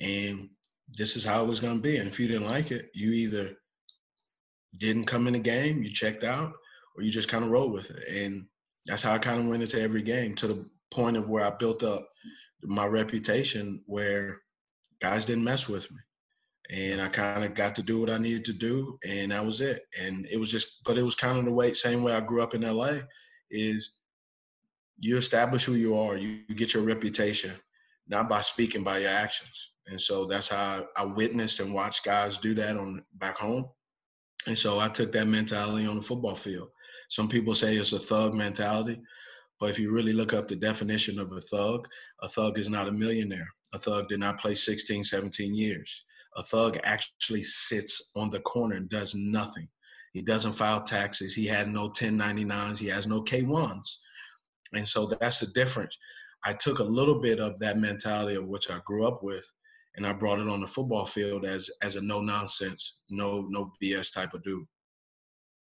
and 0.00 0.50
this 0.98 1.16
is 1.16 1.24
how 1.24 1.42
it 1.42 1.48
was 1.48 1.60
going 1.60 1.76
to 1.76 1.82
be. 1.82 1.96
And 1.96 2.06
if 2.06 2.20
you 2.20 2.28
didn't 2.28 2.48
like 2.48 2.70
it, 2.70 2.90
you 2.92 3.12
either 3.12 3.56
didn't 4.76 5.06
come 5.06 5.26
in 5.26 5.32
the 5.32 5.38
game, 5.38 5.82
you 5.82 5.90
checked 5.90 6.24
out, 6.24 6.52
or 6.94 7.02
you 7.02 7.10
just 7.10 7.28
kind 7.28 7.42
of 7.42 7.50
rolled 7.50 7.72
with 7.72 7.90
it. 7.90 8.06
And 8.22 8.46
that's 8.84 9.02
how 9.02 9.14
I 9.14 9.18
kind 9.18 9.40
of 9.40 9.46
went 9.46 9.62
into 9.62 9.80
every 9.80 10.02
game 10.02 10.34
to 10.36 10.46
the 10.46 10.66
point 10.90 11.16
of 11.16 11.30
where 11.30 11.44
I 11.44 11.50
built 11.50 11.82
up 11.82 12.06
my 12.62 12.86
reputation, 12.86 13.82
where 13.86 14.42
guys 15.00 15.24
didn't 15.24 15.44
mess 15.44 15.68
with 15.68 15.90
me. 15.90 15.98
And 16.70 17.00
I 17.00 17.08
kind 17.08 17.44
of 17.44 17.54
got 17.54 17.74
to 17.76 17.82
do 17.82 17.98
what 17.98 18.10
I 18.10 18.18
needed 18.18 18.44
to 18.44 18.52
do, 18.52 18.98
and 19.08 19.32
that 19.32 19.44
was 19.44 19.62
it. 19.62 19.86
And 19.98 20.26
it 20.30 20.38
was 20.38 20.50
just, 20.50 20.84
but 20.84 20.98
it 20.98 21.02
was 21.02 21.14
kind 21.14 21.38
of 21.38 21.46
the 21.46 21.52
way, 21.52 21.72
same 21.72 22.02
way 22.02 22.12
I 22.12 22.20
grew 22.20 22.42
up 22.42 22.54
in 22.54 22.60
LA, 22.60 22.98
is 23.50 23.94
you 25.00 25.16
establish 25.16 25.64
who 25.64 25.74
you 25.74 25.96
are, 25.96 26.16
you, 26.16 26.42
get 26.54 26.74
your 26.74 26.82
reputation, 26.82 27.52
not 28.08 28.28
by 28.28 28.40
speaking, 28.40 28.82
by 28.82 28.98
your 28.98 29.10
actions. 29.10 29.72
And 29.86 30.00
so 30.00 30.26
that's 30.26 30.48
how 30.48 30.84
I, 30.96 31.02
I 31.02 31.04
witnessed 31.04 31.60
and 31.60 31.72
watched 31.72 32.04
guys 32.04 32.38
do 32.38 32.54
that 32.54 32.76
on 32.76 33.04
back 33.14 33.38
home. 33.38 33.66
And 34.46 34.56
so 34.56 34.80
I 34.80 34.88
took 34.88 35.12
that 35.12 35.26
mentality 35.26 35.86
on 35.86 35.96
the 35.96 36.02
football 36.02 36.34
field. 36.34 36.68
Some 37.08 37.28
people 37.28 37.54
say 37.54 37.76
it's 37.76 37.92
a 37.92 37.98
thug 37.98 38.34
mentality, 38.34 39.00
but 39.60 39.70
if 39.70 39.78
you 39.78 39.90
really 39.90 40.12
look 40.12 40.34
up 40.34 40.48
the 40.48 40.56
definition 40.56 41.18
of 41.18 41.32
a 41.32 41.40
thug, 41.40 41.86
a 42.22 42.28
thug 42.28 42.58
is 42.58 42.68
not 42.68 42.88
a 42.88 42.92
millionaire. 42.92 43.48
A 43.72 43.78
thug 43.78 44.08
did 44.08 44.20
not 44.20 44.38
play 44.38 44.54
16, 44.54 45.04
17 45.04 45.54
years. 45.54 46.04
A 46.36 46.42
thug 46.42 46.78
actually 46.84 47.42
sits 47.42 48.12
on 48.14 48.30
the 48.30 48.40
corner 48.40 48.76
and 48.76 48.88
does 48.88 49.14
nothing. 49.14 49.68
He 50.12 50.22
doesn't 50.22 50.52
file 50.52 50.82
taxes. 50.82 51.34
He 51.34 51.46
had 51.46 51.68
no 51.68 51.90
1099s. 51.90 52.78
He 52.78 52.86
has 52.88 53.06
no 53.06 53.22
K1s. 53.22 53.96
And 54.74 54.86
so 54.86 55.06
that's 55.06 55.40
the 55.40 55.46
difference. 55.48 55.98
I 56.44 56.52
took 56.52 56.78
a 56.78 56.84
little 56.84 57.20
bit 57.20 57.40
of 57.40 57.58
that 57.58 57.78
mentality 57.78 58.36
of 58.36 58.46
which 58.46 58.70
I 58.70 58.80
grew 58.84 59.06
up 59.06 59.22
with, 59.22 59.50
and 59.96 60.06
I 60.06 60.12
brought 60.12 60.38
it 60.38 60.48
on 60.48 60.60
the 60.60 60.66
football 60.66 61.04
field 61.04 61.44
as 61.44 61.70
as 61.82 61.96
a 61.96 62.00
no 62.00 62.20
nonsense, 62.20 63.02
no 63.10 63.46
no 63.48 63.72
BS 63.82 64.12
type 64.12 64.34
of 64.34 64.42
dude. 64.44 64.66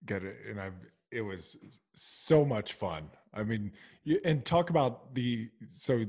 Get 0.07 0.23
it, 0.23 0.37
and 0.49 0.61
I 0.61 0.71
it 1.11 1.21
was 1.21 1.57
so 1.95 2.45
much 2.45 2.73
fun. 2.73 3.09
I 3.33 3.43
mean, 3.43 3.73
you, 4.05 4.21
and 4.25 4.45
talk 4.45 4.71
about 4.71 5.15
the 5.15 5.49
so 5.67 6.05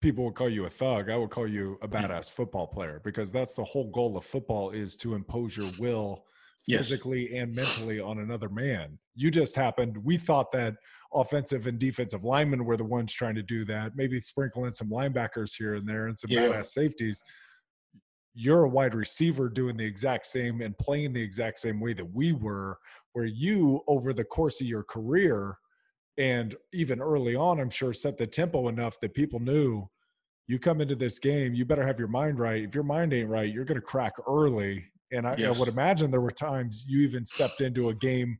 people 0.00 0.24
will 0.24 0.32
call 0.32 0.48
you 0.48 0.64
a 0.64 0.70
thug. 0.70 1.10
I 1.10 1.16
would 1.16 1.30
call 1.30 1.48
you 1.48 1.78
a 1.82 1.88
badass 1.88 2.30
football 2.30 2.66
player 2.66 3.00
because 3.04 3.30
that's 3.30 3.54
the 3.54 3.64
whole 3.64 3.90
goal 3.90 4.16
of 4.16 4.24
football 4.24 4.70
is 4.70 4.96
to 4.96 5.14
impose 5.14 5.56
your 5.56 5.70
will 5.78 6.24
yes. 6.66 6.80
physically 6.80 7.36
and 7.36 7.54
mentally 7.54 8.00
on 8.00 8.18
another 8.18 8.48
man. 8.48 8.98
You 9.14 9.30
just 9.30 9.56
happened. 9.56 9.96
We 10.04 10.16
thought 10.16 10.52
that 10.52 10.74
offensive 11.12 11.66
and 11.66 11.78
defensive 11.78 12.24
linemen 12.24 12.64
were 12.64 12.76
the 12.76 12.84
ones 12.84 13.12
trying 13.12 13.34
to 13.36 13.42
do 13.42 13.64
that. 13.66 13.92
Maybe 13.96 14.20
sprinkle 14.20 14.64
in 14.66 14.74
some 14.74 14.90
linebackers 14.90 15.56
here 15.56 15.74
and 15.74 15.88
there 15.88 16.06
and 16.06 16.18
some 16.18 16.30
yeah. 16.30 16.42
badass 16.42 16.66
safeties. 16.66 17.22
You're 18.34 18.64
a 18.64 18.68
wide 18.68 18.94
receiver 18.94 19.48
doing 19.48 19.76
the 19.76 19.84
exact 19.84 20.26
same 20.26 20.60
and 20.60 20.76
playing 20.78 21.12
the 21.12 21.22
exact 21.22 21.58
same 21.58 21.80
way 21.80 21.92
that 21.94 22.14
we 22.14 22.32
were, 22.32 22.78
where 23.12 23.24
you, 23.24 23.82
over 23.88 24.12
the 24.12 24.24
course 24.24 24.60
of 24.60 24.66
your 24.66 24.84
career, 24.84 25.58
and 26.18 26.54
even 26.72 27.00
early 27.00 27.34
on, 27.34 27.60
I'm 27.60 27.70
sure 27.70 27.92
set 27.92 28.18
the 28.18 28.26
tempo 28.26 28.68
enough 28.68 29.00
that 29.00 29.14
people 29.14 29.40
knew 29.40 29.88
you 30.48 30.58
come 30.58 30.80
into 30.80 30.96
this 30.96 31.18
game, 31.18 31.54
you 31.54 31.64
better 31.64 31.86
have 31.86 31.98
your 31.98 32.08
mind 32.08 32.38
right. 32.38 32.64
If 32.64 32.74
your 32.74 32.84
mind 32.84 33.12
ain't 33.12 33.28
right, 33.28 33.52
you're 33.52 33.66
going 33.66 33.80
to 33.80 33.86
crack 33.86 34.14
early 34.26 34.84
and 35.12 35.26
I, 35.26 35.34
yes. 35.38 35.56
I, 35.56 35.58
would 35.58 35.68
imagine 35.68 36.10
there 36.10 36.20
were 36.20 36.30
times 36.30 36.84
you 36.88 37.00
even 37.00 37.24
stepped 37.24 37.60
into 37.60 37.88
a 37.88 37.94
game 37.94 38.38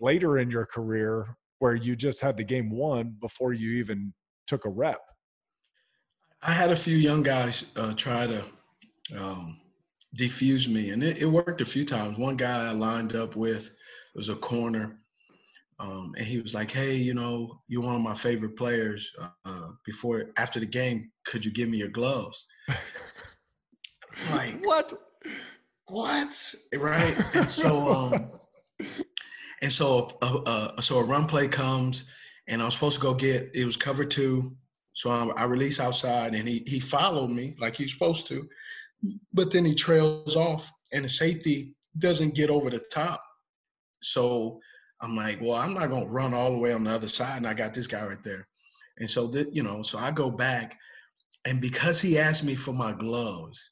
later 0.00 0.38
in 0.38 0.50
your 0.50 0.66
career 0.66 1.36
where 1.58 1.74
you 1.74 1.94
just 1.94 2.20
had 2.20 2.36
the 2.36 2.44
game 2.44 2.70
won 2.70 3.16
before 3.20 3.52
you 3.52 3.78
even 3.78 4.12
took 4.46 4.64
a 4.64 4.68
rep. 4.68 5.00
I 6.42 6.52
had 6.52 6.70
a 6.70 6.76
few 6.76 6.96
young 6.96 7.22
guys 7.22 7.66
uh, 7.76 7.92
try 7.94 8.26
to 8.26 8.44
um, 9.16 9.60
defuse 10.16 10.68
me, 10.68 10.90
and 10.90 11.02
it, 11.02 11.18
it, 11.18 11.26
worked 11.26 11.60
a 11.60 11.66
few 11.66 11.84
times. 11.84 12.18
One 12.18 12.36
guy 12.36 12.68
I 12.68 12.72
lined 12.72 13.14
up 13.14 13.36
with 13.36 13.70
was 14.14 14.30
a 14.30 14.36
corner, 14.36 15.00
um, 15.78 16.14
and 16.16 16.26
he 16.26 16.40
was 16.40 16.54
like, 16.54 16.70
"Hey, 16.70 16.96
you 16.96 17.12
know, 17.12 17.60
you're 17.68 17.82
one 17.82 17.94
of 17.94 18.00
my 18.00 18.14
favorite 18.14 18.56
players. 18.56 19.12
Uh, 19.44 19.68
before 19.84 20.30
after 20.38 20.60
the 20.60 20.66
game, 20.66 21.10
could 21.26 21.44
you 21.44 21.50
give 21.50 21.68
me 21.68 21.76
your 21.76 21.88
gloves?" 21.88 22.46
like 24.32 24.64
what? 24.64 24.94
What? 25.90 26.54
Right? 26.76 27.16
And 27.34 27.48
so, 27.48 27.88
um, 27.88 28.30
and 29.62 29.72
so, 29.72 30.18
uh, 30.22 30.40
uh, 30.46 30.80
so 30.80 30.98
a 30.98 31.04
run 31.04 31.26
play 31.26 31.48
comes, 31.48 32.04
and 32.48 32.62
I 32.62 32.64
was 32.64 32.74
supposed 32.74 32.96
to 32.96 33.02
go 33.02 33.14
get. 33.14 33.50
It 33.54 33.64
was 33.64 33.76
cover 33.76 34.04
two, 34.04 34.56
so 34.92 35.10
I, 35.10 35.26
I 35.36 35.44
release 35.44 35.80
outside, 35.80 36.34
and 36.34 36.48
he 36.48 36.62
he 36.66 36.80
followed 36.80 37.30
me 37.30 37.56
like 37.58 37.76
he's 37.76 37.92
supposed 37.92 38.26
to, 38.28 38.48
but 39.32 39.50
then 39.50 39.64
he 39.64 39.74
trails 39.74 40.36
off, 40.36 40.70
and 40.92 41.04
the 41.04 41.08
safety 41.08 41.74
doesn't 41.98 42.34
get 42.34 42.50
over 42.50 42.70
the 42.70 42.80
top. 42.92 43.22
So 44.00 44.60
I'm 45.02 45.16
like, 45.16 45.40
well, 45.40 45.54
I'm 45.54 45.74
not 45.74 45.90
gonna 45.90 46.06
run 46.06 46.34
all 46.34 46.52
the 46.52 46.58
way 46.58 46.72
on 46.72 46.84
the 46.84 46.90
other 46.90 47.08
side, 47.08 47.36
and 47.38 47.46
I 47.46 47.54
got 47.54 47.74
this 47.74 47.86
guy 47.86 48.06
right 48.06 48.22
there, 48.22 48.46
and 48.98 49.08
so 49.08 49.26
that 49.28 49.54
you 49.54 49.62
know, 49.62 49.82
so 49.82 49.98
I 49.98 50.10
go 50.10 50.30
back, 50.30 50.78
and 51.46 51.60
because 51.60 52.00
he 52.00 52.18
asked 52.18 52.44
me 52.44 52.54
for 52.54 52.72
my 52.72 52.92
gloves 52.92 53.70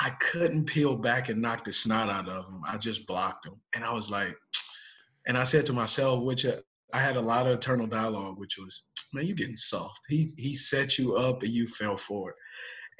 I 0.00 0.10
couldn't 0.20 0.66
peel 0.66 0.94
back 0.94 1.28
and 1.28 1.40
knock 1.40 1.64
the 1.64 1.72
snot 1.72 2.10
out 2.10 2.28
of 2.28 2.44
him. 2.46 2.60
I 2.68 2.76
just 2.76 3.06
blocked 3.06 3.46
him. 3.46 3.54
And 3.74 3.84
I 3.84 3.92
was 3.92 4.10
like, 4.10 4.34
And 5.28 5.36
I 5.36 5.42
said 5.42 5.66
to 5.66 5.72
myself, 5.72 6.22
which 6.22 6.46
uh, 6.46 6.58
I 6.94 6.98
had 6.98 7.16
a 7.16 7.20
lot 7.20 7.46
of 7.46 7.54
internal 7.54 7.88
dialogue, 7.88 8.38
which 8.38 8.58
was, 8.58 8.84
man, 9.12 9.26
you're 9.26 9.34
getting 9.34 9.56
soft. 9.56 10.00
He 10.08 10.32
he 10.36 10.54
set 10.54 10.98
you 10.98 11.16
up 11.16 11.42
and 11.42 11.50
you 11.50 11.66
fell 11.66 11.96
for 11.96 12.30
it. 12.30 12.36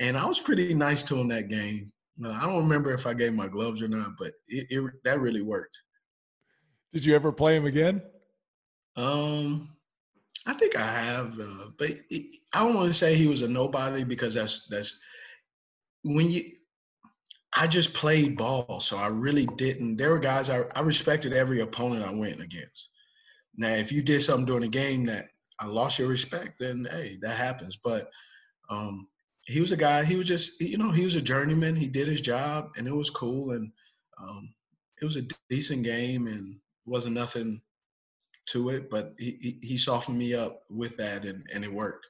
And 0.01 0.17
I 0.17 0.27
was 0.27 0.41
pretty 0.41 0.75
nice 0.75 1.03
to 1.05 1.17
him 1.17 1.29
that 1.29 1.49
game. 1.49 1.93
I 2.25 2.47
don't 2.47 2.63
remember 2.63 2.93
if 2.93 3.07
I 3.07 3.15
gave 3.15 3.35
my 3.35 3.49
gloves 3.49 3.83
or 3.83 3.89
not, 3.89 4.13
but 4.19 4.33
it, 4.49 4.67
it 4.71 4.91
that 5.05 5.21
really 5.21 5.43
worked. 5.43 5.79
Did 6.93 7.05
you 7.05 7.15
ever 7.15 7.31
play 7.31 7.57
him 7.57 7.67
again? 7.67 8.03
Um, 8.97 9.77
I 10.47 10.55
think 10.55 10.77
I 10.77 10.87
have, 10.87 11.39
uh, 11.39 11.71
but 11.79 11.91
it, 12.09 12.37
I 12.53 12.65
don't 12.65 12.75
want 12.75 12.89
to 12.89 12.95
say 12.95 13.15
he 13.15 13.27
was 13.27 13.43
a 13.43 13.49
nobody 13.49 14.05
because 14.05 14.35
that's 14.35 14.67
that's 14.69 14.99
when 16.05 16.31
you. 16.31 16.51
I 17.59 17.67
just 17.67 17.95
played 17.95 18.37
ball, 18.37 18.81
so 18.81 18.99
I 18.99 19.07
really 19.07 19.47
didn't. 19.47 19.97
There 19.97 20.11
were 20.11 20.19
guys 20.19 20.51
I, 20.51 20.65
I 20.75 20.81
respected 20.81 21.33
every 21.33 21.61
opponent 21.61 22.05
I 22.05 22.13
went 22.13 22.41
against. 22.41 22.91
Now, 23.57 23.71
if 23.71 23.91
you 23.91 24.03
did 24.03 24.23
something 24.23 24.45
during 24.45 24.63
the 24.63 24.69
game 24.69 25.05
that 25.07 25.29
I 25.59 25.67
lost 25.67 25.99
your 25.99 26.09
respect, 26.09 26.59
then 26.61 26.87
hey, 26.91 27.19
that 27.23 27.39
happens. 27.39 27.79
But 27.83 28.11
um, 28.69 29.09
he 29.47 29.61
was 29.61 29.73
a 29.73 29.77
guy. 29.77 30.05
He 30.05 30.17
was 30.17 30.27
just, 30.27 30.61
you 30.61 30.77
know, 30.77 30.91
he 30.91 31.05
was 31.05 31.15
a 31.15 31.23
journeyman. 31.23 31.77
He 31.77 31.87
did 31.87 32.07
his 32.07 32.21
job, 32.21 32.71
and 32.77 32.87
it 32.87 32.95
was 32.95 33.09
cool. 33.09 33.53
And 33.53 33.73
um, 34.21 34.55
it 35.01 35.05
was 35.05 35.17
a 35.17 35.27
decent 35.49 35.83
game, 35.83 36.27
and 36.27 36.59
wasn't 36.85 37.15
nothing 37.15 37.63
to 38.47 38.69
it. 38.69 38.91
But 38.91 39.15
he, 39.19 39.39
he, 39.41 39.59
he 39.63 39.77
softened 39.79 40.19
me 40.19 40.35
up 40.35 40.63
with 40.69 40.99
that, 40.99 41.25
and 41.25 41.47
and 41.55 41.65
it 41.65 41.73
worked. 41.73 42.09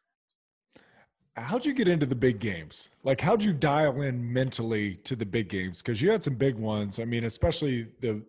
How'd 1.36 1.66
you 1.66 1.74
get 1.74 1.86
into 1.86 2.06
the 2.06 2.14
big 2.14 2.38
games? 2.38 2.90
Like, 3.04 3.20
how'd 3.20 3.44
you 3.44 3.52
dial 3.52 4.00
in 4.00 4.32
mentally 4.32 4.96
to 5.04 5.14
the 5.14 5.26
big 5.26 5.48
games? 5.50 5.82
Because 5.82 6.00
you 6.00 6.10
had 6.10 6.22
some 6.22 6.34
big 6.34 6.54
ones. 6.56 6.98
I 6.98 7.04
mean, 7.04 7.24
especially 7.24 7.88
the 8.00 8.22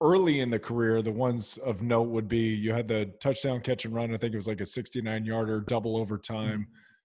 early 0.00 0.40
in 0.40 0.48
the 0.48 0.58
career, 0.58 1.02
the 1.02 1.12
ones 1.12 1.58
of 1.58 1.82
note 1.82 2.08
would 2.08 2.28
be 2.28 2.38
you 2.38 2.72
had 2.72 2.88
the 2.88 3.12
touchdown 3.20 3.60
catch 3.60 3.84
and 3.84 3.94
run. 3.94 4.14
I 4.14 4.16
think 4.16 4.32
it 4.32 4.36
was 4.36 4.48
like 4.48 4.62
a 4.62 4.66
69 4.66 5.24
yarder 5.24 5.60
double 5.60 5.98
overtime 5.98 6.46
mm-hmm. 6.46 6.62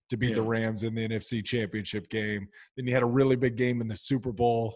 to 0.10 0.18
beat 0.18 0.30
yeah. 0.30 0.36
the 0.36 0.41
Rams 0.41 0.84
in 0.84 0.95
the 0.95 1.08
NFC 1.08 1.43
championship 1.43 2.10
game. 2.10 2.47
Then 2.78 2.88
you 2.88 2.93
had 2.93 3.04
a 3.04 3.08
really 3.08 3.36
big 3.36 3.58
game 3.58 3.82
in 3.82 3.89
the 3.89 3.95
Super 3.95 4.32
Bowl 4.32 4.76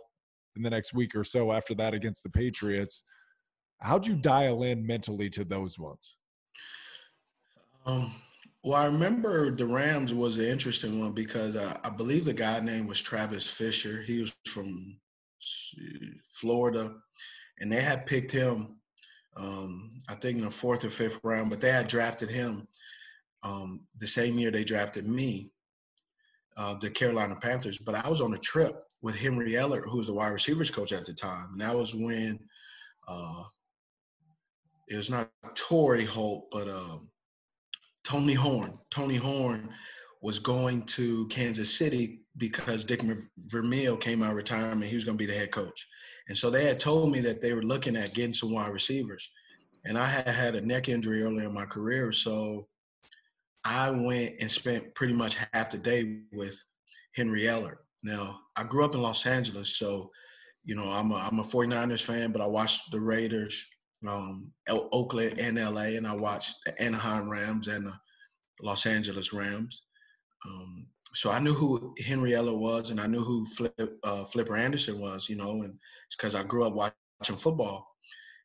in 0.57 0.61
the 0.61 0.69
next 0.69 0.93
week 0.93 1.15
or 1.15 1.23
so 1.23 1.53
after 1.53 1.73
that 1.75 1.93
against 1.93 2.23
the 2.23 2.29
Patriots. 2.29 3.03
How'd 3.79 4.07
you 4.07 4.15
dial 4.15 4.63
in 4.63 4.85
mentally 4.85 5.29
to 5.31 5.45
those 5.45 5.79
ones? 5.79 6.17
Um, 7.85 8.13
well, 8.65 8.81
I 8.81 8.85
remember 8.85 9.51
the 9.51 9.67
Rams 9.67 10.11
was 10.11 10.39
an 10.39 10.45
interesting 10.45 10.99
one 10.99 11.11
because 11.11 11.55
uh, 11.55 11.77
I 11.83 11.89
believe 11.91 12.25
the 12.25 12.33
guy 12.33 12.59
name 12.59 12.87
was 12.87 12.99
Travis 12.99 13.47
Fisher. 13.47 14.01
He 14.01 14.21
was 14.21 14.33
from 14.47 14.97
Florida 16.23 16.89
and 17.59 17.71
they 17.71 17.79
had 17.79 18.07
picked 18.07 18.31
him, 18.31 18.79
um, 19.37 20.01
I 20.09 20.15
think 20.15 20.39
in 20.39 20.45
the 20.45 20.49
fourth 20.49 20.83
or 20.83 20.89
fifth 20.89 21.19
round, 21.21 21.51
but 21.51 21.61
they 21.61 21.71
had 21.71 21.87
drafted 21.87 22.31
him 22.31 22.67
um, 23.43 23.81
the 23.99 24.07
same 24.07 24.39
year 24.39 24.49
they 24.49 24.63
drafted 24.63 25.07
me, 25.07 25.51
uh, 26.57 26.73
the 26.81 26.89
Carolina 26.89 27.35
Panthers. 27.39 27.77
But 27.77 27.93
I 27.93 28.09
was 28.09 28.19
on 28.19 28.33
a 28.33 28.39
trip 28.39 28.83
with 29.03 29.15
Henry 29.15 29.51
Ellard, 29.51 29.83
who 29.87 29.97
was 29.97 30.07
the 30.07 30.13
wide 30.15 30.29
receivers 30.29 30.71
coach 30.71 30.91
at 30.91 31.05
the 31.05 31.13
time, 31.13 31.49
and 31.51 31.61
that 31.61 31.75
was 31.75 31.93
when 31.93 32.39
uh, 33.07 33.43
it 34.87 34.97
was 34.97 35.11
not 35.11 35.29
Torry 35.53 36.03
Holt, 36.03 36.47
but 36.51 36.67
uh, 36.67 36.97
Tony 38.05 38.33
Horn. 38.33 38.77
Tony 38.91 39.15
Horn 39.15 39.69
was 40.21 40.39
going 40.39 40.83
to 40.83 41.27
Kansas 41.27 41.77
City 41.77 42.21
because 42.37 42.85
Dick 42.85 43.03
Vermeil 43.49 43.97
came 43.97 44.23
out 44.23 44.31
of 44.31 44.35
retirement. 44.35 44.89
He 44.89 44.95
was 44.95 45.03
going 45.03 45.17
to 45.17 45.23
be 45.23 45.31
the 45.31 45.37
head 45.37 45.51
coach. 45.51 45.87
And 46.27 46.37
so 46.37 46.49
they 46.49 46.65
had 46.65 46.79
told 46.79 47.11
me 47.11 47.19
that 47.21 47.41
they 47.41 47.53
were 47.53 47.63
looking 47.63 47.95
at 47.95 48.13
getting 48.13 48.33
some 48.33 48.51
wide 48.51 48.71
receivers. 48.71 49.31
And 49.85 49.97
I 49.97 50.07
had 50.07 50.27
had 50.27 50.55
a 50.55 50.61
neck 50.61 50.89
injury 50.89 51.21
earlier 51.21 51.47
in 51.47 51.53
my 51.53 51.65
career. 51.65 52.11
So 52.11 52.67
I 53.63 53.89
went 53.89 54.35
and 54.39 54.49
spent 54.49 54.95
pretty 54.95 55.13
much 55.13 55.37
half 55.53 55.71
the 55.71 55.77
day 55.77 56.21
with 56.31 56.59
Henry 57.15 57.43
Ellard. 57.43 57.77
Now, 58.03 58.39
I 58.55 58.63
grew 58.63 58.85
up 58.85 58.95
in 58.95 59.01
Los 59.01 59.25
Angeles. 59.25 59.77
So, 59.77 60.11
you 60.63 60.75
know, 60.75 60.89
I'm 60.91 61.11
a, 61.11 61.15
I'm 61.15 61.39
a 61.39 61.43
49ers 61.43 62.03
fan, 62.03 62.31
but 62.31 62.41
I 62.41 62.47
watched 62.47 62.91
the 62.91 62.99
Raiders, 62.99 63.67
um, 64.07 64.51
Oakland 64.69 65.39
and 65.39 65.57
LA, 65.57 65.95
and 65.95 66.07
I 66.07 66.15
watched 66.15 66.55
the 66.65 66.81
Anaheim 66.81 67.29
Rams 67.29 67.67
and 67.67 67.85
the 67.85 67.93
Los 68.61 68.85
Angeles 68.85 69.33
Rams. 69.33 69.83
Um, 70.45 70.87
so 71.13 71.31
I 71.31 71.39
knew 71.39 71.53
who 71.53 71.93
Henry 72.05 72.31
Ellard 72.31 72.57
was, 72.57 72.89
and 72.89 72.99
I 72.99 73.07
knew 73.07 73.23
who 73.23 73.45
Flip, 73.45 73.97
uh, 74.03 74.25
Flipper 74.25 74.55
Anderson 74.55 74.99
was, 74.99 75.29
you 75.29 75.37
know, 75.37 75.61
and 75.63 75.73
it's 76.07 76.15
because 76.15 76.35
I 76.35 76.43
grew 76.43 76.65
up 76.65 76.73
watching 76.73 77.37
football. 77.37 77.87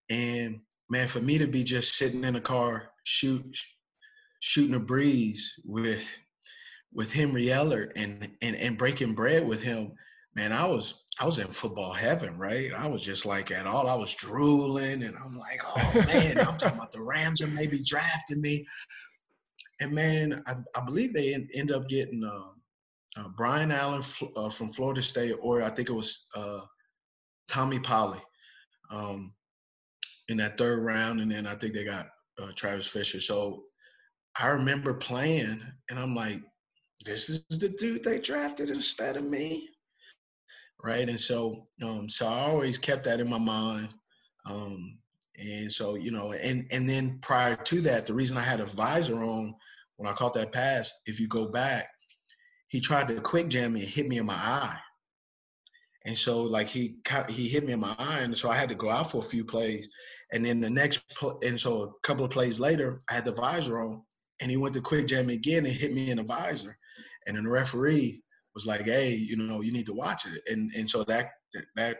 And 0.08 0.60
man, 0.88 1.08
for 1.08 1.20
me 1.20 1.38
to 1.38 1.46
be 1.46 1.64
just 1.64 1.96
sitting 1.96 2.24
in 2.24 2.36
a 2.36 2.40
car, 2.40 2.90
shoot, 3.04 3.56
shooting 4.40 4.74
a 4.74 4.80
breeze 4.80 5.52
with 5.64 6.16
with 6.92 7.12
Henry 7.12 7.44
Ellard 7.44 7.92
and 7.96 8.28
and 8.42 8.56
and 8.56 8.78
breaking 8.78 9.14
bread 9.14 9.46
with 9.46 9.62
him, 9.62 9.92
man, 10.34 10.52
I 10.52 10.66
was 10.66 11.04
I 11.20 11.26
was 11.26 11.38
in 11.38 11.48
football 11.48 11.92
heaven, 11.92 12.38
right? 12.38 12.72
I 12.74 12.88
was 12.88 13.02
just 13.02 13.26
like 13.26 13.50
at 13.50 13.66
all. 13.66 13.88
I 13.88 13.94
was 13.94 14.14
drooling, 14.14 15.02
and 15.02 15.14
I'm 15.22 15.38
like, 15.38 15.60
oh 15.64 15.92
man, 16.06 16.38
I'm 16.38 16.56
talking 16.56 16.78
about 16.78 16.92
the 16.92 17.02
Rams 17.02 17.42
and 17.42 17.54
maybe 17.54 17.78
drafting 17.84 18.40
me. 18.40 18.66
And 19.80 19.92
man, 19.92 20.42
I, 20.46 20.54
I 20.74 20.84
believe 20.84 21.12
they 21.12 21.34
end, 21.34 21.50
end 21.54 21.72
up 21.72 21.88
getting 21.88 22.24
uh, 22.24 23.20
uh, 23.20 23.28
Brian 23.36 23.70
Allen 23.70 24.02
uh, 24.34 24.48
from 24.48 24.70
Florida 24.70 25.02
State, 25.02 25.36
or 25.42 25.62
I 25.62 25.68
think 25.68 25.90
it 25.90 25.94
was 25.94 26.26
uh, 26.34 26.60
Tommy 27.48 27.78
Polley 27.78 28.22
um, 28.90 29.34
in 30.28 30.38
that 30.38 30.56
third 30.56 30.82
round, 30.82 31.20
and 31.20 31.30
then 31.30 31.46
I 31.46 31.54
think 31.54 31.74
they 31.74 31.84
got 31.84 32.08
uh, 32.42 32.52
Travis 32.54 32.86
Fisher. 32.86 33.20
So 33.20 33.64
I 34.38 34.48
remember 34.48 34.94
playing, 34.94 35.60
and 35.90 35.98
I'm 35.98 36.14
like, 36.14 36.40
"This 37.04 37.28
is 37.28 37.44
the 37.58 37.68
dude 37.68 38.04
they 38.04 38.20
drafted 38.20 38.70
instead 38.70 39.18
of 39.18 39.24
me." 39.24 39.68
Right, 40.82 41.08
and 41.08 41.20
so 41.20 41.64
um, 41.82 42.08
so 42.08 42.26
I 42.26 42.40
always 42.40 42.78
kept 42.78 43.04
that 43.04 43.20
in 43.20 43.28
my 43.28 43.38
mind. 43.38 43.92
Um, 44.46 44.98
and 45.36 45.72
so, 45.72 45.94
you 45.94 46.10
know, 46.10 46.32
and 46.32 46.66
and 46.70 46.88
then 46.88 47.18
prior 47.22 47.56
to 47.56 47.80
that, 47.82 48.06
the 48.06 48.14
reason 48.14 48.36
I 48.36 48.42
had 48.42 48.60
a 48.60 48.66
visor 48.66 49.22
on 49.22 49.54
when 49.96 50.08
I 50.08 50.14
caught 50.14 50.34
that 50.34 50.52
pass, 50.52 50.92
if 51.06 51.20
you 51.20 51.28
go 51.28 51.48
back, 51.48 51.88
he 52.68 52.80
tried 52.80 53.08
to 53.08 53.20
quick 53.20 53.48
jam 53.48 53.74
me 53.74 53.80
and 53.80 53.88
hit 53.88 54.08
me 54.08 54.18
in 54.18 54.26
my 54.26 54.34
eye. 54.34 54.78
And 56.06 56.16
so 56.16 56.42
like 56.42 56.68
he 56.68 56.96
he 57.28 57.48
hit 57.48 57.64
me 57.64 57.72
in 57.72 57.80
my 57.80 57.94
eye, 57.98 58.20
and 58.20 58.36
so 58.36 58.50
I 58.50 58.56
had 58.56 58.68
to 58.70 58.74
go 58.74 58.90
out 58.90 59.10
for 59.10 59.18
a 59.18 59.22
few 59.22 59.44
plays. 59.44 59.88
And 60.32 60.44
then 60.44 60.60
the 60.60 60.70
next 60.70 61.02
and 61.42 61.58
so 61.58 61.82
a 61.82 62.06
couple 62.06 62.24
of 62.24 62.30
plays 62.30 62.60
later, 62.60 62.98
I 63.10 63.14
had 63.14 63.24
the 63.24 63.32
visor 63.32 63.80
on, 63.80 64.02
and 64.40 64.50
he 64.50 64.56
went 64.56 64.74
to 64.74 64.80
quick 64.80 65.06
jam 65.06 65.26
me 65.26 65.34
again 65.34 65.66
and 65.66 65.74
hit 65.74 65.92
me 65.92 66.10
in 66.10 66.18
the 66.18 66.24
visor. 66.24 66.76
And 67.26 67.36
then 67.36 67.44
the 67.44 67.50
referee 67.50 68.22
was 68.54 68.66
like, 68.66 68.82
"Hey, 68.82 69.14
you 69.14 69.36
know, 69.36 69.60
you 69.62 69.72
need 69.72 69.86
to 69.86 69.94
watch 69.94 70.26
it." 70.26 70.42
And 70.50 70.72
and 70.74 70.88
so 70.88 71.04
that 71.04 71.30
that 71.76 71.98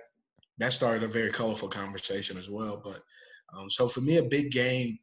that 0.58 0.72
started 0.72 1.02
a 1.02 1.06
very 1.06 1.30
colorful 1.30 1.68
conversation 1.68 2.36
as 2.36 2.50
well. 2.50 2.80
But 2.82 3.00
um, 3.56 3.70
so 3.70 3.88
for 3.88 4.00
me, 4.00 4.18
a 4.18 4.22
big 4.22 4.50
game, 4.52 4.98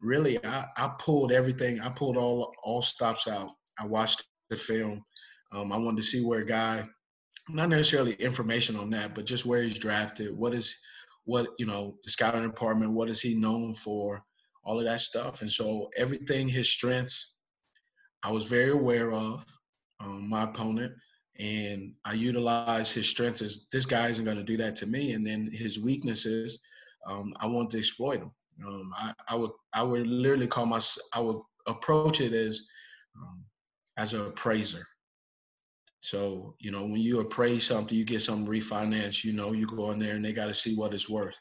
really, 0.00 0.42
I, 0.44 0.66
I 0.76 0.92
pulled 0.98 1.32
everything. 1.32 1.80
I 1.80 1.90
pulled 1.90 2.16
all 2.16 2.52
all 2.62 2.82
stops 2.82 3.28
out. 3.28 3.50
I 3.78 3.86
watched 3.86 4.24
the 4.50 4.56
film. 4.56 5.04
Um, 5.52 5.72
I 5.72 5.76
wanted 5.76 5.98
to 5.98 6.02
see 6.02 6.24
where 6.24 6.40
a 6.40 6.46
guy, 6.46 6.88
not 7.48 7.68
necessarily 7.68 8.14
information 8.14 8.76
on 8.76 8.90
that, 8.90 9.14
but 9.14 9.26
just 9.26 9.46
where 9.46 9.62
he's 9.62 9.78
drafted. 9.78 10.36
What 10.36 10.54
is, 10.54 10.76
what 11.24 11.48
you 11.58 11.66
know, 11.66 11.96
the 12.04 12.10
scouting 12.10 12.42
department. 12.42 12.92
What 12.92 13.08
is 13.08 13.20
he 13.20 13.34
known 13.34 13.72
for? 13.74 14.24
All 14.64 14.78
of 14.78 14.86
that 14.86 15.00
stuff. 15.00 15.42
And 15.42 15.50
so 15.50 15.90
everything, 15.96 16.48
his 16.48 16.70
strengths, 16.70 17.34
I 18.22 18.32
was 18.32 18.46
very 18.46 18.70
aware 18.70 19.12
of. 19.12 19.44
Um, 20.00 20.28
my 20.28 20.44
opponent, 20.44 20.92
and 21.38 21.92
I 22.04 22.14
utilize 22.14 22.92
his 22.92 23.08
strengths 23.08 23.42
as 23.42 23.66
this 23.72 23.86
guy 23.86 24.08
isn't 24.08 24.24
going 24.24 24.36
to 24.36 24.44
do 24.44 24.56
that 24.58 24.76
to 24.76 24.86
me, 24.86 25.12
and 25.12 25.26
then 25.26 25.48
his 25.52 25.80
weaknesses, 25.80 26.58
um, 27.06 27.32
I 27.40 27.46
want 27.46 27.70
to 27.70 27.78
exploit 27.78 28.20
them. 28.20 28.32
Um, 28.66 28.92
I, 28.96 29.12
I, 29.28 29.34
would 29.34 29.50
I 29.72 29.82
would 29.82 30.06
literally 30.06 30.46
call 30.46 30.66
my 30.66 30.80
I 31.12 31.20
would 31.20 31.38
approach 31.66 32.20
it 32.20 32.32
as 32.32 32.62
um, 33.16 33.44
as 33.96 34.14
an 34.14 34.26
appraiser. 34.26 34.86
So, 36.00 36.54
you 36.60 36.70
know, 36.70 36.82
when 36.82 37.00
you 37.00 37.20
appraise 37.20 37.64
something, 37.66 37.96
you 37.96 38.04
get 38.04 38.20
some 38.20 38.46
refinance, 38.46 39.24
you 39.24 39.32
know, 39.32 39.52
you 39.52 39.66
go 39.66 39.90
in 39.90 39.98
there 39.98 40.16
and 40.16 40.24
they 40.24 40.34
got 40.34 40.48
to 40.48 40.54
see 40.54 40.76
what 40.76 40.92
it's 40.92 41.08
worth. 41.08 41.40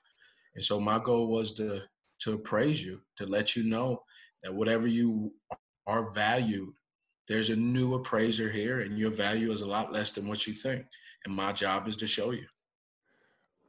And 0.56 0.64
so 0.64 0.80
my 0.80 1.00
goal 1.00 1.28
was 1.28 1.54
to 1.56 1.82
to 2.22 2.34
appraise 2.34 2.84
you, 2.84 3.02
to 3.18 3.26
let 3.26 3.56
you 3.56 3.64
know 3.64 4.02
that 4.42 4.54
whatever 4.54 4.88
you 4.88 5.34
are 5.86 6.14
valued, 6.14 6.74
there's 7.28 7.50
a 7.50 7.56
new 7.56 7.96
appraiser 7.96 8.52
here 8.52 8.82
and 8.82 8.98
your 8.98 9.12
value 9.12 9.52
is 9.52 9.62
a 9.62 9.68
lot 9.68 9.92
less 9.92 10.12
than 10.12 10.28
what 10.28 10.46
you 10.46 10.54
think. 10.54 10.86
And 11.26 11.36
my 11.36 11.54
job 11.54 11.88
is 11.88 11.96
to 11.98 12.08
show 12.08 12.32
you. 12.32 12.46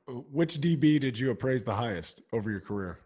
Which 0.07 0.57
DB 0.57 1.01
did 1.01 1.19
you 1.19 1.31
appraise 1.31 1.65
the 1.65 1.75
highest 1.75 2.23
over 2.33 2.51
your 2.51 2.61
career? 2.61 2.99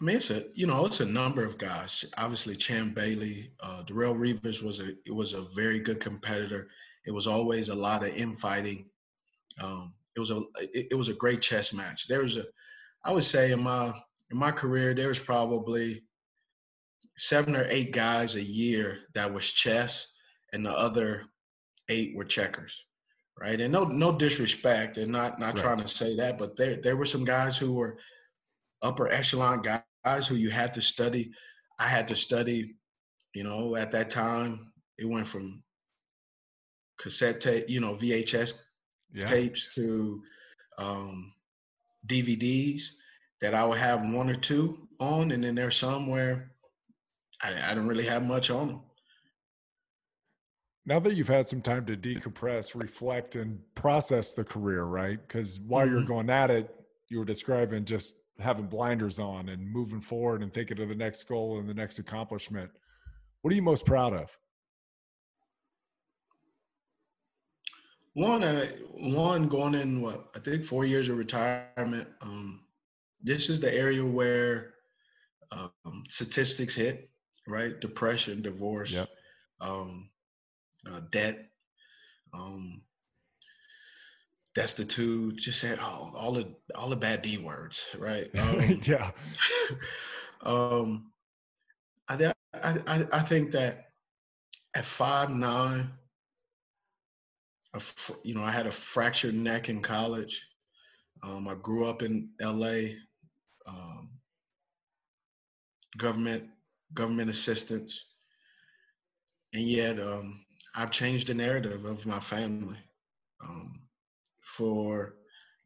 I 0.00 0.04
mean, 0.04 0.16
it's 0.16 0.30
a 0.30 0.44
you 0.54 0.66
know 0.66 0.86
it's 0.86 1.00
a 1.00 1.06
number 1.06 1.44
of 1.44 1.58
guys. 1.58 2.04
Obviously, 2.16 2.56
Champ 2.56 2.94
Bailey, 2.94 3.50
uh, 3.60 3.82
Darrelle 3.84 4.16
Revis 4.16 4.62
was 4.62 4.80
a 4.80 4.88
it 5.06 5.14
was 5.14 5.34
a 5.34 5.42
very 5.54 5.78
good 5.78 6.00
competitor. 6.00 6.68
It 7.06 7.10
was 7.10 7.26
always 7.26 7.68
a 7.68 7.74
lot 7.74 8.02
of 8.02 8.14
infighting. 8.14 8.88
Um, 9.60 9.94
it 10.16 10.20
was 10.20 10.30
a 10.30 10.38
it, 10.58 10.88
it, 10.90 10.94
was 10.94 11.08
a 11.08 11.14
great 11.14 11.42
chess 11.42 11.72
match. 11.72 12.08
There 12.08 12.22
was 12.22 12.38
a, 12.38 12.44
I 13.04 13.12
would 13.12 13.24
say 13.24 13.52
in 13.52 13.62
my 13.62 13.92
in 14.30 14.38
my 14.38 14.52
career, 14.52 14.94
there 14.94 15.08
was 15.08 15.18
probably 15.18 16.02
seven 17.18 17.56
or 17.56 17.66
eight 17.70 17.92
guys 17.92 18.34
a 18.34 18.42
year 18.42 18.98
that 19.14 19.32
was 19.32 19.48
chess, 19.48 20.06
and 20.52 20.64
the 20.64 20.72
other 20.72 21.24
eight 21.88 22.14
were 22.16 22.24
checkers, 22.24 22.86
right? 23.40 23.60
And 23.60 23.72
no, 23.72 23.84
no 23.84 24.16
disrespect, 24.16 24.98
and 24.98 25.12
not 25.12 25.38
not 25.38 25.54
right. 25.54 25.56
trying 25.56 25.78
to 25.78 25.88
say 25.88 26.16
that, 26.16 26.38
but 26.38 26.56
there 26.56 26.76
there 26.76 26.96
were 26.96 27.06
some 27.06 27.24
guys 27.24 27.56
who 27.56 27.74
were 27.74 27.98
upper 28.82 29.08
echelon 29.08 29.62
guys 30.04 30.26
who 30.26 30.36
you 30.36 30.50
had 30.50 30.74
to 30.74 30.80
study. 30.80 31.30
I 31.78 31.86
had 31.86 32.08
to 32.08 32.16
study, 32.16 32.76
you 33.34 33.44
know, 33.44 33.76
at 33.76 33.90
that 33.92 34.10
time 34.10 34.72
it 34.98 35.06
went 35.06 35.26
from 35.26 35.62
cassette 36.98 37.40
tape, 37.40 37.68
you 37.68 37.80
know, 37.80 37.92
VHS 37.92 38.54
yeah. 39.12 39.24
tapes 39.24 39.74
to 39.74 40.22
um, 40.78 41.32
DVDs 42.06 42.82
that 43.40 43.54
I 43.54 43.64
would 43.64 43.78
have 43.78 44.02
one 44.02 44.28
or 44.28 44.34
two 44.34 44.86
on, 44.98 45.30
and 45.30 45.42
then 45.42 45.54
there's 45.54 45.76
some 45.76 46.06
where 46.06 46.52
I, 47.42 47.70
I 47.70 47.74
don't 47.74 47.88
really 47.88 48.06
have 48.06 48.22
much 48.22 48.50
on 48.50 48.68
them. 48.68 48.80
Now 50.86 50.98
that 51.00 51.14
you've 51.14 51.28
had 51.28 51.46
some 51.46 51.60
time 51.60 51.84
to 51.86 51.96
decompress, 51.96 52.74
reflect, 52.74 53.36
and 53.36 53.60
process 53.74 54.34
the 54.34 54.44
career, 54.44 54.84
right? 54.84 55.18
Because 55.26 55.60
while 55.60 55.86
mm-hmm. 55.86 55.96
you're 55.96 56.06
going 56.06 56.30
at 56.30 56.50
it, 56.50 56.74
you 57.08 57.18
were 57.18 57.24
describing 57.24 57.84
just 57.84 58.16
having 58.38 58.66
blinders 58.66 59.18
on 59.18 59.50
and 59.50 59.70
moving 59.70 60.00
forward 60.00 60.42
and 60.42 60.52
thinking 60.52 60.80
of 60.80 60.88
the 60.88 60.94
next 60.94 61.24
goal 61.24 61.58
and 61.58 61.68
the 61.68 61.74
next 61.74 61.98
accomplishment. 61.98 62.70
What 63.42 63.52
are 63.52 63.56
you 63.56 63.62
most 63.62 63.84
proud 63.84 64.14
of? 64.14 64.36
One, 68.14 68.42
uh, 68.42 68.66
one 68.92 69.48
going 69.48 69.74
in 69.74 70.00
what 70.00 70.30
I 70.34 70.40
think 70.40 70.64
four 70.64 70.84
years 70.84 71.08
of 71.08 71.18
retirement. 71.18 72.08
Um, 72.22 72.64
this 73.22 73.48
is 73.48 73.60
the 73.60 73.72
area 73.72 74.04
where 74.04 74.74
um, 75.52 76.04
statistics 76.08 76.74
hit, 76.74 77.10
right? 77.50 77.78
Depression, 77.80 78.42
divorce, 78.42 78.92
yep. 78.92 79.08
um, 79.60 80.10
uh, 80.90 81.00
debt. 81.10 81.50
Um, 82.32 82.82
that's 84.54 84.74
the 84.74 84.84
two. 84.84 85.32
Just 85.32 85.60
said 85.60 85.78
all, 85.78 86.12
all 86.16 86.32
the 86.32 86.54
all 86.74 86.88
the 86.88 86.96
bad 86.96 87.22
D 87.22 87.38
words, 87.38 87.88
right? 87.98 88.28
Um, 88.38 88.80
yeah. 88.84 89.10
um, 90.42 91.12
I, 92.08 92.32
I 92.54 93.04
I 93.12 93.20
think 93.20 93.52
that 93.52 93.90
at 94.74 94.84
five 94.84 95.30
nine, 95.30 95.90
a, 97.74 97.80
you 98.24 98.34
know, 98.34 98.42
I 98.42 98.50
had 98.50 98.66
a 98.66 98.72
fractured 98.72 99.34
neck 99.34 99.68
in 99.68 99.82
college. 99.82 100.48
Um, 101.22 101.46
I 101.48 101.54
grew 101.54 101.86
up 101.86 102.02
in 102.02 102.30
LA. 102.40 102.94
Um, 103.68 104.10
government 105.96 106.48
government 106.94 107.30
assistance, 107.30 108.06
and 109.52 109.62
yet 109.64 110.00
um, 110.00 110.44
I've 110.74 110.90
changed 110.90 111.28
the 111.28 111.34
narrative 111.34 111.84
of 111.84 112.06
my 112.06 112.20
family 112.20 112.78
um, 113.42 113.80
for 114.40 115.14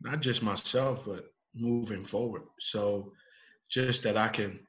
not 0.01 0.21
just 0.21 0.43
myself, 0.43 1.07
but 1.07 1.25
moving 1.55 2.05
forward. 2.05 2.43
So 2.61 3.13
just 3.69 4.03
that 4.05 4.17
I 4.17 4.29
can, 4.29 4.61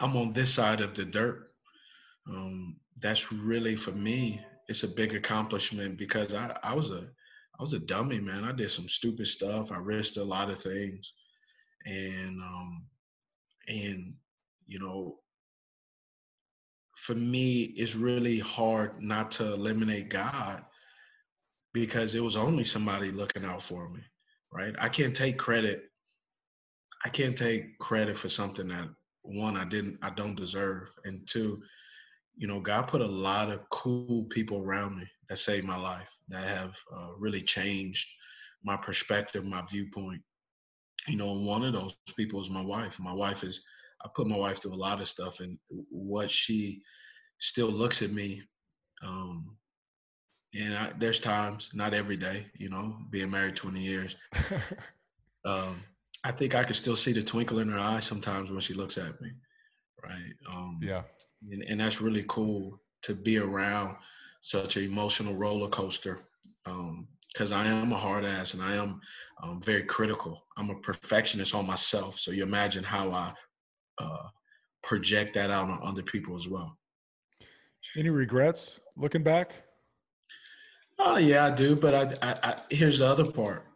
I'm 0.00 0.16
on 0.16 0.30
this 0.30 0.52
side 0.52 0.80
of 0.80 0.94
the 0.94 1.04
dirt. 1.04 1.50
Um, 2.28 2.76
that's 3.02 3.32
really 3.32 3.76
for 3.76 3.92
me 3.92 4.40
it's 4.68 4.84
a 4.84 4.88
big 4.88 5.14
accomplishment 5.14 5.98
because 5.98 6.32
I, 6.34 6.56
I 6.62 6.74
was 6.74 6.92
a 6.92 7.02
I 7.58 7.62
was 7.62 7.74
a 7.74 7.80
dummy, 7.80 8.20
man. 8.20 8.44
I 8.44 8.52
did 8.52 8.70
some 8.70 8.88
stupid 8.88 9.26
stuff. 9.26 9.72
I 9.72 9.78
risked 9.78 10.16
a 10.16 10.24
lot 10.24 10.48
of 10.48 10.58
things. 10.58 11.12
And 11.86 12.40
um 12.40 12.86
and 13.68 14.14
you 14.66 14.78
know 14.78 15.18
for 17.00 17.14
me 17.14 17.62
it's 17.76 17.96
really 17.96 18.38
hard 18.38 19.00
not 19.00 19.30
to 19.32 19.52
eliminate 19.52 20.10
God 20.10 20.62
because 21.72 22.14
it 22.14 22.22
was 22.22 22.36
only 22.36 22.64
somebody 22.64 23.10
looking 23.10 23.44
out 23.44 23.62
for 23.62 23.88
me, 23.88 24.00
right? 24.52 24.74
I 24.78 24.88
can't 24.88 25.14
take 25.14 25.38
credit. 25.38 25.84
I 27.04 27.08
can't 27.08 27.36
take 27.36 27.78
credit 27.78 28.16
for 28.16 28.28
something 28.28 28.68
that 28.68 28.88
one 29.22 29.56
I 29.56 29.64
didn't 29.64 29.98
I 30.02 30.10
don't 30.10 30.34
deserve 30.34 30.88
and 31.04 31.26
two 31.26 31.62
you 32.40 32.48
know, 32.48 32.58
God 32.58 32.88
put 32.88 33.02
a 33.02 33.06
lot 33.06 33.50
of 33.50 33.68
cool 33.68 34.24
people 34.24 34.62
around 34.62 34.96
me 34.96 35.04
that 35.28 35.36
saved 35.36 35.66
my 35.66 35.76
life, 35.76 36.10
that 36.28 36.48
have 36.48 36.74
uh, 36.90 37.10
really 37.18 37.42
changed 37.42 38.08
my 38.64 38.78
perspective, 38.78 39.44
my 39.44 39.62
viewpoint. 39.70 40.22
You 41.06 41.18
know, 41.18 41.34
one 41.34 41.62
of 41.62 41.74
those 41.74 41.94
people 42.16 42.40
is 42.40 42.48
my 42.48 42.62
wife. 42.62 42.98
My 42.98 43.12
wife 43.12 43.44
is, 43.44 43.62
I 44.04 44.08
put 44.14 44.26
my 44.26 44.36
wife 44.36 44.62
through 44.62 44.74
a 44.74 44.74
lot 44.74 45.00
of 45.00 45.08
stuff, 45.08 45.40
and 45.40 45.58
what 45.68 46.30
she 46.30 46.82
still 47.38 47.70
looks 47.70 48.02
at 48.02 48.12
me. 48.12 48.42
Um, 49.02 49.56
and 50.54 50.74
I, 50.74 50.92
there's 50.98 51.20
times, 51.20 51.70
not 51.74 51.94
every 51.94 52.16
day, 52.16 52.46
you 52.58 52.70
know, 52.70 52.96
being 53.10 53.30
married 53.30 53.56
20 53.56 53.80
years. 53.80 54.16
um, 55.44 55.82
I 56.24 56.32
think 56.32 56.54
I 56.54 56.64
can 56.64 56.74
still 56.74 56.96
see 56.96 57.12
the 57.12 57.22
twinkle 57.22 57.60
in 57.60 57.70
her 57.70 57.78
eye 57.78 58.00
sometimes 58.00 58.50
when 58.50 58.60
she 58.60 58.74
looks 58.74 58.98
at 58.98 59.20
me. 59.20 59.30
Right. 60.02 60.34
Um, 60.50 60.80
yeah 60.82 61.02
and, 61.48 61.62
and 61.62 61.80
that's 61.80 62.00
really 62.00 62.24
cool 62.28 62.80
to 63.02 63.14
be 63.14 63.38
around 63.38 63.96
such 64.42 64.76
an 64.76 64.84
emotional 64.84 65.34
roller 65.34 65.68
coaster 65.68 66.20
because 66.64 67.52
um, 67.52 67.58
I 67.58 67.66
am 67.66 67.92
a 67.92 67.98
hard 67.98 68.24
ass 68.24 68.54
and 68.54 68.62
I 68.62 68.74
am 68.74 69.00
um, 69.42 69.60
very 69.62 69.82
critical. 69.82 70.46
I'm 70.56 70.70
a 70.70 70.80
perfectionist 70.80 71.54
on 71.54 71.66
myself. 71.66 72.18
So 72.18 72.30
you 72.30 72.42
imagine 72.42 72.84
how 72.84 73.10
I 73.10 73.32
uh, 74.00 74.28
project 74.82 75.34
that 75.34 75.50
out 75.50 75.68
on 75.68 75.78
other 75.82 76.02
people 76.02 76.34
as 76.34 76.48
well. 76.48 76.76
Any 77.96 78.10
regrets 78.10 78.80
looking 78.96 79.22
back? 79.22 79.52
Oh 80.98 81.16
yeah, 81.16 81.46
I 81.46 81.50
do. 81.50 81.74
But 81.76 81.94
I, 81.94 82.28
I, 82.28 82.38
I 82.42 82.56
here's 82.70 82.98
the 82.98 83.06
other 83.06 83.30
part. 83.30 83.66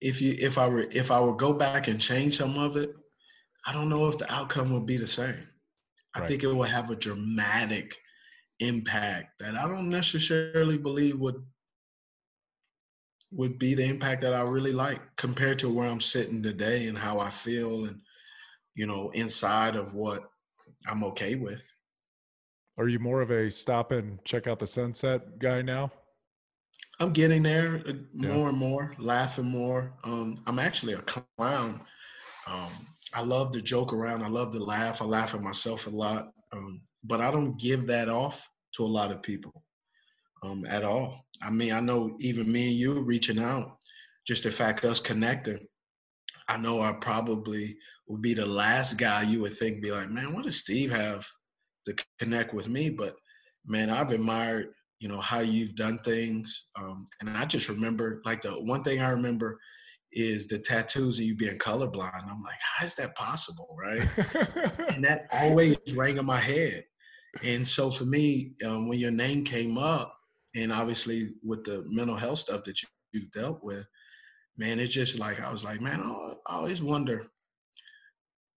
If 0.00 0.20
you 0.20 0.34
if 0.38 0.58
I 0.58 0.68
were 0.68 0.86
if 0.90 1.10
I 1.10 1.20
would 1.20 1.38
go 1.38 1.52
back 1.52 1.88
and 1.88 2.00
change 2.00 2.36
some 2.36 2.58
of 2.58 2.76
it, 2.76 2.94
I 3.66 3.72
don't 3.72 3.88
know 3.88 4.08
if 4.08 4.18
the 4.18 4.32
outcome 4.32 4.72
would 4.72 4.86
be 4.86 4.96
the 4.96 5.06
same. 5.06 5.48
I 6.14 6.20
right. 6.20 6.28
think 6.28 6.42
it 6.42 6.48
will 6.48 6.62
have 6.62 6.90
a 6.90 6.96
dramatic 6.96 7.96
impact 8.60 9.38
that 9.40 9.56
I 9.56 9.66
don't 9.66 9.88
necessarily 9.88 10.76
believe 10.76 11.18
would 11.18 11.42
would 13.32 13.58
be 13.58 13.74
the 13.74 13.84
impact 13.84 14.20
that 14.22 14.34
I 14.34 14.42
really 14.42 14.72
like 14.72 15.00
compared 15.16 15.58
to 15.60 15.72
where 15.72 15.88
I'm 15.88 16.00
sitting 16.00 16.42
today 16.42 16.86
and 16.86 16.96
how 16.96 17.18
I 17.18 17.30
feel 17.30 17.86
and 17.86 18.00
you 18.74 18.86
know 18.86 19.10
inside 19.14 19.76
of 19.76 19.94
what 19.94 20.22
I'm 20.86 21.04
okay 21.04 21.34
with. 21.34 21.66
Are 22.78 22.88
you 22.88 22.98
more 22.98 23.20
of 23.20 23.30
a 23.30 23.50
stop 23.50 23.92
and 23.92 24.22
check 24.24 24.46
out 24.46 24.58
the 24.58 24.66
sunset 24.66 25.38
guy 25.38 25.62
now? 25.62 25.92
I'm 27.00 27.12
getting 27.12 27.42
there 27.42 27.82
uh, 27.86 27.92
more 28.14 28.30
yeah. 28.44 28.48
and 28.48 28.58
more, 28.58 28.94
laughing 28.98 29.44
more. 29.44 29.92
Um, 30.04 30.36
I'm 30.46 30.58
actually 30.58 30.94
a 30.94 31.02
clown. 31.02 31.80
Um, 32.46 32.86
I 33.14 33.22
love 33.22 33.52
to 33.52 33.62
joke 33.62 33.92
around. 33.92 34.22
I 34.22 34.28
love 34.28 34.52
to 34.52 34.62
laugh. 34.62 35.02
I 35.02 35.04
laugh 35.04 35.34
at 35.34 35.42
myself 35.42 35.86
a 35.86 35.90
lot, 35.90 36.32
um, 36.52 36.80
but 37.04 37.20
I 37.20 37.30
don't 37.30 37.58
give 37.58 37.86
that 37.86 38.08
off 38.08 38.48
to 38.74 38.84
a 38.84 38.86
lot 38.86 39.10
of 39.10 39.22
people 39.22 39.61
um, 40.42 40.64
at 40.68 40.84
all. 40.84 41.24
I 41.42 41.50
mean, 41.50 41.72
I 41.72 41.80
know 41.80 42.16
even 42.20 42.50
me 42.50 42.68
and 42.68 42.76
you 42.76 43.00
reaching 43.00 43.38
out, 43.38 43.78
just 44.26 44.44
the 44.44 44.50
fact 44.50 44.84
us 44.84 45.00
connecting. 45.00 45.66
I 46.48 46.56
know 46.56 46.80
I 46.80 46.92
probably 47.00 47.76
would 48.08 48.22
be 48.22 48.34
the 48.34 48.46
last 48.46 48.98
guy 48.98 49.22
you 49.22 49.40
would 49.42 49.54
think 49.54 49.82
be 49.82 49.90
like, 49.90 50.10
man, 50.10 50.32
what 50.32 50.44
does 50.44 50.58
Steve 50.58 50.90
have 50.90 51.26
to 51.86 51.94
connect 52.18 52.54
with 52.54 52.68
me? 52.68 52.90
But 52.90 53.14
man, 53.66 53.90
I've 53.90 54.10
admired, 54.10 54.68
you 55.00 55.08
know, 55.08 55.20
how 55.20 55.40
you've 55.40 55.74
done 55.74 55.98
things, 55.98 56.66
um, 56.78 57.04
and 57.20 57.30
I 57.30 57.44
just 57.44 57.68
remember 57.68 58.20
like 58.24 58.42
the 58.42 58.52
one 58.52 58.82
thing 58.84 59.00
I 59.00 59.10
remember 59.10 59.58
is 60.12 60.46
the 60.46 60.58
tattoos 60.58 61.18
of 61.18 61.24
you 61.24 61.34
being 61.34 61.58
colorblind. 61.58 62.30
I'm 62.30 62.42
like, 62.42 62.58
how 62.60 62.84
is 62.84 62.94
that 62.96 63.14
possible, 63.14 63.74
right? 63.78 64.06
and 64.94 65.02
that 65.02 65.26
always 65.32 65.78
rang 65.96 66.18
in 66.18 66.26
my 66.26 66.38
head. 66.38 66.84
And 67.42 67.66
so 67.66 67.90
for 67.90 68.04
me, 68.04 68.52
um, 68.64 68.88
when 68.88 68.98
your 68.98 69.10
name 69.10 69.44
came 69.44 69.78
up, 69.78 70.14
and 70.54 70.72
obviously 70.72 71.34
with 71.42 71.64
the 71.64 71.84
mental 71.86 72.16
health 72.16 72.38
stuff 72.38 72.64
that 72.64 72.82
you, 72.82 72.88
you 73.12 73.26
dealt 73.32 73.62
with, 73.62 73.86
man, 74.56 74.78
it's 74.78 74.92
just 74.92 75.18
like 75.18 75.40
I 75.40 75.50
was 75.50 75.64
like, 75.64 75.80
man, 75.80 76.00
I 76.00 76.34
always 76.46 76.82
wonder, 76.82 77.26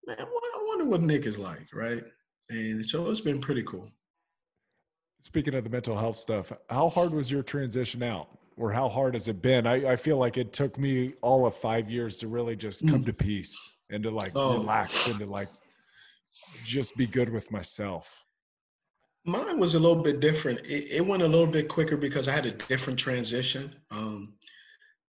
man, 0.06 0.18
I 0.20 0.64
wonder 0.68 0.86
what 0.86 1.02
Nick 1.02 1.26
is 1.26 1.39
like, 1.39 1.68
right? 1.74 2.04
And 2.50 2.86
so 2.86 3.10
it's 3.10 3.22
been 3.22 3.41
pretty 3.41 3.64
cool. 3.64 3.89
Speaking 5.22 5.56
of 5.56 5.64
the 5.64 5.70
mental 5.70 5.98
health 5.98 6.18
stuff, 6.18 6.52
how 6.70 6.89
hard 6.89 7.12
was 7.12 7.32
your 7.32 7.41
transition 7.41 8.04
out? 8.04 8.30
or 8.58 8.72
how 8.72 8.88
hard 8.88 9.14
has 9.14 9.28
it 9.28 9.41
been? 9.41 9.68
I, 9.68 9.91
I 9.91 9.96
feel 9.96 10.18
like 10.18 10.38
it 10.38 10.54
took 10.54 10.78
me 10.78 11.14
all 11.22 11.46
of 11.46 11.56
five 11.56 11.89
years 11.89 12.18
to 12.18 12.28
really 12.28 12.56
just 12.56 12.88
come 12.88 13.04
mm. 13.04 13.06
to 13.08 13.14
peace 13.14 13.56
and 13.89 14.04
to 14.04 14.12
like 14.12 14.32
oh. 14.36 14.58
relax 14.58 15.08
and 15.10 15.20
to 15.20 15.26
like 15.26 15.50
just 16.64 16.96
be 16.98 17.06
good 17.06 17.30
with 17.30 17.52
myself. 17.52 18.24
Mine 19.26 19.59
was 19.59 19.73
a 19.73 19.80
little 19.80 20.03
bit 20.03 20.19
different. 20.19 20.59
It, 20.67 20.91
it 20.91 21.05
went 21.05 21.23
a 21.23 21.28
little 21.28 21.47
bit 21.47 21.67
quicker 21.67 21.97
because 21.97 22.28
I 22.28 22.34
had 22.34 22.45
a 22.45 22.51
different 22.51 22.99
transition. 22.99 23.76
Um, 23.89 24.36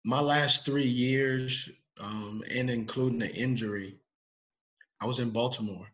my 0.06 0.22
last 0.22 0.64
three 0.64 0.86
years 0.86 1.70
um, 2.00 2.44
and 2.54 2.70
including 2.70 3.20
the 3.20 3.36
injury, 3.36 3.98
I 5.02 5.06
was 5.06 5.20
in 5.20 5.32
Baltimore. 5.32 5.88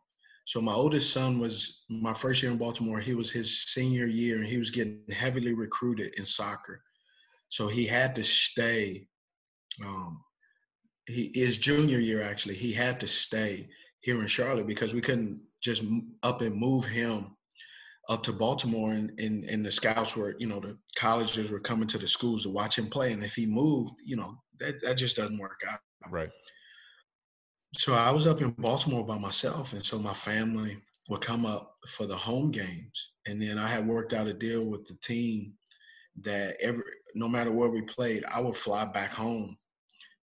So 0.45 0.59
my 0.59 0.73
oldest 0.73 1.13
son 1.13 1.39
was 1.39 1.85
my 1.89 2.13
first 2.13 2.43
year 2.43 2.51
in 2.51 2.57
Baltimore. 2.57 2.99
He 2.99 3.13
was 3.13 3.31
his 3.31 3.63
senior 3.63 4.07
year, 4.07 4.35
and 4.35 4.45
he 4.45 4.57
was 4.57 4.71
getting 4.71 5.03
heavily 5.09 5.53
recruited 5.53 6.13
in 6.15 6.25
soccer. 6.25 6.83
So 7.47 7.67
he 7.67 7.85
had 7.85 8.15
to 8.15 8.23
stay. 8.23 9.07
Um, 9.85 10.21
he 11.07 11.31
his 11.33 11.57
junior 11.57 11.99
year 11.99 12.21
actually, 12.21 12.55
he 12.55 12.73
had 12.73 12.99
to 12.99 13.07
stay 13.07 13.69
here 14.01 14.19
in 14.19 14.27
Charlotte 14.27 14.67
because 14.67 14.93
we 14.93 15.01
couldn't 15.01 15.41
just 15.61 15.83
up 16.23 16.41
and 16.41 16.55
move 16.55 16.85
him 16.85 17.37
up 18.09 18.23
to 18.23 18.33
Baltimore 18.33 18.91
and, 18.91 19.11
and, 19.19 19.43
and 19.45 19.65
the 19.65 19.71
scouts 19.71 20.15
were, 20.15 20.35
you 20.39 20.47
know, 20.47 20.59
the 20.59 20.77
colleges 20.95 21.51
were 21.51 21.59
coming 21.59 21.87
to 21.87 21.97
the 21.97 22.07
schools 22.07 22.43
to 22.43 22.49
watch 22.49 22.77
him 22.77 22.87
play. 22.87 23.11
And 23.11 23.23
if 23.23 23.35
he 23.35 23.45
moved, 23.45 23.93
you 24.03 24.15
know, 24.15 24.35
that, 24.59 24.81
that 24.81 24.95
just 24.95 25.15
doesn't 25.15 25.37
work 25.37 25.61
out. 25.69 25.79
Right. 26.09 26.29
So 27.77 27.93
I 27.93 28.11
was 28.11 28.27
up 28.27 28.41
in 28.41 28.51
Baltimore 28.51 29.05
by 29.05 29.17
myself. 29.17 29.73
And 29.73 29.85
so 29.85 29.97
my 29.99 30.13
family 30.13 30.77
would 31.09 31.21
come 31.21 31.45
up 31.45 31.75
for 31.87 32.05
the 32.05 32.15
home 32.15 32.51
games. 32.51 33.11
And 33.27 33.41
then 33.41 33.57
I 33.57 33.67
had 33.67 33.87
worked 33.87 34.13
out 34.13 34.27
a 34.27 34.33
deal 34.33 34.65
with 34.65 34.87
the 34.87 34.95
team 34.95 35.53
that 36.23 36.57
every, 36.59 36.83
no 37.15 37.27
matter 37.27 37.51
where 37.51 37.69
we 37.69 37.81
played, 37.83 38.25
I 38.29 38.41
would 38.41 38.57
fly 38.57 38.85
back 38.85 39.11
home, 39.11 39.55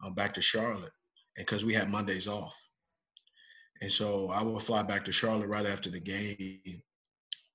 uh, 0.05 0.11
back 0.11 0.35
to 0.35 0.43
Charlotte. 0.43 0.93
And 1.37 1.47
because 1.47 1.65
we 1.65 1.73
had 1.73 1.89
Mondays 1.89 2.29
off. 2.29 2.61
And 3.81 3.91
so 3.91 4.31
I 4.31 4.43
would 4.43 4.61
fly 4.61 4.83
back 4.83 5.05
to 5.05 5.13
Charlotte 5.13 5.49
right 5.49 5.65
after 5.65 5.89
the 5.89 6.01
game 6.01 6.83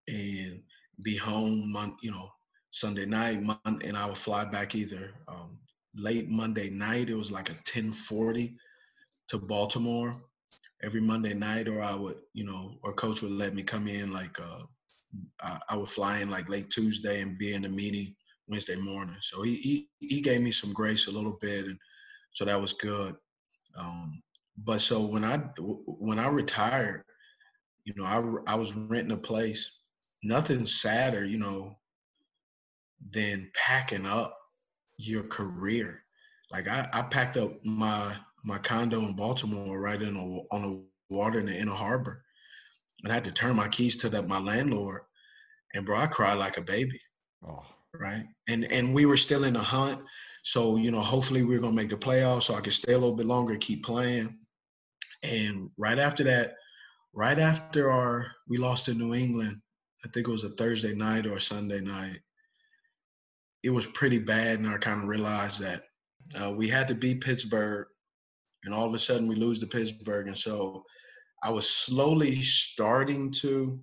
and 0.07 0.61
be 1.03 1.17
home, 1.17 1.75
you 2.01 2.11
know, 2.11 2.29
Sunday 2.71 3.05
night, 3.05 3.39
and 3.83 3.97
I 3.97 4.05
would 4.07 4.17
fly 4.17 4.45
back 4.45 4.75
either 4.75 5.11
um, 5.27 5.59
late 5.95 6.29
Monday 6.29 6.69
night. 6.69 7.09
It 7.09 7.15
was 7.15 7.31
like 7.31 7.49
a 7.49 7.53
1040 7.53 8.57
to 9.29 9.37
Baltimore 9.37 10.21
every 10.83 11.01
Monday 11.01 11.33
night, 11.33 11.67
or 11.67 11.81
I 11.81 11.95
would, 11.95 12.17
you 12.33 12.45
know, 12.45 12.77
or 12.83 12.93
coach 12.93 13.21
would 13.21 13.31
let 13.31 13.53
me 13.53 13.63
come 13.63 13.87
in 13.87 14.11
like 14.11 14.39
uh, 14.39 14.63
I, 15.41 15.59
I 15.69 15.77
would 15.77 15.89
fly 15.89 16.19
in 16.19 16.29
like 16.29 16.49
late 16.49 16.69
Tuesday 16.69 17.21
and 17.21 17.37
be 17.37 17.53
in 17.53 17.61
the 17.61 17.69
meeting 17.69 18.15
Wednesday 18.47 18.75
morning. 18.75 19.17
So 19.21 19.41
he 19.43 19.55
he, 19.55 19.89
he 19.99 20.21
gave 20.21 20.41
me 20.41 20.51
some 20.51 20.73
grace 20.73 21.07
a 21.07 21.11
little 21.11 21.37
bit, 21.41 21.65
and 21.65 21.77
so 22.31 22.45
that 22.45 22.59
was 22.59 22.73
good. 22.73 23.15
Um, 23.77 24.21
but 24.57 24.81
so 24.81 25.01
when 25.01 25.23
I 25.23 25.37
when 25.59 26.19
I 26.19 26.27
retired, 26.29 27.03
you 27.85 27.93
know, 27.95 28.05
I 28.05 28.53
I 28.53 28.55
was 28.55 28.75
renting 28.75 29.13
a 29.13 29.17
place 29.17 29.71
nothing 30.23 30.65
sadder, 30.65 31.23
you 31.25 31.37
know, 31.37 31.77
than 33.11 33.51
packing 33.53 34.05
up 34.05 34.37
your 34.97 35.23
career. 35.23 36.03
Like 36.51 36.67
I, 36.67 36.87
I 36.93 37.03
packed 37.03 37.37
up 37.37 37.53
my 37.65 38.15
my 38.45 38.57
condo 38.57 38.99
in 38.99 39.15
Baltimore 39.15 39.79
right 39.79 40.01
in 40.01 40.15
a, 40.15 40.55
on 40.55 40.61
the 40.61 40.83
water 41.09 41.39
in 41.39 41.45
the 41.45 41.57
inner 41.57 41.73
harbor. 41.73 42.23
And 43.03 43.11
I 43.11 43.15
had 43.15 43.23
to 43.25 43.31
turn 43.31 43.55
my 43.55 43.67
keys 43.69 43.95
to 43.97 44.09
the, 44.09 44.21
my 44.21 44.39
landlord. 44.39 45.01
And 45.73 45.85
bro, 45.85 45.97
I 45.97 46.07
cried 46.07 46.35
like 46.35 46.57
a 46.57 46.61
baby. 46.61 46.99
Oh. 47.47 47.65
Right. 47.99 48.25
And 48.49 48.65
and 48.71 48.93
we 48.93 49.05
were 49.05 49.17
still 49.17 49.43
in 49.43 49.53
the 49.53 49.59
hunt. 49.59 50.01
So, 50.43 50.77
you 50.77 50.91
know, 50.91 50.99
hopefully 50.99 51.43
we 51.43 51.55
are 51.55 51.59
gonna 51.59 51.75
make 51.75 51.89
the 51.89 51.97
playoffs 51.97 52.43
so 52.43 52.55
I 52.55 52.61
could 52.61 52.73
stay 52.73 52.93
a 52.93 52.97
little 52.97 53.15
bit 53.15 53.27
longer, 53.27 53.55
keep 53.57 53.85
playing. 53.85 54.35
And 55.21 55.69
right 55.77 55.99
after 55.99 56.23
that, 56.23 56.55
right 57.13 57.37
after 57.37 57.91
our 57.91 58.25
we 58.47 58.57
lost 58.57 58.85
to 58.85 58.93
New 58.93 59.13
England, 59.13 59.61
I 60.05 60.09
think 60.09 60.27
it 60.27 60.31
was 60.31 60.43
a 60.43 60.49
Thursday 60.49 60.93
night 60.93 61.25
or 61.25 61.35
a 61.35 61.41
Sunday 61.41 61.79
night. 61.79 62.19
It 63.63 63.69
was 63.69 63.87
pretty 63.87 64.19
bad, 64.19 64.59
and 64.59 64.67
I 64.67 64.77
kind 64.77 65.01
of 65.01 65.07
realized 65.07 65.61
that 65.61 65.83
uh, 66.39 66.51
we 66.51 66.67
had 66.67 66.87
to 66.89 66.95
beat 66.95 67.21
Pittsburgh, 67.21 67.87
and 68.65 68.73
all 68.73 68.85
of 68.85 68.93
a 68.93 68.99
sudden 68.99 69.27
we 69.27 69.35
lose 69.35 69.59
to 69.59 69.67
Pittsburgh, 69.67 70.27
and 70.27 70.37
so 70.37 70.83
I 71.43 71.51
was 71.51 71.69
slowly 71.69 72.41
starting 72.41 73.31
to 73.33 73.79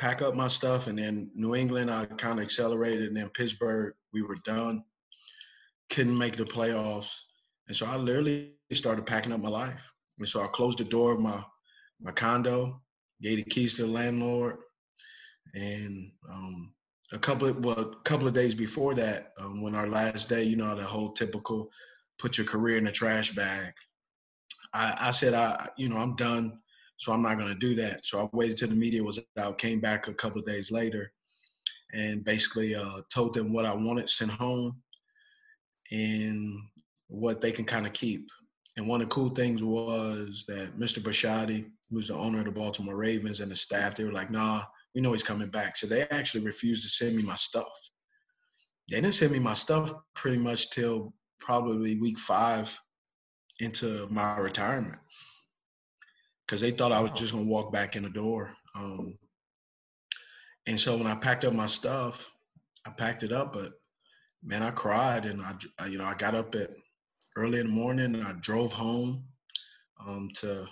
pack 0.00 0.22
up 0.22 0.34
my 0.34 0.48
stuff, 0.48 0.88
and 0.88 0.98
then 0.98 1.30
New 1.34 1.54
England 1.54 1.90
I 1.90 2.06
kind 2.06 2.38
of 2.38 2.44
accelerated, 2.44 3.08
and 3.08 3.16
then 3.16 3.30
Pittsburgh 3.30 3.94
we 4.12 4.22
were 4.22 4.38
done, 4.44 4.82
couldn't 5.90 6.18
make 6.18 6.36
the 6.36 6.44
playoffs, 6.44 7.12
and 7.68 7.76
so 7.76 7.86
I 7.86 7.96
literally 7.96 8.54
started 8.72 9.06
packing 9.06 9.32
up 9.32 9.40
my 9.40 9.48
life, 9.48 9.94
and 10.18 10.28
so 10.28 10.42
I 10.42 10.46
closed 10.46 10.78
the 10.78 10.84
door 10.84 11.12
of 11.12 11.20
my 11.20 11.42
my 12.00 12.10
condo, 12.10 12.82
gave 13.20 13.36
the 13.36 13.44
keys 13.44 13.74
to 13.74 13.82
the 13.82 13.88
landlord, 13.88 14.56
and 15.54 16.10
um, 16.30 16.72
a 17.12 17.18
couple 17.18 17.48
of, 17.48 17.64
well, 17.64 17.78
a 17.78 17.96
couple 18.04 18.26
of 18.26 18.34
days 18.34 18.54
before 18.54 18.94
that, 18.94 19.32
um, 19.38 19.62
when 19.62 19.74
our 19.74 19.88
last 19.88 20.28
day, 20.28 20.42
you 20.42 20.56
know, 20.56 20.74
the 20.74 20.82
whole 20.82 21.12
typical 21.12 21.70
put 22.18 22.38
your 22.38 22.46
career 22.46 22.78
in 22.78 22.86
a 22.86 22.92
trash 22.92 23.32
bag. 23.32 23.72
I, 24.72 24.96
I 25.00 25.10
said, 25.10 25.34
I, 25.34 25.68
you 25.76 25.88
know, 25.88 25.98
I'm 25.98 26.16
done, 26.16 26.58
so 26.96 27.12
I'm 27.12 27.22
not 27.22 27.38
to 27.38 27.54
do 27.54 27.74
that. 27.76 28.06
So 28.06 28.20
I 28.20 28.28
waited 28.32 28.56
till 28.56 28.68
the 28.68 28.74
media 28.74 29.02
was 29.02 29.20
out, 29.36 29.58
came 29.58 29.80
back 29.80 30.08
a 30.08 30.14
couple 30.14 30.40
of 30.40 30.46
days 30.46 30.70
later, 30.70 31.12
and 31.92 32.24
basically 32.24 32.74
uh, 32.74 33.00
told 33.12 33.34
them 33.34 33.52
what 33.52 33.66
I 33.66 33.74
wanted 33.74 34.08
sent 34.08 34.30
home 34.30 34.80
and 35.90 36.58
what 37.08 37.40
they 37.40 37.52
can 37.52 37.64
kind 37.64 37.86
of 37.86 37.92
keep. 37.92 38.28
And 38.78 38.88
one 38.88 39.02
of 39.02 39.08
the 39.08 39.14
cool 39.14 39.30
things 39.30 39.62
was 39.62 40.44
that 40.48 40.78
Mr. 40.78 41.02
Bisciotti, 41.02 41.66
who's 41.90 42.08
the 42.08 42.14
owner 42.14 42.38
of 42.38 42.46
the 42.46 42.52
Baltimore 42.52 42.96
Ravens, 42.96 43.40
and 43.40 43.50
the 43.50 43.56
staff, 43.56 43.94
they 43.94 44.04
were 44.04 44.12
like, 44.12 44.30
nah, 44.30 44.62
we 44.94 45.00
know 45.00 45.12
he's 45.12 45.22
coming 45.22 45.48
back. 45.48 45.76
So 45.76 45.86
they 45.86 46.02
actually 46.08 46.44
refused 46.44 46.82
to 46.82 46.88
send 46.88 47.16
me 47.16 47.22
my 47.22 47.34
stuff. 47.34 47.72
They 48.90 49.00
didn't 49.00 49.14
send 49.14 49.32
me 49.32 49.38
my 49.38 49.54
stuff 49.54 49.92
pretty 50.14 50.38
much 50.38 50.70
till 50.70 51.14
probably 51.40 51.98
week 51.98 52.18
five 52.18 52.76
into 53.60 54.06
my 54.10 54.38
retirement 54.38 54.98
because 56.46 56.60
they 56.60 56.70
thought 56.70 56.92
I 56.92 57.00
was 57.00 57.12
just 57.12 57.32
going 57.32 57.44
to 57.44 57.50
walk 57.50 57.72
back 57.72 57.96
in 57.96 58.02
the 58.02 58.10
door. 58.10 58.54
Um, 58.74 59.16
and 60.66 60.78
so 60.78 60.96
when 60.96 61.06
I 61.06 61.14
packed 61.14 61.44
up 61.44 61.54
my 61.54 61.66
stuff, 61.66 62.30
I 62.86 62.90
packed 62.90 63.22
it 63.22 63.32
up, 63.32 63.52
but 63.52 63.72
man, 64.42 64.62
I 64.62 64.70
cried 64.70 65.24
and 65.24 65.40
I, 65.40 65.86
you 65.86 65.98
know, 65.98 66.04
I 66.04 66.14
got 66.14 66.34
up 66.34 66.54
at 66.54 66.70
early 67.36 67.60
in 67.60 67.66
the 67.66 67.72
morning 67.72 68.14
and 68.14 68.24
I 68.24 68.32
drove 68.40 68.72
home 68.72 69.24
um, 70.06 70.28
to 70.36 70.66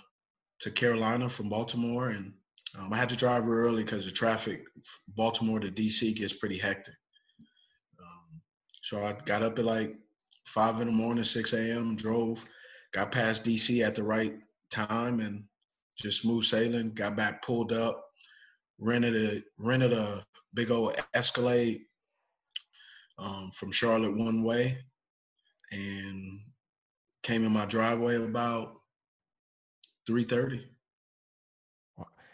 to 0.61 0.69
Carolina 0.69 1.27
from 1.27 1.49
Baltimore 1.49 2.09
and 2.09 2.33
um, 2.79 2.93
I 2.93 2.97
had 2.97 3.09
to 3.09 3.15
drive 3.15 3.45
real 3.45 3.67
early 3.67 3.83
because 3.83 4.05
the 4.05 4.11
traffic, 4.11 4.63
Baltimore 5.15 5.59
to 5.59 5.69
DC, 5.69 6.15
gets 6.15 6.33
pretty 6.33 6.57
hectic. 6.57 6.95
Um, 7.99 8.41
so 8.81 9.03
I 9.03 9.15
got 9.25 9.43
up 9.43 9.59
at 9.59 9.65
like 9.65 9.95
five 10.45 10.79
in 10.79 10.87
the 10.87 10.93
morning, 10.93 11.23
6 11.23 11.53
a.m., 11.53 11.95
drove, 11.95 12.45
got 12.93 13.11
past 13.11 13.45
DC 13.45 13.85
at 13.85 13.95
the 13.95 14.03
right 14.03 14.35
time, 14.69 15.19
and 15.19 15.43
just 15.97 16.21
smooth 16.21 16.43
sailing. 16.43 16.89
Got 16.89 17.17
back, 17.17 17.41
pulled 17.41 17.73
up, 17.73 18.05
rented 18.79 19.15
a 19.15 19.43
rented 19.57 19.93
a 19.93 20.23
big 20.53 20.71
old 20.71 20.95
Escalade 21.13 21.81
um, 23.19 23.51
from 23.53 23.71
Charlotte 23.71 24.15
one 24.15 24.43
way, 24.43 24.77
and 25.71 26.39
came 27.23 27.43
in 27.43 27.51
my 27.51 27.65
driveway 27.65 28.15
about 28.15 28.75
3:30. 30.09 30.65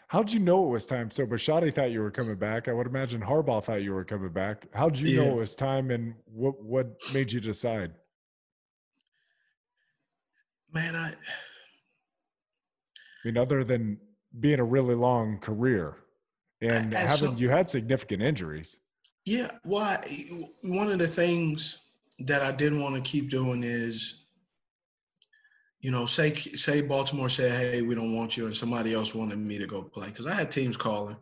How'd 0.08 0.32
you 0.32 0.40
know 0.40 0.66
it 0.66 0.70
was 0.70 0.86
time? 0.86 1.10
So 1.10 1.26
Bisciotti 1.26 1.74
thought 1.74 1.90
you 1.90 2.00
were 2.00 2.10
coming 2.10 2.36
back. 2.36 2.66
I 2.66 2.72
would 2.72 2.86
imagine 2.86 3.20
Harbaugh 3.20 3.62
thought 3.62 3.82
you 3.82 3.92
were 3.92 4.04
coming 4.04 4.30
back. 4.30 4.66
How'd 4.72 4.98
you 4.98 5.08
yeah. 5.08 5.24
know 5.24 5.32
it 5.32 5.36
was 5.36 5.54
time, 5.54 5.90
and 5.90 6.14
what 6.24 6.62
what 6.62 6.96
made 7.12 7.30
you 7.30 7.40
decide? 7.40 7.92
Man, 10.72 10.96
I. 10.96 11.10
I 11.10 11.14
mean, 13.24 13.36
other 13.36 13.64
than 13.64 13.98
being 14.40 14.60
a 14.60 14.64
really 14.64 14.94
long 14.94 15.38
career, 15.40 15.98
and 16.62 16.94
I, 16.94 17.00
having 17.00 17.32
so, 17.32 17.36
you 17.36 17.50
had 17.50 17.68
significant 17.68 18.22
injuries. 18.22 18.78
Yeah, 19.26 19.50
well, 19.64 20.00
one 20.62 20.90
of 20.90 20.98
the 20.98 21.08
things 21.08 21.80
that 22.20 22.42
I 22.42 22.52
didn't 22.52 22.80
want 22.80 22.94
to 22.94 23.02
keep 23.02 23.28
doing 23.28 23.62
is 23.62 24.17
you 25.80 25.90
know, 25.90 26.06
say 26.06 26.34
say 26.34 26.80
Baltimore 26.80 27.28
said, 27.28 27.52
"Hey, 27.52 27.82
we 27.82 27.94
don't 27.94 28.14
want 28.14 28.36
you," 28.36 28.46
and 28.46 28.56
somebody 28.56 28.94
else 28.94 29.14
wanted 29.14 29.38
me 29.38 29.58
to 29.58 29.66
go 29.66 29.82
play 29.82 30.08
because 30.08 30.26
I 30.26 30.34
had 30.34 30.50
teams 30.50 30.76
calling. 30.76 31.16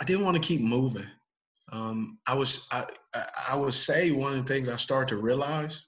I 0.00 0.04
didn't 0.04 0.24
want 0.24 0.36
to 0.36 0.46
keep 0.46 0.60
moving. 0.60 1.06
Um, 1.72 2.18
I 2.26 2.34
was 2.34 2.66
I 2.72 2.86
I 3.48 3.56
would 3.56 3.74
say 3.74 4.10
one 4.10 4.36
of 4.36 4.46
the 4.46 4.52
things 4.52 4.68
I 4.68 4.76
started 4.76 5.08
to 5.14 5.22
realize 5.22 5.84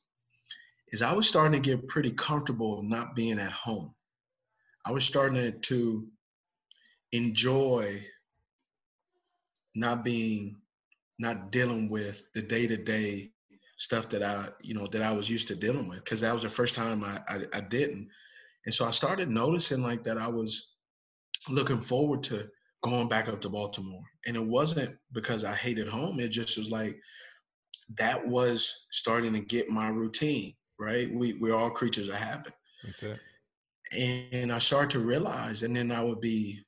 is 0.88 1.02
I 1.02 1.12
was 1.12 1.28
starting 1.28 1.60
to 1.60 1.68
get 1.68 1.88
pretty 1.88 2.12
comfortable 2.12 2.82
not 2.82 3.16
being 3.16 3.38
at 3.38 3.52
home. 3.52 3.94
I 4.84 4.92
was 4.92 5.04
starting 5.04 5.60
to 5.60 6.08
enjoy 7.12 8.00
not 9.74 10.04
being 10.04 10.60
not 11.18 11.50
dealing 11.50 11.88
with 11.88 12.22
the 12.34 12.42
day 12.42 12.66
to 12.66 12.76
day 12.76 13.32
stuff 13.80 14.10
that 14.10 14.22
I, 14.22 14.48
you 14.60 14.74
know, 14.74 14.86
that 14.88 15.00
I 15.00 15.10
was 15.10 15.30
used 15.30 15.48
to 15.48 15.56
dealing 15.56 15.88
with 15.88 16.04
because 16.04 16.20
that 16.20 16.34
was 16.34 16.42
the 16.42 16.50
first 16.50 16.74
time 16.74 17.02
I, 17.02 17.18
I, 17.26 17.40
I 17.54 17.60
didn't. 17.62 18.10
And 18.66 18.74
so 18.74 18.84
I 18.84 18.90
started 18.90 19.30
noticing 19.30 19.80
like 19.80 20.04
that 20.04 20.18
I 20.18 20.28
was 20.28 20.74
looking 21.48 21.80
forward 21.80 22.22
to 22.24 22.46
going 22.82 23.08
back 23.08 23.26
up 23.26 23.40
to 23.40 23.48
Baltimore. 23.48 24.02
And 24.26 24.36
it 24.36 24.44
wasn't 24.44 24.94
because 25.12 25.44
I 25.44 25.54
hated 25.54 25.88
home. 25.88 26.20
It 26.20 26.28
just 26.28 26.58
was 26.58 26.70
like 26.70 27.00
that 27.96 28.24
was 28.26 28.86
starting 28.90 29.32
to 29.32 29.40
get 29.40 29.70
my 29.70 29.88
routine, 29.88 30.52
right? 30.78 31.10
We 31.10 31.32
we're 31.40 31.56
all 31.56 31.70
creatures 31.70 32.08
of 32.08 32.16
habit. 32.16 32.52
That's 32.84 33.02
it. 33.02 33.18
And 33.96 34.52
I 34.52 34.58
started 34.58 34.90
to 34.90 34.98
realize, 34.98 35.62
and 35.62 35.74
then 35.74 35.90
I 35.90 36.04
would 36.04 36.20
be, 36.20 36.62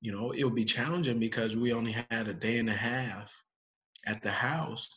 you 0.00 0.10
know, 0.10 0.32
it 0.32 0.42
would 0.42 0.56
be 0.56 0.64
challenging 0.64 1.20
because 1.20 1.56
we 1.56 1.72
only 1.72 1.92
had 2.10 2.26
a 2.26 2.34
day 2.34 2.58
and 2.58 2.68
a 2.68 2.74
half 2.74 3.32
at 4.04 4.20
the 4.20 4.32
house. 4.32 4.88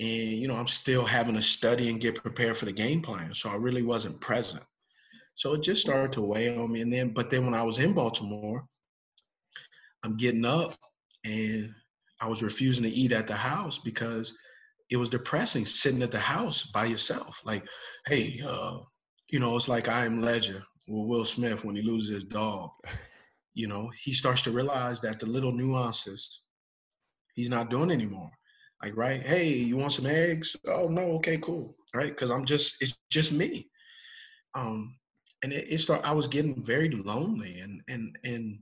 And, 0.00 0.32
you 0.32 0.48
know, 0.48 0.56
I'm 0.56 0.66
still 0.66 1.04
having 1.04 1.34
to 1.34 1.42
study 1.42 1.90
and 1.90 2.00
get 2.00 2.14
prepared 2.14 2.56
for 2.56 2.64
the 2.64 2.72
game 2.72 3.02
plan. 3.02 3.34
So 3.34 3.50
I 3.50 3.56
really 3.56 3.82
wasn't 3.82 4.20
present. 4.20 4.62
So 5.34 5.52
it 5.52 5.62
just 5.62 5.82
started 5.82 6.10
to 6.12 6.22
weigh 6.22 6.56
on 6.56 6.72
me. 6.72 6.80
And 6.80 6.90
then, 6.90 7.10
but 7.10 7.28
then 7.28 7.44
when 7.44 7.54
I 7.54 7.62
was 7.62 7.78
in 7.78 7.92
Baltimore, 7.92 8.64
I'm 10.02 10.16
getting 10.16 10.46
up 10.46 10.74
and 11.26 11.74
I 12.20 12.28
was 12.28 12.42
refusing 12.42 12.84
to 12.84 12.90
eat 12.90 13.12
at 13.12 13.26
the 13.26 13.34
house 13.34 13.78
because 13.78 14.36
it 14.90 14.96
was 14.96 15.10
depressing 15.10 15.66
sitting 15.66 16.02
at 16.02 16.10
the 16.10 16.18
house 16.18 16.62
by 16.64 16.86
yourself. 16.86 17.42
Like, 17.44 17.68
hey, 18.06 18.40
uh, 18.46 18.78
you 19.30 19.38
know, 19.38 19.54
it's 19.54 19.68
like 19.68 19.88
I 19.88 20.06
Am 20.06 20.22
Legend 20.22 20.62
with 20.88 21.08
Will 21.08 21.26
Smith 21.26 21.62
when 21.62 21.76
he 21.76 21.82
loses 21.82 22.10
his 22.10 22.24
dog. 22.24 22.70
You 23.52 23.68
know, 23.68 23.90
he 24.02 24.14
starts 24.14 24.40
to 24.42 24.50
realize 24.50 25.02
that 25.02 25.20
the 25.20 25.26
little 25.26 25.52
nuances 25.52 26.40
he's 27.34 27.50
not 27.50 27.68
doing 27.70 27.90
anymore. 27.90 28.30
Like, 28.82 28.96
right? 28.96 29.20
Hey, 29.20 29.48
you 29.48 29.76
want 29.76 29.92
some 29.92 30.06
eggs? 30.06 30.56
Oh 30.66 30.88
no, 30.88 31.12
okay, 31.16 31.38
cool. 31.38 31.76
Right? 31.94 32.08
Because 32.08 32.30
I'm 32.30 32.44
just 32.44 32.76
it's 32.80 32.96
just 33.10 33.32
me. 33.32 33.68
Um, 34.54 34.96
and 35.42 35.52
it, 35.52 35.68
it 35.70 35.78
started. 35.78 36.06
I 36.06 36.12
was 36.12 36.28
getting 36.28 36.62
very 36.62 36.90
lonely, 36.90 37.60
and 37.60 37.82
and 37.88 38.16
and 38.24 38.58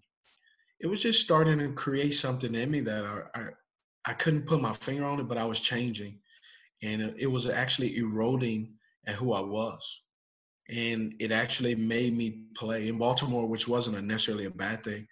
it 0.81 0.87
was 0.87 1.03
just 1.03 1.21
starting 1.21 1.59
to 1.59 1.73
create 1.73 2.15
something 2.15 2.55
in 2.55 2.71
me 2.71 2.81
that 2.81 3.05
I, 3.05 3.23
I 3.35 3.45
I 4.07 4.13
couldn't 4.15 4.47
put 4.47 4.61
my 4.61 4.73
finger 4.73 5.05
on 5.05 5.21
it, 5.21 5.29
but 5.29 5.39
I 5.39 5.45
was 5.45 5.61
changing, 5.61 6.19
and 6.83 7.15
it, 7.19 7.27
was 7.27 7.47
actually 7.47 7.97
eroding 7.97 8.75
at 9.07 9.15
who 9.15 9.33
I 9.33 9.41
was, 9.41 10.03
and 10.69 11.15
it 11.21 11.31
actually 11.31 11.75
made 11.75 12.17
me 12.17 12.45
play 12.55 12.89
in 12.89 12.99
Baltimore, 12.99 13.47
which 13.47 13.69
wasn't 13.69 14.03
necessarily 14.05 14.47
a 14.47 14.51
bad 14.51 14.85
thing. 14.85 15.07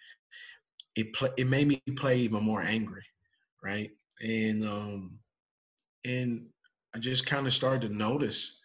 It 0.94 1.12
play, 1.12 1.30
it 1.36 1.46
made 1.46 1.68
me 1.68 1.82
play 1.96 2.18
even 2.18 2.42
more 2.42 2.62
angry, 2.62 3.04
right? 3.62 3.90
And 4.22 4.64
um, 4.66 5.18
and 6.04 6.46
I 6.94 6.98
just 6.98 7.26
kind 7.26 7.46
of 7.46 7.52
started 7.52 7.82
to 7.82 7.96
notice, 7.96 8.60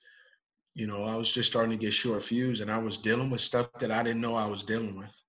you 0.76 0.88
know, 0.88 1.04
I 1.04 1.16
was 1.16 1.32
just 1.32 1.49
starting 1.49 1.72
to 1.72 1.78
get 1.78 1.93
short 1.93 2.24
fuse, 2.24 2.62
and 2.62 2.72
I 2.72 2.78
was 2.78 2.97
dealing 2.97 3.30
with 3.30 3.41
stuff 3.41 3.68
that 3.80 3.91
I 3.91 4.04
didn't 4.04 4.22
know 4.22 4.36
I 4.36 4.47
was 4.47 4.64
dealing 4.64 4.97
with. 4.97 5.24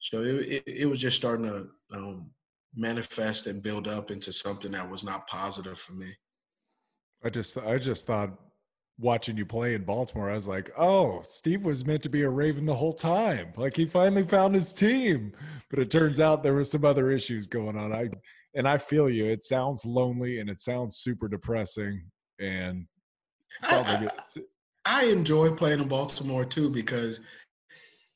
So 0.00 0.22
it, 0.22 0.46
it, 0.48 0.62
it 0.66 0.86
was 0.86 0.98
just 0.98 1.16
starting 1.16 1.46
to 1.46 1.68
um, 1.96 2.32
manifest 2.74 3.46
and 3.46 3.62
build 3.62 3.88
up 3.88 4.10
into 4.10 4.32
something 4.32 4.72
that 4.72 4.88
was 4.88 5.04
not 5.04 5.26
positive 5.28 5.78
for 5.78 5.94
me. 5.94 6.08
I 7.24 7.30
just 7.30 7.56
I 7.56 7.78
just 7.78 8.06
thought 8.06 8.36
watching 8.98 9.36
you 9.36 9.46
play 9.46 9.74
in 9.74 9.84
Baltimore, 9.84 10.30
I 10.30 10.34
was 10.34 10.48
like, 10.48 10.70
oh, 10.76 11.20
Steve 11.22 11.64
was 11.64 11.84
meant 11.84 12.02
to 12.02 12.08
be 12.08 12.22
a 12.22 12.28
Raven 12.28 12.66
the 12.66 12.74
whole 12.74 12.92
time. 12.92 13.52
Like 13.56 13.76
he 13.76 13.86
finally 13.86 14.22
found 14.22 14.54
his 14.54 14.72
team. 14.72 15.32
But 15.70 15.78
it 15.78 15.90
turns 15.90 16.20
out 16.20 16.42
there 16.42 16.54
was 16.54 16.70
some 16.70 16.84
other 16.84 17.10
issues 17.10 17.46
going 17.46 17.76
on. 17.76 17.92
I 17.92 18.10
and 18.54 18.68
I 18.68 18.78
feel 18.78 19.08
you. 19.08 19.26
It 19.26 19.42
sounds 19.42 19.84
lonely 19.84 20.40
and 20.40 20.50
it 20.50 20.58
sounds 20.58 20.96
super 20.96 21.28
depressing. 21.28 22.02
And 22.40 22.86
I, 23.64 24.08
I, 24.26 24.42
I 24.84 25.04
enjoy 25.06 25.50
playing 25.50 25.80
in 25.80 25.88
Baltimore 25.88 26.44
too 26.44 26.70
because 26.70 27.20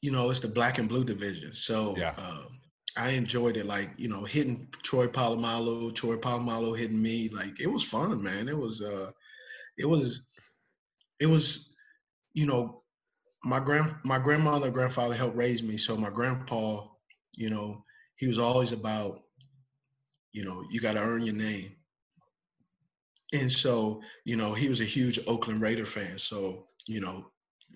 you 0.02 0.12
know, 0.12 0.30
it's 0.30 0.40
the 0.40 0.48
black 0.48 0.78
and 0.78 0.88
blue 0.88 1.04
division. 1.04 1.52
So 1.52 1.94
yeah. 1.96 2.14
Um, 2.16 2.60
I 2.98 3.10
enjoyed 3.10 3.58
it, 3.58 3.66
like 3.66 3.90
you 3.96 4.08
know, 4.08 4.24
hitting 4.24 4.68
Troy 4.82 5.06
Polamalu, 5.06 5.94
Troy 5.94 6.16
Polamalu 6.16 6.78
hitting 6.78 7.02
me. 7.02 7.28
Like 7.28 7.60
it 7.60 7.66
was 7.66 7.84
fun, 7.84 8.22
man. 8.22 8.48
It 8.48 8.56
was, 8.56 8.80
uh, 8.80 9.10
it 9.78 9.86
was, 9.86 10.26
it 11.20 11.26
was, 11.26 11.74
you 12.34 12.46
know, 12.46 12.82
my 13.44 13.60
grand 13.60 13.94
my 14.04 14.18
grandmother 14.18 14.66
and 14.66 14.74
grandfather 14.74 15.14
helped 15.14 15.36
raise 15.36 15.62
me. 15.62 15.76
So 15.76 15.96
my 15.96 16.08
grandpa, 16.08 16.86
you 17.36 17.50
know, 17.50 17.84
he 18.16 18.26
was 18.26 18.38
always 18.38 18.72
about, 18.72 19.20
you 20.36 20.44
know, 20.44 20.62
you 20.68 20.80
got 20.80 20.92
to 20.92 21.02
earn 21.02 21.22
your 21.22 21.34
name. 21.34 21.72
And 23.32 23.50
so, 23.50 24.02
you 24.26 24.36
know, 24.36 24.52
he 24.52 24.68
was 24.68 24.82
a 24.82 24.84
huge 24.84 25.18
Oakland 25.26 25.62
Raider 25.62 25.86
fan. 25.86 26.18
So, 26.18 26.66
you 26.86 27.00
know, 27.00 27.24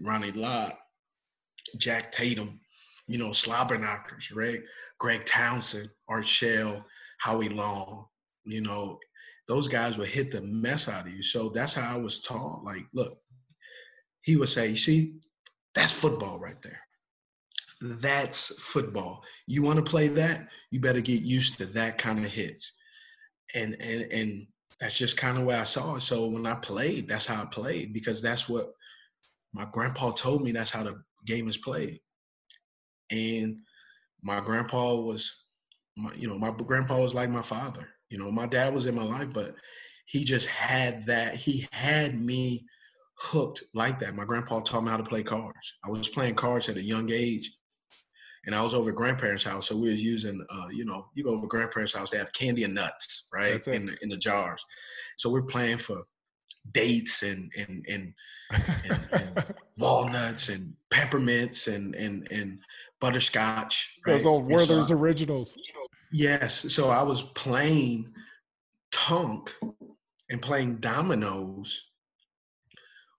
Ronnie 0.04 0.32
Lott, 0.32 0.78
Jack 1.78 2.12
Tatum, 2.12 2.60
you 3.06 3.16
know, 3.16 3.32
slobber 3.32 3.78
knockers, 3.78 4.30
right? 4.30 4.60
Greg 4.98 5.24
Townsend, 5.24 5.88
Art 6.10 6.26
Shell, 6.26 6.84
Howie 7.18 7.48
Long, 7.48 8.04
you 8.44 8.60
know, 8.60 8.98
those 9.48 9.66
guys 9.66 9.96
would 9.96 10.08
hit 10.08 10.30
the 10.30 10.42
mess 10.42 10.86
out 10.86 11.06
of 11.06 11.12
you. 11.14 11.22
So 11.22 11.48
that's 11.48 11.72
how 11.72 11.96
I 11.96 11.98
was 11.98 12.20
taught. 12.20 12.62
Like, 12.62 12.84
look, 12.92 13.16
he 14.20 14.36
would 14.36 14.50
say, 14.50 14.68
you 14.68 14.76
see, 14.76 15.14
that's 15.74 15.94
football 15.94 16.38
right 16.38 16.60
there. 16.62 16.80
That's 17.80 18.54
football. 18.60 19.24
You 19.46 19.62
want 19.62 19.78
to 19.78 19.90
play 19.90 20.08
that, 20.08 20.50
you 20.70 20.80
better 20.80 21.00
get 21.00 21.22
used 21.22 21.58
to 21.58 21.66
that 21.66 21.98
kind 21.98 22.24
of 22.24 22.30
hits. 22.30 22.72
And 23.54 23.76
and 23.80 24.12
and 24.12 24.46
that's 24.80 24.96
just 24.96 25.16
kind 25.16 25.38
of 25.38 25.44
where 25.44 25.60
I 25.60 25.64
saw 25.64 25.96
it. 25.96 26.00
So 26.00 26.26
when 26.26 26.46
I 26.46 26.54
played, 26.54 27.08
that's 27.08 27.26
how 27.26 27.42
I 27.42 27.46
played 27.46 27.92
because 27.92 28.22
that's 28.22 28.48
what 28.48 28.72
my 29.52 29.66
grandpa 29.72 30.10
told 30.12 30.42
me 30.42 30.52
that's 30.52 30.70
how 30.70 30.82
the 30.82 31.02
game 31.26 31.48
is 31.48 31.56
played. 31.56 31.98
And 33.10 33.58
my 34.22 34.40
grandpa 34.40 34.94
was, 34.94 35.44
my, 35.96 36.12
you 36.14 36.28
know, 36.28 36.38
my 36.38 36.50
grandpa 36.50 36.98
was 36.98 37.14
like 37.14 37.28
my 37.28 37.42
father. 37.42 37.88
You 38.08 38.18
know, 38.18 38.30
my 38.30 38.46
dad 38.46 38.72
was 38.72 38.86
in 38.86 38.94
my 38.94 39.02
life, 39.02 39.32
but 39.32 39.54
he 40.06 40.24
just 40.24 40.46
had 40.46 41.04
that. 41.06 41.34
He 41.34 41.66
had 41.72 42.20
me 42.20 42.66
hooked 43.18 43.64
like 43.74 43.98
that. 44.00 44.14
My 44.14 44.24
grandpa 44.24 44.60
taught 44.60 44.82
me 44.82 44.90
how 44.90 44.96
to 44.96 45.02
play 45.02 45.22
cards. 45.22 45.78
I 45.84 45.90
was 45.90 46.08
playing 46.08 46.34
cards 46.36 46.68
at 46.68 46.76
a 46.76 46.82
young 46.82 47.10
age, 47.10 47.52
and 48.46 48.54
I 48.54 48.62
was 48.62 48.74
over 48.74 48.92
grandparents' 48.92 49.44
house. 49.44 49.68
So 49.68 49.76
we 49.76 49.90
was 49.90 50.02
using, 50.02 50.44
uh, 50.50 50.68
you 50.70 50.84
know, 50.84 51.06
you 51.14 51.24
go 51.24 51.30
over 51.30 51.46
grandparents' 51.46 51.94
house, 51.94 52.10
they 52.10 52.18
have 52.18 52.32
candy 52.32 52.64
and 52.64 52.74
nuts, 52.74 53.28
right, 53.32 53.66
in 53.68 53.86
the, 53.86 53.96
in 54.02 54.08
the 54.08 54.16
jars. 54.16 54.64
So 55.16 55.30
we're 55.30 55.42
playing 55.42 55.78
for 55.78 56.02
dates 56.72 57.22
and 57.22 57.50
and 57.56 57.84
and, 57.88 58.14
and, 58.84 59.08
and 59.12 59.54
walnuts 59.78 60.48
and 60.48 60.74
peppermints 60.90 61.68
and 61.68 61.94
and 61.94 62.30
and 62.30 62.58
butterscotch. 63.00 63.98
Right? 64.06 64.14
Those 64.14 64.26
old 64.26 64.46
Werther's 64.46 64.88
so, 64.88 64.94
originals. 64.94 65.56
Yes. 66.12 66.72
So 66.72 66.88
I 66.88 67.02
was 67.02 67.22
playing 67.22 68.12
Tonk 68.90 69.54
and 70.30 70.40
playing 70.40 70.76
dominoes 70.76 71.90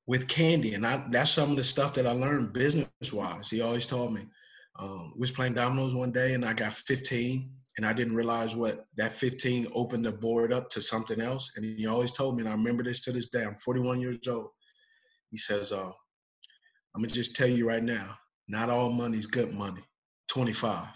with 0.07 0.27
candy, 0.27 0.73
and 0.73 0.85
I, 0.85 1.05
that's 1.09 1.31
some 1.31 1.51
of 1.51 1.57
the 1.57 1.63
stuff 1.63 1.93
that 1.93 2.07
I 2.07 2.11
learned 2.11 2.53
business 2.53 3.13
wise. 3.13 3.49
He 3.49 3.61
always 3.61 3.85
told 3.85 4.13
me. 4.13 4.25
Um, 4.79 5.13
was 5.17 5.31
playing 5.31 5.53
dominoes 5.53 5.93
one 5.93 6.11
day, 6.11 6.33
and 6.33 6.45
I 6.45 6.53
got 6.53 6.73
15, 6.73 7.51
and 7.77 7.85
I 7.85 7.93
didn't 7.93 8.15
realize 8.15 8.55
what 8.55 8.87
that 8.97 9.11
15 9.11 9.67
opened 9.73 10.05
the 10.05 10.11
board 10.11 10.53
up 10.53 10.69
to 10.71 10.81
something 10.81 11.21
else. 11.21 11.51
And 11.55 11.65
he 11.65 11.87
always 11.87 12.11
told 12.11 12.35
me, 12.35 12.41
and 12.41 12.49
I 12.49 12.53
remember 12.53 12.83
this 12.83 13.01
to 13.01 13.11
this 13.11 13.29
day. 13.29 13.43
I'm 13.43 13.55
41 13.55 14.01
years 14.01 14.27
old. 14.27 14.49
He 15.29 15.37
says, 15.37 15.71
uh, 15.71 15.91
"I'm 16.95 17.01
gonna 17.01 17.07
just 17.07 17.35
tell 17.35 17.47
you 17.47 17.67
right 17.67 17.83
now, 17.83 18.17
not 18.47 18.69
all 18.69 18.89
money's 18.89 19.25
good 19.27 19.53
money. 19.53 19.83
25, 20.29 20.87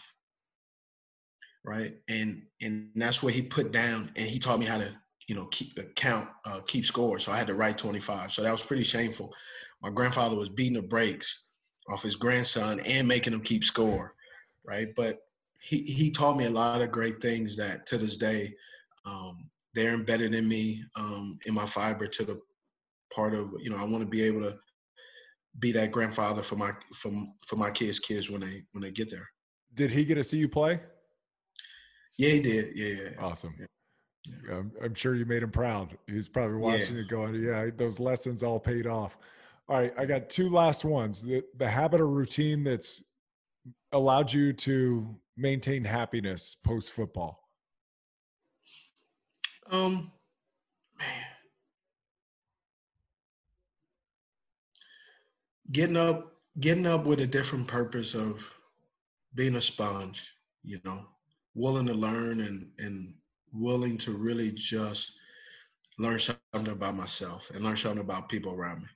right? 1.65 1.93
And 2.09 2.43
and 2.61 2.91
that's 2.95 3.21
what 3.21 3.33
he 3.33 3.41
put 3.41 3.71
down, 3.71 4.11
and 4.15 4.27
he 4.27 4.39
taught 4.39 4.59
me 4.59 4.65
how 4.65 4.77
to, 4.77 4.93
you 5.27 5.35
know, 5.35 5.45
keep 5.47 5.77
count, 5.95 6.29
uh, 6.45 6.61
keep 6.65 6.85
score. 6.85 7.19
So 7.19 7.31
I 7.31 7.37
had 7.37 7.47
to 7.47 7.55
write 7.55 7.77
25. 7.77 8.31
So 8.31 8.43
that 8.43 8.51
was 8.51 8.63
pretty 8.63 8.83
shameful. 8.83 9.33
My 9.81 9.89
grandfather 9.89 10.37
was 10.37 10.49
beating 10.49 10.75
the 10.75 10.87
brakes 10.87 11.44
off 11.89 12.03
his 12.03 12.15
grandson 12.15 12.79
and 12.81 13.07
making 13.07 13.33
him 13.33 13.41
keep 13.41 13.63
score, 13.63 14.13
right? 14.65 14.89
But 14.95 15.19
he 15.59 15.79
he 15.79 16.11
taught 16.11 16.37
me 16.37 16.45
a 16.45 16.49
lot 16.49 16.81
of 16.81 16.91
great 16.91 17.21
things 17.21 17.55
that 17.57 17.85
to 17.87 17.97
this 17.97 18.17
day 18.17 18.53
um, 19.05 19.49
they're 19.73 19.93
embedded 19.93 20.33
in 20.33 20.47
me 20.47 20.83
um, 20.95 21.37
in 21.45 21.53
my 21.53 21.65
fiber 21.65 22.07
to 22.07 22.23
the 22.23 22.39
part 23.13 23.33
of 23.33 23.53
you 23.59 23.69
know 23.69 23.77
I 23.77 23.83
want 23.83 23.99
to 23.99 24.05
be 24.05 24.23
able 24.23 24.41
to 24.41 24.55
be 25.59 25.71
that 25.71 25.91
grandfather 25.91 26.41
for 26.41 26.55
my 26.55 26.71
for 26.93 27.11
for 27.45 27.55
my 27.55 27.71
kids 27.71 27.99
kids 27.99 28.29
when 28.29 28.41
they 28.41 28.63
when 28.71 28.81
they 28.81 28.91
get 28.91 29.09
there. 29.09 29.27
Did 29.73 29.91
he 29.91 30.05
get 30.05 30.15
to 30.15 30.23
see 30.23 30.37
you 30.37 30.49
play? 30.49 30.79
Yeah, 32.17 32.29
he 32.29 32.39
did. 32.41 32.77
Yeah, 32.77 33.03
yeah. 33.03 33.09
Awesome. 33.19 33.53
Yeah. 33.59 33.65
Yeah. 34.47 34.57
I'm, 34.57 34.71
I'm, 34.81 34.93
sure 34.95 35.15
you 35.15 35.25
made 35.25 35.43
him 35.43 35.51
proud. 35.51 35.97
He's 36.07 36.29
probably 36.29 36.57
watching 36.57 36.95
yeah. 36.95 37.01
it 37.01 37.09
going, 37.09 37.35
yeah, 37.35 37.69
those 37.75 37.99
lessons 37.99 38.41
all 38.41 38.59
paid 38.59 38.87
off. 38.87 39.17
All 39.67 39.79
right, 39.79 39.93
I 39.97 40.05
got 40.05 40.29
two 40.29 40.49
last 40.49 40.85
ones. 40.85 41.23
The 41.23 41.43
the 41.57 41.69
habit 41.69 41.99
or 41.99 42.07
routine 42.07 42.63
that's 42.63 43.03
allowed 43.91 44.31
you 44.31 44.53
to 44.53 45.15
maintain 45.37 45.83
happiness 45.83 46.55
post 46.63 46.91
football? 46.91 47.41
Um, 49.71 50.11
man, 50.99 51.23
getting 55.71 55.97
up, 55.97 56.33
getting 56.59 56.85
up 56.85 57.05
with 57.05 57.21
a 57.21 57.27
different 57.27 57.67
purpose 57.67 58.13
of 58.13 58.47
being 59.33 59.55
a 59.55 59.61
sponge. 59.61 60.35
You 60.63 60.79
know, 60.83 61.05
willing 61.55 61.87
to 61.87 61.93
learn 61.93 62.41
and 62.41 62.69
and 62.77 63.15
willing 63.51 63.97
to 63.99 64.11
really 64.11 64.51
just 64.51 65.13
learn 65.97 66.19
something 66.19 66.73
about 66.73 66.95
myself 66.95 67.49
and 67.51 67.63
learn 67.63 67.77
something 67.77 68.01
about 68.01 68.29
people 68.29 68.53
around 68.53 68.83
me. 68.83 68.89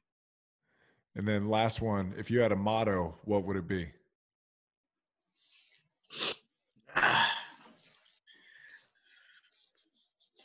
And 1.15 1.27
then 1.27 1.49
last 1.49 1.81
one, 1.81 2.13
if 2.17 2.31
you 2.31 2.39
had 2.39 2.51
a 2.51 2.55
motto, 2.55 3.17
what 3.25 3.43
would 3.43 3.57
it 3.57 3.67
be? 3.67 3.89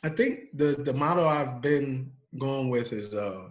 I 0.05 0.09
think 0.09 0.49
the 0.53 0.75
the 0.83 0.93
motto 0.93 1.27
I've 1.27 1.61
been 1.61 2.11
going 2.37 2.69
with 2.69 2.93
is 2.93 3.15
uh 3.15 3.49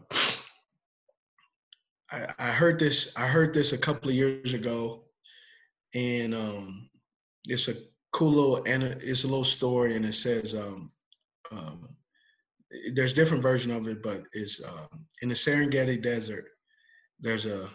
I, 2.38 2.50
heard 2.50 2.78
this 2.78 3.12
I 3.16 3.26
heard 3.26 3.52
this 3.52 3.72
a 3.72 3.78
couple 3.78 4.08
of 4.08 4.14
years 4.14 4.54
ago 4.54 5.02
and 5.94 6.32
um 6.32 6.88
it's 7.48 7.66
a 7.66 7.74
cool 8.12 8.30
little 8.30 8.64
and 8.66 8.84
it's 8.84 9.24
a 9.24 9.26
little 9.26 9.42
story 9.42 9.96
and 9.96 10.04
it 10.04 10.12
says 10.12 10.54
um, 10.54 10.88
um 11.50 11.88
there's 12.92 13.12
different 13.12 13.42
version 13.42 13.72
of 13.72 13.88
it 13.88 14.00
but 14.00 14.22
it's 14.32 14.62
uh, 14.62 14.86
in 15.22 15.28
the 15.28 15.34
Serengeti 15.34 16.00
desert 16.00 16.53
there's 17.24 17.46
a 17.46 17.70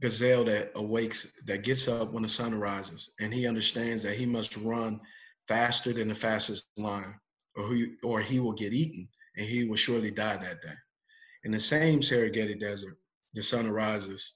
gazelle 0.00 0.44
that 0.44 0.72
awakes 0.74 1.30
that 1.44 1.62
gets 1.62 1.86
up 1.88 2.12
when 2.12 2.22
the 2.22 2.28
sun 2.28 2.58
rises 2.58 3.10
and 3.20 3.32
he 3.32 3.46
understands 3.46 4.02
that 4.02 4.16
he 4.16 4.24
must 4.24 4.56
run 4.56 4.98
faster 5.46 5.92
than 5.92 6.08
the 6.08 6.14
fastest 6.14 6.70
lion 6.78 7.14
or 7.54 7.74
he, 7.74 7.94
or 8.02 8.18
he 8.20 8.40
will 8.40 8.54
get 8.54 8.72
eaten 8.72 9.06
and 9.36 9.46
he 9.46 9.64
will 9.64 9.76
surely 9.76 10.10
die 10.10 10.38
that 10.38 10.62
day. 10.62 10.74
In 11.44 11.52
the 11.52 11.60
same 11.60 12.00
Serengeti 12.00 12.58
desert, 12.58 12.96
the 13.34 13.42
sun 13.42 13.66
arises, 13.66 14.32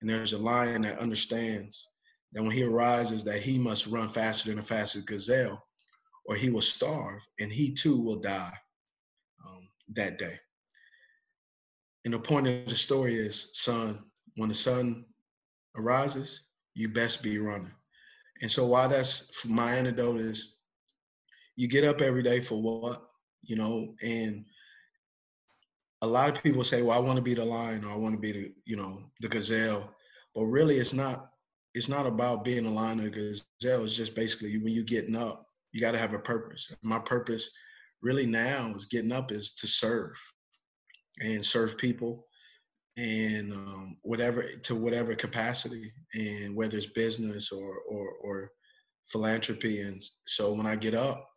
and 0.00 0.08
there's 0.08 0.32
a 0.32 0.38
lion 0.38 0.82
that 0.82 0.98
understands 0.98 1.88
that 2.32 2.42
when 2.42 2.52
he 2.52 2.62
arises, 2.62 3.24
that 3.24 3.42
he 3.42 3.58
must 3.58 3.86
run 3.88 4.08
faster 4.08 4.48
than 4.48 4.56
the 4.56 4.62
fastest 4.62 5.06
gazelle, 5.08 5.62
or 6.24 6.36
he 6.36 6.50
will 6.50 6.60
starve, 6.60 7.26
and 7.40 7.50
he 7.50 7.74
too 7.74 8.00
will 8.00 8.20
die 8.20 8.52
um, 9.46 9.68
that 9.94 10.18
day. 10.18 10.38
And 12.04 12.14
the 12.14 12.18
point 12.18 12.48
of 12.48 12.68
the 12.68 12.74
story 12.74 13.14
is, 13.14 13.48
son, 13.52 14.04
when 14.36 14.48
the 14.48 14.54
sun 14.54 15.04
arises, 15.76 16.44
you 16.74 16.88
best 16.88 17.22
be 17.22 17.38
running. 17.38 17.72
And 18.40 18.50
so, 18.50 18.66
why 18.66 18.88
that's 18.88 19.46
my 19.46 19.74
antidote 19.74 20.20
is 20.20 20.56
you 21.56 21.68
get 21.68 21.84
up 21.84 22.00
every 22.00 22.22
day 22.22 22.40
for 22.40 22.60
what 22.60 23.02
you 23.42 23.56
know 23.56 23.94
and 24.02 24.44
a 26.02 26.06
lot 26.06 26.28
of 26.28 26.42
people 26.42 26.64
say 26.64 26.82
well 26.82 26.96
i 26.96 27.00
want 27.00 27.16
to 27.16 27.22
be 27.22 27.34
the 27.34 27.44
lion 27.44 27.84
or 27.84 27.90
i 27.90 27.96
want 27.96 28.14
to 28.14 28.20
be 28.20 28.32
the 28.32 28.52
you 28.64 28.76
know 28.76 28.98
the 29.20 29.28
gazelle. 29.28 29.92
But 30.34 30.44
really 30.44 30.78
it's 30.78 30.92
not 30.92 31.28
it's 31.74 31.88
not 31.88 32.06
about 32.06 32.44
being 32.44 32.66
a 32.66 32.70
lion 32.70 33.00
or 33.00 33.06
a 33.06 33.10
gazelle. 33.10 33.84
It's 33.84 33.96
just 33.96 34.14
basically 34.14 34.56
when 34.58 34.72
you're 34.72 34.84
getting 34.84 35.16
up 35.16 35.44
you 35.72 35.80
got 35.80 35.92
to 35.92 35.98
have 35.98 36.12
a 36.12 36.18
purpose. 36.18 36.72
My 36.82 36.98
purpose 36.98 37.50
really 38.02 38.26
now 38.26 38.72
is 38.74 38.86
getting 38.86 39.12
up 39.12 39.32
is 39.32 39.52
to 39.52 39.66
serve 39.66 40.18
and 41.20 41.44
serve 41.44 41.78
people 41.78 42.26
and 42.96 43.52
um, 43.52 43.96
whatever 44.02 44.42
to 44.62 44.74
whatever 44.74 45.14
capacity 45.14 45.92
and 46.14 46.54
whether 46.54 46.76
it's 46.76 46.86
business 46.86 47.50
or 47.50 47.78
or 47.88 48.10
or 48.22 48.50
philanthropy 49.06 49.80
and 49.80 50.02
so 50.26 50.52
when 50.52 50.66
i 50.66 50.76
get 50.76 50.94
up 50.94 51.28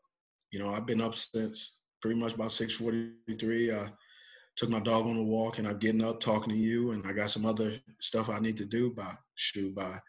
you 0.56 0.60
know, 0.60 0.74
I've 0.74 0.86
been 0.86 1.02
up 1.02 1.16
since 1.16 1.80
pretty 2.02 2.18
much 2.18 2.36
about 2.36 2.52
6:43. 2.52 3.74
I 3.74 3.92
took 4.56 4.70
my 4.70 4.80
dog 4.80 5.06
on 5.06 5.18
a 5.18 5.24
walk, 5.24 5.58
and 5.58 5.68
I'm 5.68 5.80
getting 5.80 6.02
up 6.02 6.22
talking 6.22 6.54
to 6.54 6.58
you, 6.58 6.92
and 6.92 7.06
I 7.06 7.12
got 7.12 7.32
some 7.32 7.46
other 7.46 7.78
stuff 8.00 8.30
I 8.30 8.40
need 8.40 8.56
to 8.58 8.66
do 8.66 8.92
by 8.92 9.12
shoot 9.36 9.76
by 9.76 10.00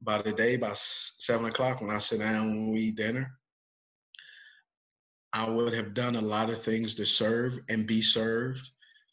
by 0.00 0.20
the 0.20 0.32
day 0.32 0.56
by 0.56 0.72
seven 0.74 1.46
o'clock 1.46 1.80
when 1.80 1.90
I 1.90 1.98
sit 1.98 2.18
down 2.18 2.48
when 2.48 2.72
we 2.72 2.80
eat 2.80 2.96
dinner. 2.96 3.38
I 5.32 5.48
would 5.48 5.72
have 5.72 5.94
done 5.94 6.16
a 6.16 6.20
lot 6.20 6.50
of 6.50 6.60
things 6.60 6.96
to 6.96 7.06
serve 7.06 7.60
and 7.68 7.86
be 7.86 8.02
served 8.02 8.68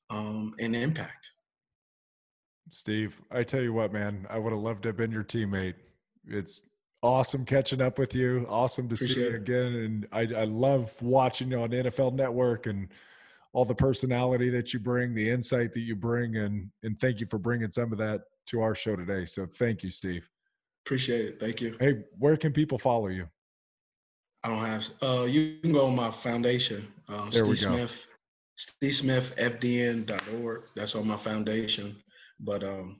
um, 0.09 0.53
and 0.59 0.75
impact. 0.75 1.31
Steve, 2.71 3.19
I 3.31 3.43
tell 3.43 3.61
you 3.61 3.73
what, 3.73 3.91
man, 3.91 4.27
I 4.29 4.37
would 4.37 4.53
have 4.53 4.61
loved 4.61 4.83
to 4.83 4.89
have 4.89 4.97
been 4.97 5.11
your 5.11 5.23
teammate. 5.23 5.75
It's 6.27 6.65
awesome 7.01 7.45
catching 7.45 7.81
up 7.81 7.97
with 7.97 8.13
you. 8.13 8.45
Awesome 8.49 8.87
to 8.89 8.95
Appreciate 8.95 9.15
see 9.15 9.31
you 9.31 9.35
again. 9.35 9.73
And 9.75 10.07
I, 10.11 10.41
I 10.41 10.43
love 10.43 10.99
watching 11.01 11.51
you 11.51 11.61
on 11.61 11.69
NFL 11.69 12.13
Network 12.13 12.67
and 12.67 12.89
all 13.53 13.65
the 13.65 13.75
personality 13.75 14.49
that 14.51 14.73
you 14.73 14.79
bring, 14.79 15.13
the 15.13 15.29
insight 15.29 15.73
that 15.73 15.81
you 15.81 15.95
bring, 15.95 16.37
and 16.37 16.69
and 16.83 16.99
thank 16.99 17.19
you 17.19 17.25
for 17.25 17.39
bringing 17.39 17.71
some 17.71 17.91
of 17.91 17.97
that 17.97 18.21
to 18.47 18.61
our 18.61 18.75
show 18.75 18.95
today. 18.95 19.25
So 19.25 19.45
thank 19.45 19.83
you, 19.83 19.89
Steve. 19.89 20.29
Appreciate 20.85 21.25
it. 21.25 21.39
Thank 21.39 21.61
you. 21.61 21.75
Hey, 21.79 22.03
where 22.17 22.37
can 22.37 22.53
people 22.53 22.77
follow 22.77 23.07
you? 23.07 23.27
I 24.43 24.49
don't 24.49 24.65
have. 24.65 24.89
Uh, 25.01 25.25
you 25.25 25.57
can 25.61 25.73
go 25.73 25.87
on 25.87 25.95
my 25.95 26.11
foundation. 26.11 26.87
Um, 27.07 27.29
there 27.31 27.45
Steve 27.45 27.47
we 27.47 27.49
go. 27.49 27.87
Smith, 27.87 28.05
Steve 28.59 28.93
Smith 28.93 29.33
FDN.org. 29.37 30.63
That's 30.75 30.93
on 30.93 31.07
my 31.07 31.15
foundation, 31.15 31.95
but 32.41 32.61
um, 32.61 32.99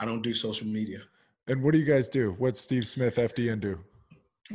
I 0.00 0.06
don't 0.06 0.22
do 0.22 0.32
social 0.32 0.68
media. 0.68 1.00
And 1.48 1.60
what 1.60 1.72
do 1.72 1.80
you 1.80 1.84
guys 1.84 2.06
do? 2.06 2.36
What's 2.38 2.60
Steve 2.60 2.86
Smith 2.86 3.16
FDN 3.16 3.60
do? 3.60 3.80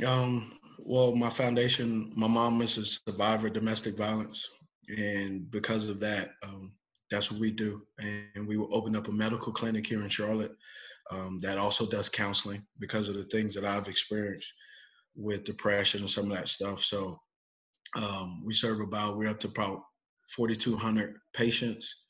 Um, 0.06 0.58
well, 0.78 1.14
my 1.14 1.28
foundation, 1.28 2.10
my 2.16 2.28
mom 2.28 2.62
is 2.62 2.78
a 2.78 2.86
survivor 2.86 3.48
of 3.48 3.52
domestic 3.52 3.94
violence. 3.94 4.48
And 4.96 5.50
because 5.50 5.86
of 5.90 6.00
that, 6.00 6.30
um, 6.42 6.72
that's 7.10 7.30
what 7.30 7.40
we 7.40 7.50
do. 7.50 7.82
And 7.98 8.48
we 8.48 8.56
will 8.56 8.74
open 8.74 8.96
up 8.96 9.08
a 9.08 9.12
medical 9.12 9.52
clinic 9.52 9.86
here 9.86 10.00
in 10.00 10.08
Charlotte 10.08 10.56
um, 11.10 11.40
that 11.42 11.58
also 11.58 11.84
does 11.84 12.08
counseling 12.08 12.64
because 12.78 13.10
of 13.10 13.16
the 13.16 13.24
things 13.24 13.54
that 13.54 13.66
I've 13.66 13.88
experienced 13.88 14.54
with 15.14 15.44
depression 15.44 16.00
and 16.00 16.08
some 16.08 16.30
of 16.30 16.38
that 16.38 16.48
stuff. 16.48 16.82
So 16.82 17.20
um, 17.96 18.42
we 18.46 18.54
serve 18.54 18.80
about, 18.80 19.18
we're 19.18 19.28
up 19.28 19.40
to 19.40 19.48
about 19.48 19.82
4,200 20.34 21.16
patients 21.32 22.04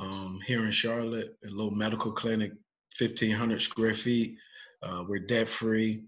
um, 0.00 0.40
here 0.46 0.64
in 0.64 0.70
Charlotte, 0.70 1.36
a 1.44 1.50
little 1.50 1.72
medical 1.72 2.12
clinic 2.12 2.52
1,500 2.98 3.60
square 3.60 3.94
feet. 3.94 4.36
Uh, 4.82 5.04
we're 5.08 5.18
debt 5.18 5.48
free, 5.48 6.04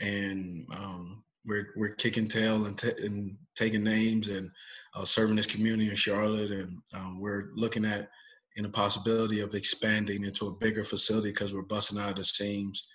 and 0.00 0.66
um, 0.74 1.22
we're 1.46 1.68
we're 1.76 1.94
kicking 1.94 2.28
tail 2.28 2.66
and, 2.66 2.78
t- 2.78 2.92
and 2.98 3.36
taking 3.56 3.82
names 3.82 4.28
and 4.28 4.50
uh, 4.94 5.04
serving 5.04 5.36
this 5.36 5.46
community 5.46 5.88
in 5.88 5.96
Charlotte. 5.96 6.50
And 6.50 6.78
um, 6.94 7.20
we're 7.20 7.50
looking 7.54 7.84
at 7.84 8.08
in 8.56 8.66
a 8.66 8.68
possibility 8.68 9.40
of 9.40 9.54
expanding 9.54 10.24
into 10.24 10.48
a 10.48 10.54
bigger 10.56 10.84
facility 10.84 11.30
because 11.30 11.54
we're 11.54 11.62
busting 11.62 11.98
out 11.98 12.10
of 12.10 12.16
the 12.16 12.24
seams. 12.24 12.86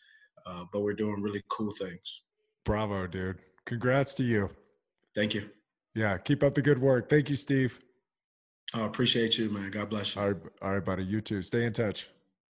Uh, 0.45 0.63
but 0.71 0.81
we're 0.81 0.93
doing 0.93 1.21
really 1.21 1.43
cool 1.49 1.73
things. 1.73 2.21
Bravo, 2.63 3.07
dude! 3.07 3.39
Congrats 3.65 4.13
to 4.15 4.23
you. 4.23 4.49
Thank 5.15 5.33
you. 5.33 5.49
Yeah, 5.95 6.17
keep 6.17 6.43
up 6.43 6.53
the 6.53 6.61
good 6.61 6.79
work. 6.79 7.09
Thank 7.09 7.29
you, 7.29 7.35
Steve. 7.35 7.79
I 8.73 8.85
appreciate 8.85 9.37
you, 9.37 9.49
man. 9.49 9.71
God 9.71 9.89
bless 9.89 10.15
you. 10.15 10.21
All 10.21 10.27
right, 10.29 10.41
all 10.61 10.73
right, 10.73 10.85
buddy. 10.85 11.03
You 11.03 11.21
too. 11.21 11.41
Stay 11.41 11.65
in 11.65 11.73
touch. 11.73 12.07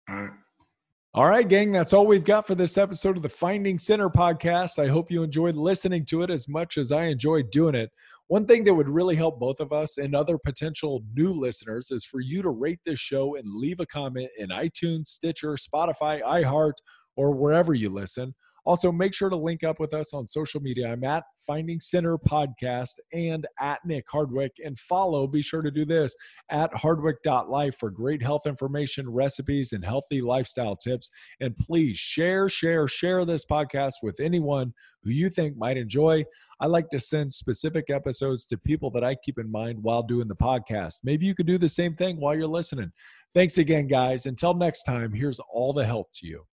All 0.08 0.22
right. 0.22 0.30
All 1.14 1.28
right, 1.28 1.46
gang, 1.46 1.72
that's 1.72 1.92
all 1.92 2.06
we've 2.06 2.24
got 2.24 2.46
for 2.46 2.54
this 2.54 2.78
episode 2.78 3.18
of 3.18 3.22
the 3.22 3.28
Finding 3.28 3.78
Center 3.78 4.08
podcast. 4.08 4.82
I 4.82 4.88
hope 4.88 5.10
you 5.10 5.22
enjoyed 5.22 5.56
listening 5.56 6.06
to 6.06 6.22
it 6.22 6.30
as 6.30 6.48
much 6.48 6.78
as 6.78 6.90
I 6.90 7.04
enjoyed 7.04 7.50
doing 7.50 7.74
it. 7.74 7.90
One 8.28 8.46
thing 8.46 8.64
that 8.64 8.72
would 8.72 8.88
really 8.88 9.14
help 9.14 9.38
both 9.38 9.60
of 9.60 9.74
us 9.74 9.98
and 9.98 10.14
other 10.14 10.38
potential 10.38 11.02
new 11.12 11.34
listeners 11.34 11.90
is 11.90 12.06
for 12.06 12.20
you 12.20 12.40
to 12.40 12.48
rate 12.48 12.80
this 12.86 12.98
show 12.98 13.36
and 13.36 13.44
leave 13.46 13.78
a 13.80 13.84
comment 13.84 14.30
in 14.38 14.48
iTunes, 14.48 15.08
Stitcher, 15.08 15.56
Spotify, 15.56 16.22
iHeart, 16.22 16.72
or 17.14 17.32
wherever 17.32 17.74
you 17.74 17.90
listen. 17.90 18.34
Also, 18.64 18.92
make 18.92 19.12
sure 19.12 19.28
to 19.28 19.36
link 19.36 19.64
up 19.64 19.80
with 19.80 19.92
us 19.92 20.14
on 20.14 20.26
social 20.28 20.60
media. 20.60 20.92
I'm 20.92 21.02
at 21.02 21.24
Finding 21.46 21.80
Center 21.80 22.16
Podcast 22.16 22.94
and 23.12 23.46
at 23.58 23.80
Nick 23.84 24.04
Hardwick. 24.10 24.52
And 24.64 24.78
follow, 24.78 25.26
be 25.26 25.42
sure 25.42 25.62
to 25.62 25.70
do 25.70 25.84
this 25.84 26.14
at 26.50 26.72
hardwick.life 26.74 27.76
for 27.76 27.90
great 27.90 28.22
health 28.22 28.46
information, 28.46 29.10
recipes, 29.10 29.72
and 29.72 29.84
healthy 29.84 30.20
lifestyle 30.20 30.76
tips. 30.76 31.10
And 31.40 31.56
please 31.56 31.98
share, 31.98 32.48
share, 32.48 32.86
share 32.86 33.24
this 33.24 33.44
podcast 33.44 33.94
with 34.02 34.20
anyone 34.20 34.72
who 35.02 35.10
you 35.10 35.28
think 35.28 35.56
might 35.56 35.76
enjoy. 35.76 36.24
I 36.60 36.66
like 36.66 36.88
to 36.90 37.00
send 37.00 37.32
specific 37.32 37.90
episodes 37.90 38.46
to 38.46 38.56
people 38.56 38.90
that 38.92 39.02
I 39.02 39.16
keep 39.16 39.38
in 39.40 39.50
mind 39.50 39.82
while 39.82 40.04
doing 40.04 40.28
the 40.28 40.36
podcast. 40.36 41.00
Maybe 41.02 41.26
you 41.26 41.34
could 41.34 41.46
do 41.46 41.58
the 41.58 41.68
same 41.68 41.96
thing 41.96 42.20
while 42.20 42.36
you're 42.36 42.46
listening. 42.46 42.92
Thanks 43.34 43.58
again, 43.58 43.88
guys. 43.88 44.26
Until 44.26 44.54
next 44.54 44.84
time, 44.84 45.12
here's 45.12 45.40
all 45.40 45.72
the 45.72 45.84
health 45.84 46.10
to 46.20 46.26
you. 46.28 46.44